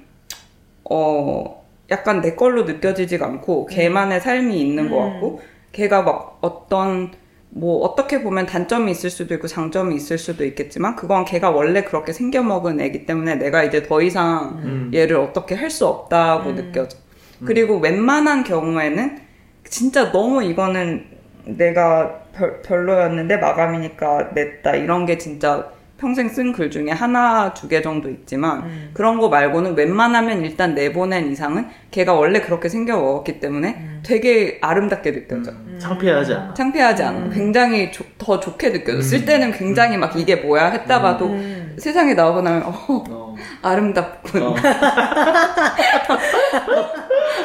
어 0.90 1.64
약간 1.90 2.22
내 2.22 2.36
걸로 2.36 2.64
느껴지지가 2.64 3.26
않고 3.26 3.68
걔만의 3.68 4.20
삶이 4.20 4.60
있는 4.60 4.90
것 4.90 4.98
같고 4.98 5.42
걔가 5.72 6.02
막 6.02 6.40
어떤 6.42 7.12
뭐 7.54 7.84
어떻게 7.86 8.24
보면 8.24 8.46
단점이 8.46 8.92
있을 8.92 9.10
수도 9.10 9.34
있고 9.34 9.48
장점이 9.48 9.94
있을 9.96 10.18
수도 10.18 10.46
있겠지만 10.46 10.96
그건 10.96 11.26
걔가 11.26 11.50
원래 11.52 11.84
그렇게 11.84 12.14
생겨 12.14 12.42
먹은 12.44 12.80
애기 12.80 13.06
때문에 13.06 13.36
내가 13.36 13.64
이제 13.64 13.84
더 13.84 14.02
이상 14.02 14.62
음. 14.64 14.92
얘를 14.94 15.18
어떻게 15.18 15.56
할 15.56 15.70
수 15.70 15.86
없다고 15.88 16.54
느껴져. 16.56 16.98
그리고 17.46 17.78
웬만한 17.78 18.44
경우에는 18.44 19.20
진짜 19.66 20.12
너무 20.12 20.44
이거는 20.44 21.06
내가 21.46 22.22
별, 22.34 22.62
별로였는데 22.62 23.38
마감이니까 23.38 24.30
냈다 24.34 24.76
이런 24.76 25.06
게 25.06 25.18
진짜 25.18 25.72
평생 26.02 26.28
쓴 26.28 26.52
글 26.52 26.72
중에 26.72 26.90
하나 26.90 27.54
두 27.54 27.68
개 27.70 27.82
정도 27.82 28.10
있지만 28.10 28.64
그런 28.94 29.20
거 29.20 29.30
말고는 29.30 29.76
웬만하면 29.78 30.44
일단 30.44 30.74
내보낸 30.74 31.32
이상은 31.32 31.68
걔가 31.92 32.14
원래 32.14 32.42
그렇게 32.42 32.68
생겨 32.70 32.98
먹었기 32.98 33.40
때문에 33.40 34.00
되게 34.04 34.58
아름답게 34.62 35.12
느껴져. 35.14 35.52
음, 35.52 35.78
창피하지 35.80 36.34
않아. 36.34 36.54
창피하지 36.56 37.04
않아. 37.04 37.30
굉장히 37.30 37.92
조- 37.92 38.04
더 38.18 38.40
좋게 38.40 38.72
느껴져. 38.72 39.02
쓸 39.02 39.26
때는 39.26 39.52
굉장히 39.52 39.98
막 39.98 40.16
이게 40.18 40.36
뭐야 40.38 40.70
했다 40.72 41.02
봐도 41.02 41.28
음. 41.28 41.76
세상에 41.78 42.14
나오고 42.16 42.42
나면 42.42 42.64
어, 42.64 42.74
어. 42.90 43.31
아름답군. 43.62 44.44
어. 44.44 44.56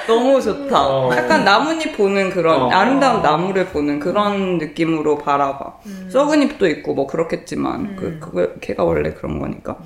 너무 0.07 0.41
좋다. 0.41 0.87
어. 0.87 1.15
약간 1.17 1.45
나뭇잎 1.45 1.97
보는 1.97 2.31
그런 2.31 2.63
어. 2.63 2.69
아름다운 2.71 3.23
나무를 3.23 3.67
보는 3.67 4.01
그런 4.01 4.59
느낌으로 4.59 5.19
바라봐. 5.19 5.79
썩은 6.11 6.43
잎도 6.43 6.67
있고 6.69 6.95
뭐 6.95 7.07
그렇겠지만 7.07 7.97
그 7.97 8.19
그거 8.21 8.49
걔가 8.61 8.85
원래 8.85 9.13
그런 9.13 9.39
거니까. 9.39 9.77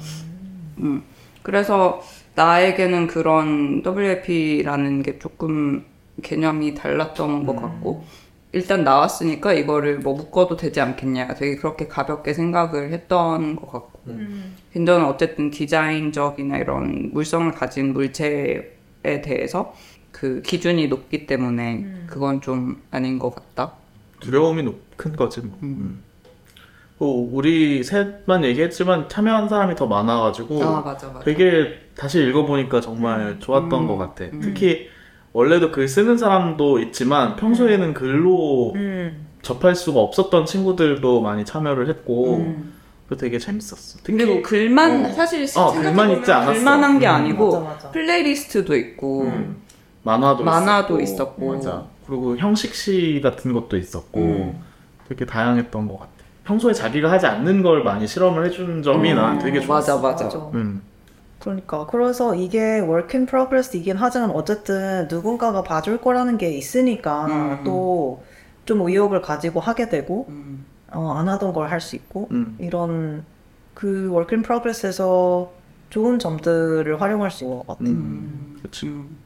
음. 0.79 1.03
그래서 1.43 2.03
나에게는 2.35 3.07
그런 3.07 3.83
WFP라는 3.85 5.03
게 5.03 5.19
조금 5.19 5.85
개념이 6.23 6.75
달랐던 6.75 7.47
것 7.47 7.57
같고 7.57 8.05
일단 8.53 8.83
나왔으니까 8.83 9.53
이거를 9.53 10.01
뭐 10.01 10.15
묶어도 10.15 10.57
되지 10.57 10.81
않겠냐 10.81 11.35
되게 11.35 11.57
그렇게 11.57 11.87
가볍게 11.87 12.35
생각을 12.35 12.93
했던 12.93 13.57
것 13.57 13.71
같고 13.71 14.01
빈더는 14.73 15.07
어쨌든 15.07 15.51
디자인적이나 15.51 16.59
이런 16.59 17.11
물성을 17.13 17.51
가진 17.53 17.93
물체에 17.93 18.63
대해서 19.23 19.75
그 20.11 20.43
기준이 20.43 20.89
높기 20.89 21.27
때문에 21.27 22.05
그건 22.07 22.41
좀 22.41 22.83
아닌 22.91 23.19
것 23.19 23.35
같다. 23.35 23.75
두려움이 24.21 24.63
높은 24.65 25.17
거지 25.17 25.41
뭐. 25.41 25.59
음. 25.63 26.03
뭐 26.99 27.31
우리 27.33 27.83
셋만 27.83 28.45
얘기했지만 28.45 29.09
참여한 29.09 29.49
사람이 29.49 29.75
더 29.75 29.87
많아가지고 29.87 30.63
아 30.63 30.83
맞아 30.83 31.07
맞아. 31.07 31.21
되게 31.21 31.79
다시 31.97 32.23
읽어보니까 32.23 32.83
정말 32.83 33.39
좋았던 33.39 33.87
것 33.87 33.97
같아. 33.97 34.27
특히 34.43 34.89
원래도 35.33 35.71
글 35.71 35.87
쓰는 35.89 36.19
사람도 36.19 36.81
있지만 36.81 37.37
평소에는 37.37 37.95
글로 37.95 38.73
음. 38.75 39.27
접할 39.43 39.75
수가 39.75 40.01
없었던 40.01 40.47
친구들도 40.47 41.21
많이 41.21 41.45
참여를 41.45 41.89
했고 41.89 42.37
음. 42.39 42.73
그 43.09 43.17
되게 43.17 43.39
재밌었어. 43.39 44.01
특히 44.03 44.19
그리고 44.25 44.43
글만 44.43 45.07
어. 45.07 45.13
사실 45.13 45.47
어, 45.57 45.73
글만 45.73 46.11
있지 46.13 46.31
않았어. 46.33 46.53
글만 46.53 46.85
한게 46.85 47.07
음. 47.07 47.13
아니고 47.13 47.61
맞아, 47.61 47.75
맞아. 47.75 47.91
플레이리스트도 47.91 48.77
있고 48.77 49.23
음. 49.23 49.57
만화도, 50.03 50.45
만화도 50.45 51.01
있었고, 51.01 51.55
있었고. 51.55 51.55
맞아. 51.57 51.85
그리고 52.07 52.37
형식시 52.37 53.21
같은 53.23 53.53
것도 53.53 53.77
있었고 53.77 54.21
음. 54.21 54.61
되게 55.09 55.25
다양했던 55.27 55.89
것 55.89 55.99
같아. 55.99 56.11
평소에 56.45 56.73
자기가 56.73 57.11
하지 57.11 57.27
않는 57.27 57.63
걸 57.63 57.85
많이 57.85 58.07
실험을 58.07 58.47
해주는 58.47 58.83
점이 58.83 59.13
음. 59.13 59.17
난 59.17 59.39
되게 59.39 59.61
좋았어. 59.61 60.01
맞아 60.01 60.25
맞아. 60.25 60.39
음. 60.55 60.83
그러니까 61.41 61.87
그래서 61.87 62.35
이게 62.35 62.81
work 62.81 63.17
in 63.19 63.27
progress이긴 63.27 63.97
하지만 63.97 64.31
어쨌든 64.31 65.09
누군가가 65.09 65.63
봐줄 65.63 66.01
거라는 66.01 66.39
게 66.39 66.51
있으니까 66.53 67.27
음. 67.27 67.65
또좀 67.65 68.83
의욕을 68.83 69.23
가지고 69.23 69.61
하게 69.61 69.89
되고 69.89 70.27
음. 70.29 70.67
어, 70.93 71.13
안 71.15 71.29
하던 71.29 71.53
걸 71.53 71.69
할 71.69 71.81
수 71.81 71.97
있고 71.97 72.29
음. 72.33 72.57
이런 72.59 73.25
그 73.75 74.09
work 74.13 74.35
in 74.37 74.43
progress에서 74.43 75.53
좋은 75.91 76.19
점들을 76.19 77.01
활용할 77.01 77.31
수 77.31 77.45
있는 77.45 77.59
것 77.59 77.67
같아. 77.67 77.91
음. 77.91 78.59
그치. 78.63 78.87
음. 78.87 79.17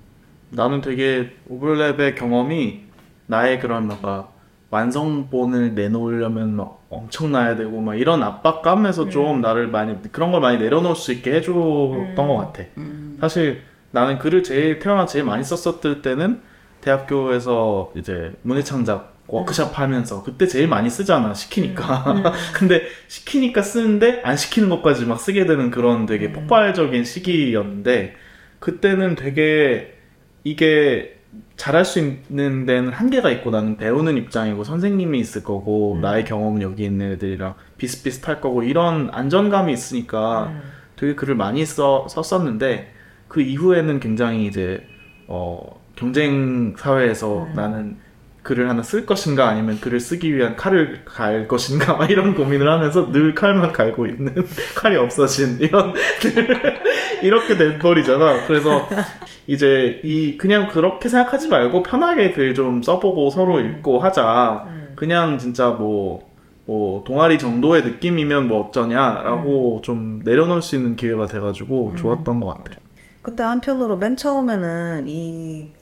나는 0.50 0.80
되게 0.80 1.32
오버랩의 1.50 2.16
경험이 2.16 2.84
나의 3.26 3.60
그런 3.60 3.86
뭔가 3.88 4.28
완성본을 4.70 5.74
내놓으려면 5.74 6.56
막 6.56 6.84
엄청나야 6.90 7.56
되고 7.56 7.80
막 7.80 7.94
이런 7.94 8.22
압박감에서 8.22 9.08
좀 9.08 9.40
나를 9.40 9.68
많이 9.68 9.96
그런 10.10 10.32
걸 10.32 10.40
많이 10.40 10.58
내려놓을 10.58 10.96
수 10.96 11.12
있게 11.12 11.32
해줬던 11.34 12.16
것 12.16 12.36
같아. 12.36 12.64
음. 12.78 13.16
사실 13.20 13.62
나는 13.90 14.18
글을 14.18 14.42
제일 14.42 14.78
태어나 14.80 15.06
제일 15.06 15.24
많이 15.24 15.44
썼었을 15.44 16.02
때는 16.02 16.40
대학교에서 16.80 17.92
이제 17.96 18.32
문예창작 18.42 19.14
워크샵 19.26 19.78
하면서 19.78 20.22
그때 20.22 20.46
제일 20.46 20.68
많이 20.68 20.90
쓰잖아 20.90 21.32
시키니까. 21.34 22.34
근데 22.54 22.82
시키니까 23.08 23.62
쓰는데 23.62 24.20
안 24.24 24.36
시키는 24.36 24.68
것까지 24.68 25.06
막 25.06 25.18
쓰게 25.18 25.46
되는 25.46 25.70
그런 25.70 26.06
되게 26.06 26.32
폭발적인 26.32 27.04
시기였는데 27.04 28.16
그때는 28.58 29.14
되게 29.14 29.94
이게 30.42 31.13
잘할 31.56 31.84
수 31.84 32.00
있는 32.00 32.66
데는 32.66 32.92
한계가 32.92 33.30
있고 33.30 33.50
나는 33.50 33.76
배우는 33.76 34.16
입장이고 34.16 34.64
선생님이 34.64 35.20
있을 35.20 35.44
거고 35.44 35.98
나의 36.02 36.24
경험은 36.24 36.62
여기 36.62 36.84
있는 36.84 37.12
애들이랑 37.12 37.54
비슷비슷할 37.78 38.40
거고 38.40 38.62
이런 38.62 39.08
안정감이 39.12 39.72
있으니까 39.72 40.46
음. 40.48 40.62
되게 40.96 41.14
글을 41.14 41.36
많이 41.36 41.64
써, 41.64 42.06
썼었는데 42.08 42.92
그 43.28 43.40
이후에는 43.40 44.00
굉장히 44.00 44.46
이제 44.46 44.86
어, 45.26 45.80
경쟁 45.96 46.74
사회에서 46.76 47.48
나는 47.54 47.96
글을 48.42 48.68
하나 48.68 48.82
쓸 48.82 49.06
것인가 49.06 49.48
아니면 49.48 49.80
글을 49.80 50.00
쓰기 50.00 50.34
위한 50.34 50.54
칼을 50.54 51.02
갈 51.04 51.48
것인가 51.48 51.94
막 51.96 52.10
이런 52.10 52.34
고민을 52.34 52.70
하면서 52.70 53.10
늘 53.10 53.34
칼만 53.34 53.72
갈고 53.72 54.06
있는 54.06 54.34
칼이 54.76 54.96
없어진 54.96 55.58
이런 55.60 55.94
이렇게 57.24 57.56
된 57.56 57.78
버리잖아. 57.78 58.46
그래서 58.46 58.86
이제 59.46 60.00
이 60.04 60.36
그냥 60.36 60.68
그렇게 60.68 61.08
생각하지 61.08 61.48
말고 61.48 61.82
편하게 61.82 62.32
글 62.32 62.54
좀 62.54 62.82
써보고 62.82 63.30
서로 63.30 63.58
읽고 63.60 63.98
하자. 63.98 64.66
그냥 64.94 65.38
진짜 65.38 65.70
뭐, 65.70 66.30
뭐, 66.66 67.02
동아리 67.04 67.36
정도의 67.38 67.82
느낌이면 67.82 68.46
뭐 68.48 68.68
어쩌냐라고 68.68 69.80
좀 69.82 70.20
내려놓을 70.24 70.62
수 70.62 70.76
있는 70.76 70.94
기회가 70.96 71.26
돼가지고 71.26 71.94
좋았던 71.96 72.38
것 72.40 72.46
같아. 72.46 72.78
근데 73.22 73.42
한편으로 73.42 73.96
맨 73.96 74.16
처음에는 74.16 75.04
이 75.08 75.72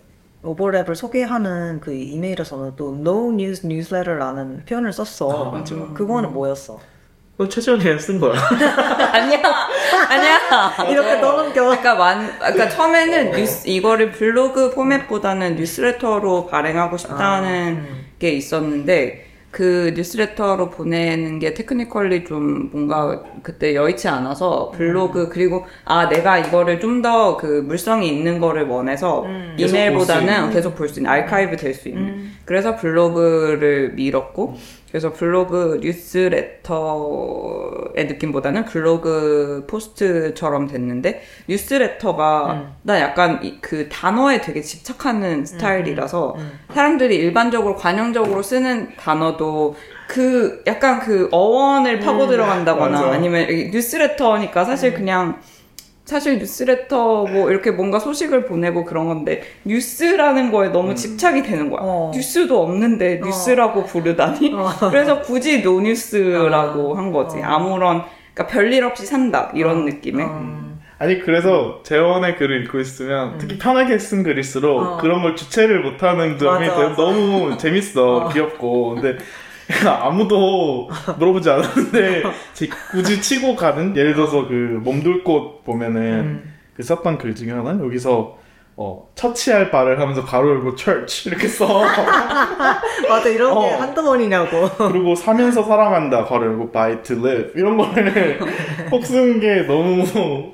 오버랩을 0.43 0.95
소개하는 0.95 1.81
그 1.81 1.93
이메일에서는 1.93 2.73
또 2.77 2.95
no 2.95 3.31
news 3.33 3.67
newsletter라는 3.67 4.65
표현을 4.67 4.93
썼어. 4.93 5.49
아, 5.49 5.51
맞아. 5.51 5.75
그거는 5.95 6.33
뭐였어? 6.33 6.79
그거 7.37 7.49
최지원이가 7.49 7.99
쓴 7.99 8.21
거야. 8.21 8.35
아니야 9.13 9.41
아니야. 10.09 10.87
이렇게 10.91 11.21
떠넘겨. 11.21 11.63
그러니까 11.65 11.95
완, 11.95 12.39
그러니까 12.39 12.69
처음에는 12.69 13.33
뉴스 13.33 13.67
이거를 13.69 14.13
블로그 14.13 14.71
포맷보다는 14.75 15.57
뉴스레터로 15.57 16.47
발행하고 16.47 16.97
싶다는 16.99 17.69
음. 17.89 18.07
게 18.19 18.31
있었는데 18.31 19.27
그 19.51 19.93
뉴스레터로 19.95 20.71
보내는 20.71 21.39
게 21.39 21.53
technically 21.53 22.25
좀 22.25 22.71
뭔가 22.73 23.23
그때 23.43 23.75
여의치 23.75 24.09
않아서 24.09 24.71
블로그 24.75 25.29
그리고 25.29 25.67
아 25.85 26.09
내가 26.09 26.39
이거를 26.39 26.81
좀 26.81 27.03
더 27.03 27.37
그 27.39 27.63
물성이 27.67 28.09
있는 28.09 28.41
거를 28.41 28.67
원해서 28.67 29.25
음. 29.25 29.55
이메일보다는 29.59 30.35
있는. 30.35 30.51
계속 30.51 30.75
볼 30.75 30.89
수 30.89 31.01
있는 31.01 31.11
아이카이브 31.11 31.57
될 31.57 31.75
수 31.75 31.89
있는 31.89 32.31
그래서 32.47 32.77
블로그를 32.77 33.93
밀었고 33.95 34.57
그래서 34.93 35.11
블로그 35.11 35.81
뉴스레터의 35.83 38.05
느낌보다는 38.07 38.67
블로그 38.67 39.65
포스트처럼 39.67 40.69
됐는데 40.69 41.23
뉴스레터가 41.49 42.53
음. 42.53 42.73
나 42.83 43.01
약간 43.01 43.43
이- 43.43 43.59
그 43.63 43.89
단어에 43.89 44.43
되게 44.43 44.61
집착하는 44.61 45.47
스타일이라서 45.47 46.35
음. 46.37 46.53
사람들이 46.75 47.17
일반적으로 47.17 47.75
관용적으로 47.75 48.43
쓰는 48.43 48.95
단어도 48.97 49.77
그 50.09 50.63
약간 50.67 51.01
그 51.01 51.27
어원을 51.33 52.01
파고 52.01 52.27
들어간다거나. 52.27 53.13
아니면 53.13 53.49
이 53.49 53.71
뉴스레터니까 53.71 54.67
사실 54.67 54.93
그냥 54.93 55.41
사실 56.13 56.39
뉴스레터 56.39 57.25
뭐 57.25 57.51
이렇게 57.51 57.71
뭔가 57.71 57.99
소식을 57.99 58.45
보내고 58.45 58.85
그런 58.85 59.07
건데 59.07 59.43
뉴스라는 59.65 60.53
거에 60.53 60.69
너무 60.69 60.95
집착이 60.95 61.43
되는 61.43 61.71
거야. 61.71 61.81
어. 61.83 62.13
뉴스도 62.15 62.63
없는데 62.63 63.21
뉴스라고 63.25 63.85
부르다니. 63.85 64.53
그래서 64.91 65.23
굳이 65.23 65.63
no 65.63 65.89
news라고 65.89 66.95
한 66.95 67.13
거지. 67.13 67.39
아무런 67.43 68.03
그러니까 68.35 68.55
별일 68.55 68.85
없이 68.85 69.07
산다 69.07 69.51
이런 69.55 69.87
느낌의. 69.87 70.27
아니 70.99 71.19
그래서 71.19 71.81
재원의 71.83 72.37
글을 72.37 72.63
읽고 72.63 72.79
있으면 72.79 73.37
특히 73.39 73.59
편하게 73.59 73.99
쓴 73.99 74.23
글일수록 74.23 74.81
어. 74.81 74.97
그런 74.99 75.23
걸 75.23 75.35
주체를 75.35 75.81
못하는 75.81 76.39
점이 76.39 76.69
맞아, 76.69 76.81
맞아. 76.91 76.95
너무 76.95 77.57
재밌어 77.59 78.29
귀엽고 78.33 78.95
근데 78.95 79.19
아무도 79.87 80.89
물어보지 81.19 81.51
않았는데 81.51 82.23
제- 82.55 82.69
굳이 82.91 83.21
치고 83.21 83.57
가는 83.57 83.97
예를 83.97 84.15
들어서 84.15 84.47
그 84.49 84.81
몸둘꽃 84.83 85.65
보면은 85.65 86.03
음. 86.03 86.53
그 86.77 86.83
썼던 86.83 87.19
글 87.19 87.35
중에 87.35 87.51
하나는 87.53 87.85
여기서 87.85 88.39
어 88.85 89.07
처치할 89.15 89.71
바를 89.71 90.01
하면서 90.01 90.25
가로 90.25 90.51
열고 90.51 90.75
church 90.75 91.29
이렇게 91.29 91.47
써 91.47 91.85
맞아 93.09 93.29
이런 93.29 93.55
게 93.61 93.75
어. 93.75 93.77
한두 93.79 94.03
번이냐고. 94.03 94.69
그리고 94.91 95.15
사면서 95.15 95.63
살아간다 95.63 96.25
가로 96.25 96.47
열고 96.47 96.73
by 96.73 97.01
to 97.05 97.17
live 97.25 97.53
이런 97.55 97.77
거를 97.77 98.41
꼭 98.91 99.07
쓰는 99.07 99.39
게 99.39 99.63
너무 99.69 100.03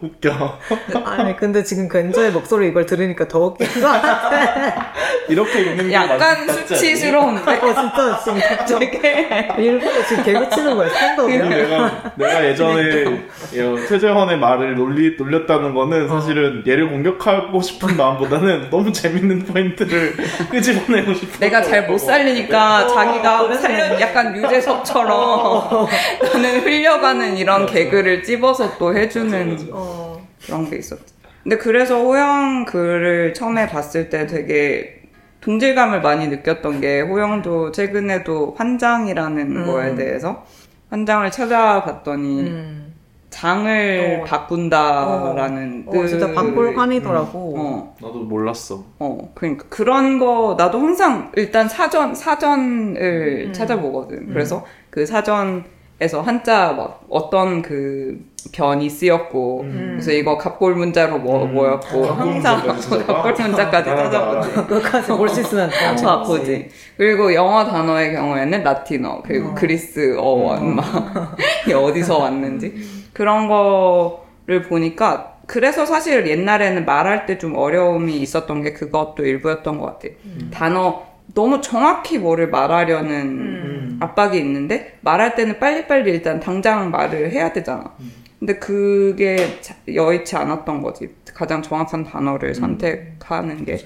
웃겨 0.03 0.59
아니 1.05 1.37
근데 1.37 1.63
지금 1.63 1.89
근저의 1.89 2.33
목소리 2.33 2.69
이걸 2.69 2.85
들으니까 2.85 3.27
더 3.29 3.47
웃긴 3.47 3.67
거 3.81 3.89
같아. 3.89 4.93
이렇게 5.29 5.61
읽는 5.63 5.89
게 5.89 5.95
약간? 5.95 6.49
수치스러운데. 6.49 7.51
어 7.51 7.75
진짜 7.75 8.21
지금 8.23 8.41
갑자기 8.41 8.91
되게 8.91 9.49
일부러 9.59 10.05
지금 10.07 10.25
개그 10.25 10.51
치는 10.51 10.77
거야 10.77 10.89
스탠드업이야. 10.91 11.49
내가 11.49 12.13
내가 12.17 12.45
예전에 12.47 13.05
어, 13.07 13.77
최재헌의 13.89 14.39
말을 14.39 14.75
놀리 14.75 15.17
놀렸다는 15.17 15.73
거는 15.75 16.09
사실은 16.09 16.63
얘를 16.67 16.91
공격하고 16.91 17.63
싶은 17.63 17.97
마음 17.97 18.18
보다는 18.19 18.69
너무 18.71 18.93
재밌는 18.93 19.45
포인트를 19.47 20.15
끄집어내고 20.51 21.15
싶어. 21.15 21.39
내가 21.39 21.63
잘 21.63 21.87
못 21.89 21.97
살리니까 21.99 22.87
자기가 22.89 23.55
살려 23.57 23.99
약간 24.01 24.37
유재석처럼 24.37 25.87
나는 26.35 26.61
흘려가는 26.61 27.37
이런 27.37 27.65
개그를 27.67 28.23
찝어서 28.23 28.77
또 28.79 28.95
해주는 28.95 29.69
어. 29.73 30.21
그런 30.45 30.69
게 30.69 30.77
있었지. 30.77 31.15
근데 31.43 31.57
그래서 31.57 32.03
호영 32.03 32.67
글을 32.67 33.33
처음에 33.33 33.69
봤을 33.69 34.11
때 34.11 34.27
되게 34.27 35.01
동질감을 35.41 36.03
많이 36.03 36.27
느꼈던 36.29 36.81
게 36.81 37.01
호영도 37.01 37.73
최근에도 37.73 38.55
환장이라는 38.59 39.57
음. 39.57 39.67
거에 39.67 39.95
대해서 39.95 40.45
환장을 40.91 41.31
찾아봤더니 41.31 42.41
음. 42.41 42.88
장을 43.31 44.21
어. 44.23 44.25
바꾼다라는 44.25 45.85
어, 45.87 46.07
진짜 46.07 46.29
뜻을- 46.29 46.35
방골환이더라고. 46.35 47.55
어, 47.59 47.95
나도 48.01 48.21
몰랐어. 48.21 48.85
어, 48.99 49.31
그러니까 49.35 49.67
그런 49.69 50.19
거 50.19 50.55
나도 50.59 50.79
항상 50.79 51.31
일단 51.37 51.69
사전 51.69 52.15
사전을 52.15 53.47
음. 53.49 53.53
찾아보거든. 53.53 54.29
그래서 54.33 54.65
그 54.91 55.05
사전에서 55.05 56.23
한자 56.25 56.73
막 56.73 57.03
어떤 57.11 57.61
그 57.63 58.19
변이 58.53 58.89
쓰였고, 58.89 59.61
음. 59.63 59.89
그래서 59.93 60.13
이거 60.13 60.39
갑골 60.39 60.75
문자로 60.77 61.19
뭐 61.19 61.45
음. 61.45 61.53
뭐였고 61.55 62.07
항상? 62.07 62.63
갑골 63.07 63.33
문자까지 63.35 63.91
찾아보지. 63.91 64.53
그것까지 64.55 65.09
볼 65.13 65.29
수 65.29 65.41
있으면 65.43 65.69
엄청 65.91 66.07
바쁘지. 66.07 66.69
그리고 66.97 67.35
영어 67.35 67.65
단어의 67.65 68.15
경우에는 68.15 68.63
라틴어, 68.63 69.23
그리고 69.27 69.49
어. 69.51 69.55
그리스 69.55 70.17
어원, 70.19 70.77
막, 70.77 71.37
이게 71.67 71.75
어디서 71.75 72.17
왔는지. 72.19 72.98
그런 73.13 73.49
거를 73.49 74.63
보니까, 74.63 75.35
그래서 75.47 75.87
사실 75.87 76.27
옛날에는 76.27 76.85
말할 76.85 77.27
때 77.27 77.39
좀 77.39 77.57
어려움이 77.57 78.17
있었던 78.19 78.63
게 78.63 78.73
그것도 78.73 79.25
일부였던 79.25 79.79
것 79.79 79.87
같아. 79.87 80.09
단어, 80.51 81.07
너무 81.35 81.61
정확히 81.61 82.19
뭐를 82.19 82.49
말하려는 82.49 83.11
음. 83.13 83.99
압박이 84.01 84.39
있는데, 84.39 84.99
말할 85.03 85.35
때는 85.35 85.59
빨리빨리 85.59 86.11
일단 86.11 86.41
당장 86.41 86.91
말을 86.91 87.31
해야 87.33 87.53
되잖아. 87.53 87.95
근데 88.39 88.55
그게 88.59 89.61
자- 89.61 89.75
여의치 89.93 90.37
않았던 90.37 90.83
거지. 90.83 91.09
가장 91.35 91.61
정확한 91.63 92.05
단어를 92.05 92.55
선택하는 92.55 93.65
게. 93.65 93.79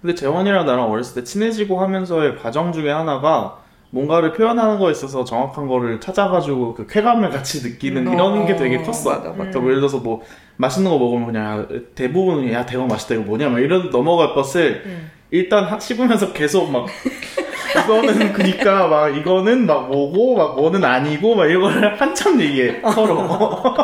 근데 0.00 0.14
재원이랑 0.14 0.64
나랑 0.66 0.90
어렸을 0.90 1.16
때 1.22 1.24
친해지고 1.24 1.80
하면서의 1.80 2.36
과정 2.38 2.72
중에 2.72 2.90
하나가 2.90 3.58
뭔가를 3.90 4.32
표현하는 4.32 4.78
거에 4.78 4.90
있어서 4.92 5.24
정확한 5.24 5.66
거를 5.66 6.00
찾아가지고 6.00 6.74
그 6.74 6.86
쾌감을 6.86 7.30
같이 7.30 7.66
느끼는 7.66 8.06
음, 8.06 8.12
이런 8.12 8.42
어, 8.42 8.46
게 8.46 8.54
되게 8.56 8.78
컸어. 8.78 9.10
맞아, 9.10 9.20
맞아. 9.28 9.32
그러니까 9.34 9.60
뭐 9.60 9.68
예를 9.70 9.80
들어서 9.80 9.98
뭐 9.98 10.22
맛있는 10.56 10.90
거 10.90 10.98
먹으면 10.98 11.26
그냥 11.26 11.60
야, 11.60 11.66
대부분 11.94 12.50
야 12.52 12.66
대박 12.66 12.86
맛있다 12.86 13.14
이거 13.14 13.24
뭐냐 13.24 13.48
막 13.48 13.60
이런 13.60 13.90
넘어갈 13.90 14.34
것을 14.34 14.82
음. 14.84 15.10
일단 15.30 15.64
하- 15.64 15.78
씹으면서 15.80 16.32
계속 16.32 16.70
막 16.70 16.86
이거는 17.76 18.32
그니까 18.32 18.86
막 18.86 19.08
이거는 19.08 19.66
막 19.66 19.88
뭐고 19.88 20.36
막 20.36 20.56
뭐는 20.56 20.84
아니고 20.84 21.34
막 21.34 21.46
이걸 21.46 21.94
한참 21.96 22.40
얘기해 22.40 22.80
서로 22.92 23.28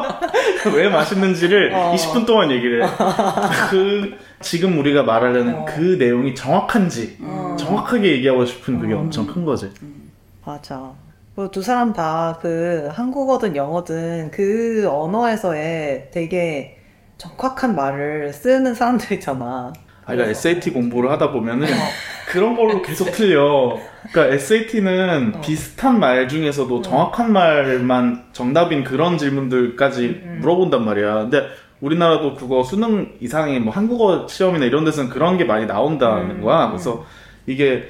왜 0.74 0.88
맛있는지를 0.88 1.72
어. 1.74 1.92
20분 1.94 2.26
동안 2.26 2.50
얘기를 2.50 2.84
해. 2.84 2.88
그 3.70 4.16
지금 4.40 4.78
우리가 4.78 5.02
말하려는 5.02 5.54
어. 5.54 5.64
그 5.66 5.96
내용이 5.98 6.34
정확한지 6.34 7.18
어. 7.22 7.56
정확하게 7.58 8.12
얘기하고 8.12 8.44
싶은 8.44 8.78
그게 8.78 8.94
어. 8.94 8.98
엄청 8.98 9.26
큰 9.26 9.44
거지. 9.44 9.70
맞아. 10.44 10.92
그리고 11.34 11.50
두 11.50 11.62
사람 11.62 11.92
다 11.92 12.38
그 12.40 12.88
한국어든 12.92 13.56
영어든 13.56 14.30
그 14.30 14.86
언어에서의 14.88 16.08
되게 16.12 16.78
정확한 17.18 17.74
말을 17.74 18.32
쓰는 18.32 18.74
사람들이잖아. 18.74 19.72
아, 20.04 20.12
그러니까 20.12 20.30
SAT 20.30 20.70
공부를 20.70 21.10
하다 21.10 21.32
보면은 21.32 21.66
그런 22.28 22.56
걸로 22.56 22.82
계속 22.82 23.10
틀려. 23.12 23.78
그러니까 24.10 24.34
SAT는 24.34 25.34
어. 25.36 25.40
비슷한 25.40 25.98
말 25.98 26.28
중에서도 26.28 26.82
정확한 26.82 27.32
말만 27.32 28.24
정답인 28.32 28.84
그런 28.84 29.18
질문들까지 29.18 30.22
음. 30.24 30.38
물어본단 30.40 30.84
말이야. 30.84 31.14
근데 31.14 31.46
우리나라도 31.80 32.34
국어 32.34 32.62
수능 32.62 33.12
이상의 33.20 33.60
뭐 33.60 33.72
한국어 33.72 34.26
시험이나 34.28 34.64
이런 34.66 34.84
데서는 34.84 35.10
그런 35.10 35.36
게 35.38 35.44
많이 35.44 35.66
나온다는 35.66 36.36
음. 36.36 36.40
거야. 36.42 36.68
그래서 36.68 37.04
이게 37.46 37.84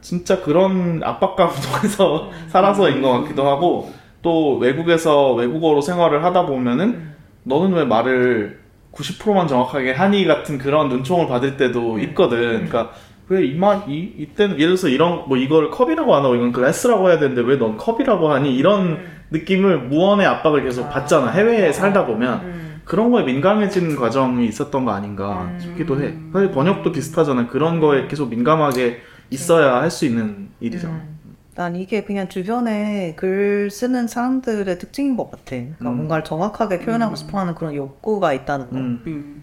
진짜 0.00 0.40
그런 0.40 1.00
압박감 1.02 1.50
속에서 1.50 2.30
살아서인 2.48 3.02
것 3.02 3.22
같기도 3.22 3.48
하고 3.48 3.92
또 4.22 4.56
외국에서 4.58 5.32
외국어로 5.34 5.80
생활을 5.80 6.24
하다 6.24 6.46
보면은 6.46 6.84
음. 6.88 7.14
너는 7.44 7.72
왜 7.74 7.84
말을 7.84 8.65
90%만 8.96 9.46
정확하게 9.46 9.92
하니 9.92 10.24
같은 10.24 10.58
그런 10.58 10.88
눈총을 10.88 11.28
받을 11.28 11.56
때도 11.56 11.98
있거든. 12.00 12.38
그러니까 12.66 12.90
왜 13.28 13.44
이말 13.44 13.82
이 13.88 14.12
이때는 14.18 14.54
예를 14.56 14.68
들어서 14.76 14.88
이런 14.88 15.24
뭐 15.28 15.36
이걸 15.36 15.70
컵이라고 15.70 16.14
안 16.14 16.24
하고 16.24 16.34
이건 16.34 16.52
글래스라고 16.52 17.08
해야 17.10 17.18
되는데 17.18 17.42
왜 17.42 17.58
넌 17.58 17.76
컵이라고 17.76 18.30
하니 18.32 18.54
이런 18.56 18.98
느낌을 19.30 19.80
무언의 19.88 20.26
압박을 20.26 20.62
계속 20.62 20.86
아. 20.86 20.88
받잖아. 20.90 21.30
해외에 21.32 21.72
살다 21.72 22.06
보면 22.06 22.40
음. 22.44 22.80
그런 22.84 23.10
거에 23.10 23.24
민감해지는 23.24 23.96
과정이 23.96 24.46
있었던 24.46 24.84
거 24.84 24.92
아닌가 24.92 25.50
음. 25.50 25.58
싶기도 25.60 26.00
해. 26.00 26.14
사실 26.32 26.50
번역도 26.52 26.92
비슷하잖아. 26.92 27.48
그런 27.48 27.80
거에 27.80 28.06
계속 28.06 28.30
민감하게 28.30 29.00
있어야 29.30 29.82
할 29.82 29.90
수 29.90 30.06
있는 30.06 30.48
일이잖아. 30.60 31.15
음. 31.56 31.62
난 31.66 31.74
이게 31.74 32.04
그냥 32.04 32.28
주변에 32.28 33.14
글 33.16 33.70
쓰는 33.70 34.06
사람들의 34.06 34.78
특징인 34.78 35.16
것 35.16 35.30
같아. 35.30 35.56
그러니까 35.56 35.90
음. 35.90 35.96
뭔가를 35.96 36.24
정확하게 36.24 36.80
표현하고 36.80 37.16
싶어하는 37.16 37.54
그런 37.54 37.74
욕구가 37.74 38.32
있다는 38.34 38.70
거. 38.70 38.76
음. 38.76 39.02
음. 39.06 39.42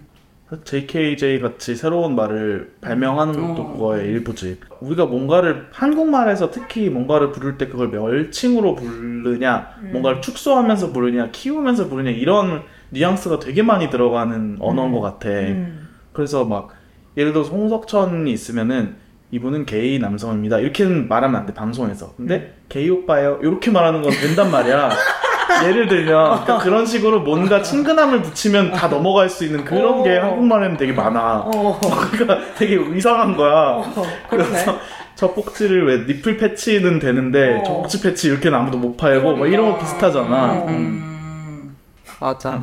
JKJ 0.63 1.39
같이 1.39 1.75
새로운 1.75 2.15
말을 2.15 2.75
발명하는 2.79 3.33
것도 3.33 3.61
어. 3.63 3.73
그거의 3.73 4.05
일부지. 4.05 4.59
우리가 4.81 5.07
뭔가를 5.07 5.67
한국말에서 5.71 6.51
특히 6.51 6.89
뭔가를 6.89 7.31
부를 7.31 7.57
때 7.57 7.67
그걸 7.67 7.87
멸칭으로 7.87 8.75
부르냐, 8.75 9.69
음. 9.81 9.89
뭔가를 9.93 10.21
축소하면서 10.21 10.93
부르냐, 10.93 11.31
키우면서 11.31 11.89
부르냐 11.89 12.11
이런 12.11 12.61
뉘앙스가 12.91 13.39
되게 13.39 13.63
많이 13.63 13.89
들어가는 13.89 14.57
언어인 14.59 14.91
것 14.91 15.01
같아. 15.01 15.29
음. 15.29 15.89
그래서 16.11 16.45
막 16.45 16.69
예를 17.17 17.33
들어서 17.33 17.51
홍석천이 17.51 18.31
있으면은 18.31 18.95
이분은 19.33 19.65
게이 19.65 19.97
남성입니다. 19.97 20.59
이렇게는 20.59 21.07
말하면 21.07 21.39
안 21.41 21.45
돼 21.47 21.55
방송에서. 21.55 22.13
근데 22.15 22.53
게이 22.69 22.87
오빠예요. 22.91 23.39
이렇게 23.41 23.71
말하는 23.71 24.03
건 24.03 24.11
된단 24.11 24.51
말이야. 24.51 24.91
예를 25.65 25.87
들면 25.87 26.45
그런 26.61 26.85
식으로 26.85 27.21
뭔가 27.21 27.63
친근함을 27.63 28.21
붙이면 28.21 28.73
다 28.73 28.87
넘어갈 28.89 29.29
수 29.29 29.43
있는 29.43 29.65
그런 29.65 30.03
게 30.03 30.17
어. 30.19 30.25
한국말에는 30.25 30.77
되게 30.77 30.93
많아. 30.93 31.45
어, 31.47 31.79
그러니까 32.11 32.53
되게 32.55 32.79
이상한 32.95 33.35
거야. 33.35 33.51
어. 33.53 34.03
그래서 34.29 34.77
저 35.15 35.31
꼭지를 35.31 35.87
왜 35.87 36.13
니플 36.13 36.37
패치는 36.37 36.99
되는데 36.99 37.55
어. 37.59 37.63
저 37.65 37.73
꼭지 37.73 38.01
패치 38.03 38.27
이렇게는 38.27 38.55
아무도 38.55 38.77
못 38.77 38.95
팔고 38.97 39.35
뭐 39.35 39.47
이런 39.47 39.71
거 39.71 39.79
비슷하잖아. 39.79 40.53
어. 40.53 40.65
음. 40.67 40.73
음. 40.75 41.75
맞아. 42.19 42.61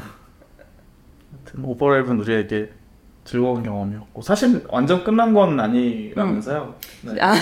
아무튼 1.33 1.63
오버랩은 1.65 2.21
우리에게 2.21 2.71
즐거운 3.31 3.63
경험이었고 3.63 4.23
사실 4.23 4.65
완전 4.71 5.05
끝난 5.05 5.33
건 5.33 5.61
아니라면서요. 5.61 6.75
네. 7.03 7.13
아. 7.21 7.33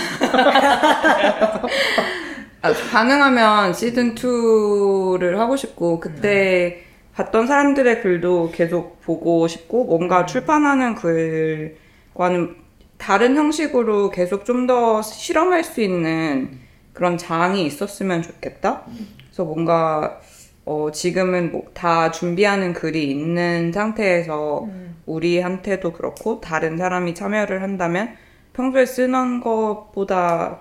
아, 2.61 2.73
가능하면 2.91 3.73
시즌 3.73 4.15
2를 4.15 5.37
하고 5.37 5.57
싶고 5.57 5.99
그때 6.01 6.83
봤던 7.15 7.47
사람들의 7.47 8.03
글도 8.03 8.51
계속 8.53 9.01
보고 9.01 9.49
싶고 9.49 9.85
뭔가 9.85 10.27
출판하는 10.27 10.95
글과는 10.95 12.57
다른 12.99 13.37
형식으로 13.37 14.11
계속 14.11 14.45
좀 14.45 14.67
더 14.67 15.01
실험할 15.01 15.65
수 15.65 15.81
있는 15.81 16.59
그런 16.93 17.17
장이 17.17 17.65
있었으면 17.65 18.21
좋겠다. 18.23 18.83
그래서 19.29 19.45
뭔가 19.45 20.21
어, 20.69 20.91
지금은 20.93 21.51
뭐 21.53 21.63
다 21.73 22.11
준비하는 22.11 22.73
글이 22.75 23.11
있는 23.11 23.73
상태에서 23.73 24.65
음. 24.65 24.97
우리한테도 25.07 25.93
그렇고 25.93 26.41
다른 26.41 26.77
사람이 26.77 27.15
참여를 27.15 27.63
한다면 27.63 28.11
평소에 28.53 28.85
쓰는 28.85 29.41
것보다 29.41 30.59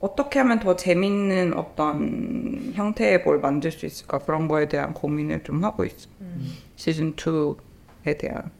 어떻게 0.00 0.40
하면 0.40 0.58
더 0.60 0.76
재밌는 0.76 1.54
어떤 1.56 2.72
형태의 2.74 3.22
뭘 3.22 3.38
만들 3.38 3.70
수 3.70 3.86
있을까 3.86 4.18
그런 4.18 4.48
거에 4.48 4.68
대한 4.68 4.92
고민을 4.92 5.42
좀 5.44 5.64
하고 5.64 5.84
있어. 5.84 6.08
시즌 6.74 7.14
2에 7.16 8.18
대한. 8.18 8.50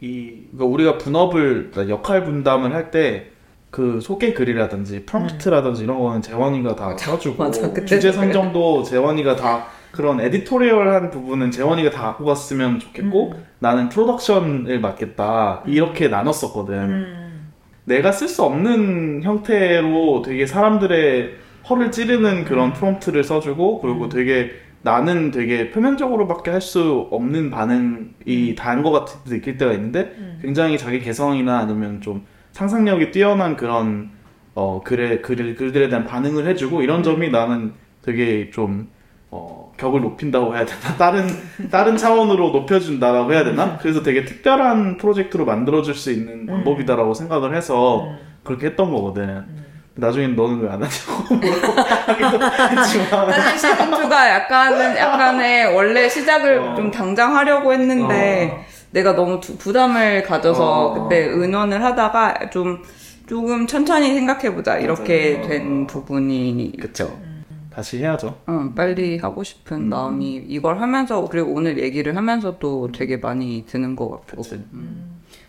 이 0.00 0.42
그러니까 0.52 0.64
우리가 0.66 0.98
분업을 0.98 1.70
그러니까 1.72 1.88
역할 1.88 2.24
분담을 2.24 2.72
할 2.74 2.90
때 2.90 3.36
그 3.70 4.00
소개 4.00 4.32
글이라든지 4.32 5.04
프롬프트라든지 5.04 5.84
이런 5.84 5.98
거는 5.98 6.22
재원이가 6.22 6.76
다 6.76 6.96
써주고 6.96 7.42
맞아. 7.42 7.60
그때도 7.68 7.86
주제. 7.86 8.12
선정도 8.12 8.82
재원이가 8.82 9.36
다 9.36 9.66
그런 9.96 10.20
에디토리얼한 10.20 11.10
부분은 11.10 11.50
재원이가 11.50 11.90
다 11.90 12.02
갖고 12.02 12.24
갔으면 12.24 12.78
좋겠고 12.78 13.32
나는 13.58 13.88
프로덕션을 13.88 14.78
맡겠다. 14.80 15.62
이렇게 15.66 16.08
나눴었거든. 16.08 16.74
음. 16.74 17.52
내가 17.84 18.12
쓸 18.12 18.28
수 18.28 18.42
없는 18.42 19.22
형태로 19.22 20.22
되게 20.22 20.44
사람들의 20.46 21.34
허를 21.68 21.90
찌르는 21.90 22.44
그런 22.44 22.72
프롬프트를 22.72 23.24
써주고 23.24 23.80
그리고 23.80 24.08
되게 24.08 24.50
나는 24.82 25.30
되게 25.32 25.70
표면적으로밖에 25.70 26.50
할 26.52 26.60
수 26.60 27.08
없는 27.10 27.50
반응이 27.50 28.54
다한 28.56 28.82
것 28.82 29.04
때도 29.04 29.36
있을 29.36 29.56
때가 29.56 29.72
있는데 29.72 30.14
음. 30.18 30.38
굉장히 30.42 30.78
자기 30.78 31.00
개성이나 31.00 31.58
아니면 31.58 32.00
좀 32.00 32.24
상상력이 32.52 33.10
뛰어난 33.10 33.56
그런 33.56 34.10
어 34.54 34.80
글에 34.84 35.18
글 35.20 35.54
글들에 35.54 35.88
대한 35.88 36.06
반응을 36.06 36.46
해주고 36.46 36.82
이런 36.82 37.02
점이 37.02 37.30
나는 37.30 37.72
되게 38.02 38.50
좀 38.50 38.88
어, 39.30 39.65
격을 39.76 40.00
높인다고 40.00 40.54
해야 40.54 40.64
되나 40.64 40.80
다른 40.98 41.26
다른 41.70 41.96
차원으로 41.96 42.50
높여준다라고 42.50 43.32
해야 43.32 43.44
되나 43.44 43.76
그래서 43.78 44.02
되게 44.02 44.24
특별한 44.24 44.96
프로젝트로 44.96 45.44
만들어줄 45.44 45.94
수 45.94 46.10
있는 46.10 46.46
방법이다라고 46.46 47.14
생각을 47.14 47.54
해서 47.56 48.04
음. 48.04 48.16
그렇게 48.44 48.66
했던 48.68 48.90
거거든. 48.92 49.44
나중엔 49.98 50.36
너는 50.36 50.60
왜 50.60 50.68
안 50.68 50.74
하냐고 50.82 51.46
했지만 52.70 53.30
사실 53.32 53.70
시즌2가 53.70 54.28
약간은, 54.28 54.96
약간의 54.96 55.74
원래 55.74 56.08
시작을 56.08 56.58
어. 56.58 56.74
좀 56.74 56.90
당장 56.90 57.34
하려고 57.34 57.72
했는데, 57.72 58.66
내가 58.90 59.14
너무 59.14 59.40
두- 59.40 59.56
부담을 59.56 60.22
가져서 60.22 60.86
어. 60.86 60.92
그때 61.08 61.24
의논을 61.24 61.82
하다가 61.82 62.50
좀, 62.50 62.82
조금 63.26 63.66
천천히 63.66 64.14
생각해보자. 64.14 64.76
이렇게 64.78 65.36
맞아요. 65.38 65.48
된 65.48 65.86
부분이 65.86 66.72
그쵸. 66.80 67.18
다시 67.76 67.98
해야죠. 67.98 68.38
응, 68.48 68.74
빨리 68.74 69.18
하고 69.18 69.42
싶은 69.44 69.76
음. 69.76 69.88
마음이 69.90 70.44
이걸 70.48 70.80
하면서, 70.80 71.26
그리고 71.28 71.52
오늘 71.52 71.78
얘기를 71.78 72.16
하면서도 72.16 72.88
되게 72.92 73.18
많이 73.18 73.64
드는 73.66 73.94
것 73.96 74.08
같고. 74.08 74.36
그치. 74.42 74.64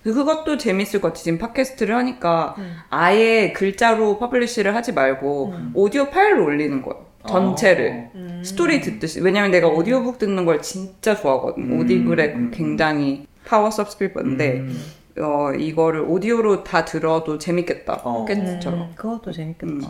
그- 0.04 0.14
그것도 0.14 0.58
재밌을 0.58 1.00
것 1.00 1.10
같아. 1.10 1.22
지금 1.22 1.38
팟캐스트를 1.38 1.96
하니까 1.96 2.56
아예 2.90 3.54
글자로 3.54 4.20
publish를 4.20 4.76
하지 4.76 4.92
말고 4.94 5.54
오디오 5.74 6.10
파일로 6.10 6.44
올리는 6.46 6.82
거예요. 6.82 7.06
전체를. 7.26 8.10
스토리 8.44 8.82
듣듯이. 8.82 9.22
왜냐면 9.22 9.52
내가 9.52 9.68
오디오북 9.70 10.18
듣는 10.18 10.44
걸 10.46 10.62
진짜 10.62 11.16
좋아하거든. 11.16 11.64
음. 11.72 11.80
Audible의 11.80 12.28
음. 12.36 12.52
굉장히 12.54 13.26
power 13.46 13.72
subscriber인데, 13.72 14.60
음. 14.60 14.78
어, 15.20 15.54
이거를 15.54 16.02
오디오로 16.02 16.64
다 16.66 16.84
들어도 16.86 17.38
재밌겠다. 17.38 18.02
어. 18.04 18.26
팟캐스트처럼. 18.26 18.80
음, 18.82 18.92
그것도 18.96 19.32
재밌겠다. 19.32 19.90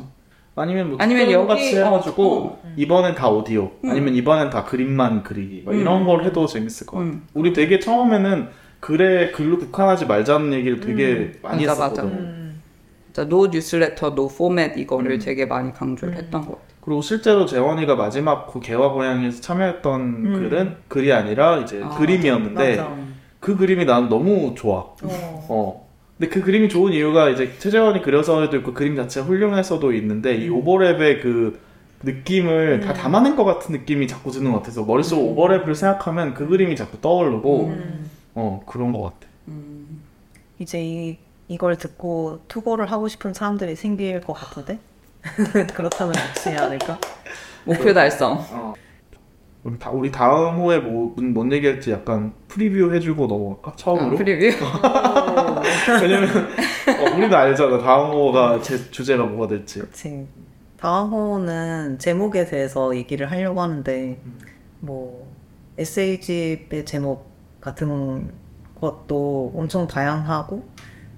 음. 0.58 0.62
아니면 0.62 0.90
뭐 0.90 0.98
아니면 1.00 1.32
여기- 1.32 1.48
같이 1.48 1.76
해가지고 1.78 2.44
어, 2.46 2.62
이번엔 2.76 3.16
다 3.16 3.30
오디오 3.30 3.72
아니면 3.86 4.16
이번엔 4.16 4.50
다 4.50 4.64
그림만 4.66 5.24
그리기 5.24 5.62
뭐 5.66 5.74
이런 5.74 6.06
걸 6.06 6.24
해도 6.26 6.46
재밌을 6.48 6.88
것 6.88 6.98
같아. 6.98 7.10
음. 7.10 7.28
우리 7.34 7.54
되게 7.54 7.80
처음에는 7.80 8.48
글에 8.80 9.32
글로 9.32 9.58
국한하지 9.58 10.06
말자는 10.06 10.54
얘기를 10.54 10.80
되게 10.80 11.32
많이 11.42 11.66
맞아, 11.66 11.84
했었거든. 11.86 12.04
맞아. 12.04 12.16
음. 12.18 12.62
진짜 13.08 13.28
no 13.30 13.48
newsletter, 13.48 14.14
no 14.16 14.28
format 14.28 14.78
이거를 14.78 15.14
음. 15.14 15.20
되게 15.20 15.46
많이 15.46 15.72
강조를 15.74 16.16
했던 16.16 16.42
것 16.42 16.52
같아. 16.54 16.62
그리고 16.82 17.02
실제로 17.02 17.46
재원이가 17.46 17.96
마지막 17.96 18.48
그 18.48 18.60
개화 18.60 18.90
고양이에서 18.90 19.42
참여했던 19.42 20.24
글은 20.34 20.76
글이 20.88 21.12
아니라 21.12 21.58
이제 21.58 21.82
아, 21.84 21.90
그림이었는데 21.98 22.78
맞아. 22.78 22.96
그 23.40 23.58
그림이 23.58 23.86
난 23.86 24.08
너무 24.10 24.54
좋아. 24.56 24.86
어. 25.04 25.87
어. 26.18 26.20
근데 26.20 26.30
그 26.30 26.42
그림이 26.42 26.70
좋은 26.70 26.94
이유가 26.94 27.30
이제 27.30 27.54
최재원이 27.60 28.02
그려서도 28.02 28.56
있고 28.58 28.74
그림 28.74 28.96
자체가 28.96 29.28
훌륭해서도 29.28 29.94
있는데 29.94 30.36
이 30.36 30.50
오버랩의 30.50 31.22
그 31.22 31.60
느낌을 32.04 32.82
다 32.82 32.94
담아낸 32.94 33.36
것 33.36 33.44
같은 33.44 33.74
느낌이 33.74 34.08
자꾸 34.08 34.32
드는 34.32 34.52
것 34.52 34.60
같아서 34.60 34.84
머릿속 34.84 35.20
에 35.20 35.36
오버랩을 35.36 35.76
생각하면 35.76 36.34
그 36.34 36.48
그림이 36.48 36.76
자꾸 36.76 37.00
떠오르고 37.02 37.66
음. 37.68 38.10
어 38.36 38.64
그런 38.66 38.92
것 38.92 39.02
같아. 39.04 39.28
음. 39.48 40.02
이제 40.60 40.84
이, 40.84 41.18
이걸 41.48 41.78
듣고 41.78 42.40
투고를 42.48 42.92
하고 42.92 43.08
싶은 43.08 43.34
사람들이 43.34 43.76
생길 43.76 44.22
것 44.22 44.34
같은데? 44.34 44.80
그렇다면 45.74 46.14
어떻게 46.16 46.52
해야 46.52 46.70
될까? 46.70 47.00
목표 47.64 47.94
달성. 47.94 48.44
어. 48.52 48.74
우리, 49.64 49.78
다, 49.78 49.90
우리 49.92 50.12
다음 50.12 50.60
호에 50.60 50.78
뭐, 50.80 51.14
뭔 51.18 51.52
얘기할지 51.52 51.92
약간 51.92 52.34
preview 52.48 52.94
해주고 52.94 53.28
넘어갈까? 53.28 53.74
처음으로? 53.76 54.16
아, 54.16 54.18
preview. 54.18 54.56
왜냐면 56.02 56.30
어, 56.30 57.16
우리도 57.16 57.36
알잖아 57.36 57.80
다음 57.80 58.12
호가 58.12 58.62
제 58.62 58.90
주제가 58.92 59.24
뭐가 59.26 59.48
될지. 59.48 59.80
그치. 59.80 60.28
다음 60.78 61.10
호는 61.10 61.98
제목에 61.98 62.46
대해서 62.46 62.96
얘기를 62.96 63.30
하려고 63.32 63.62
하는데, 63.62 64.20
음. 64.24 64.40
뭐, 64.80 65.28
에세이집의 65.78 66.86
제목 66.86 67.32
같은 67.60 68.32
것도 68.80 69.54
엄청 69.56 69.88
다양하고, 69.88 70.64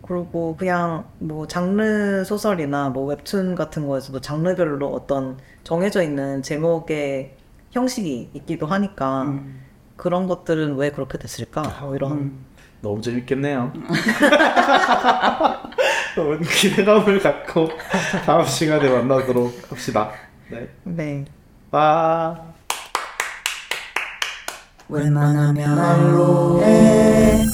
그리고 0.01 0.55
그냥 0.57 1.05
뭐 1.19 1.45
장르 1.45 2.23
소설이나 2.23 2.89
뭐 2.89 3.05
웹툰 3.05 3.53
같은 3.53 3.85
거에서도 3.85 4.21
장르별로 4.21 4.87
어떤 4.87 5.37
정해져 5.63 6.01
있는 6.01 6.41
제목의 6.41 7.35
형식이 7.71 8.31
있기도 8.33 8.65
하니까, 8.65 9.23
음. 9.23 9.61
그런 9.97 10.27
것들은 10.27 10.77
왜 10.77 10.91
그렇게 10.91 11.17
됐을까? 11.17 11.63
뭐 11.81 11.95
이런. 11.95 12.11
음. 12.13 12.45
너무 12.81 13.01
재밌겠네요. 13.01 13.73
너무 16.15 16.39
기대감을 16.39 17.19
갖고 17.19 17.69
다음 18.25 18.45
시간에 18.45 18.89
만나도록 18.89 19.69
합시다. 19.69 20.11
네. 20.49 20.69
네. 20.83 21.25
빠. 21.71 22.39
웬만하면 24.87 25.75
말로 25.75 26.61
해. 26.63 27.45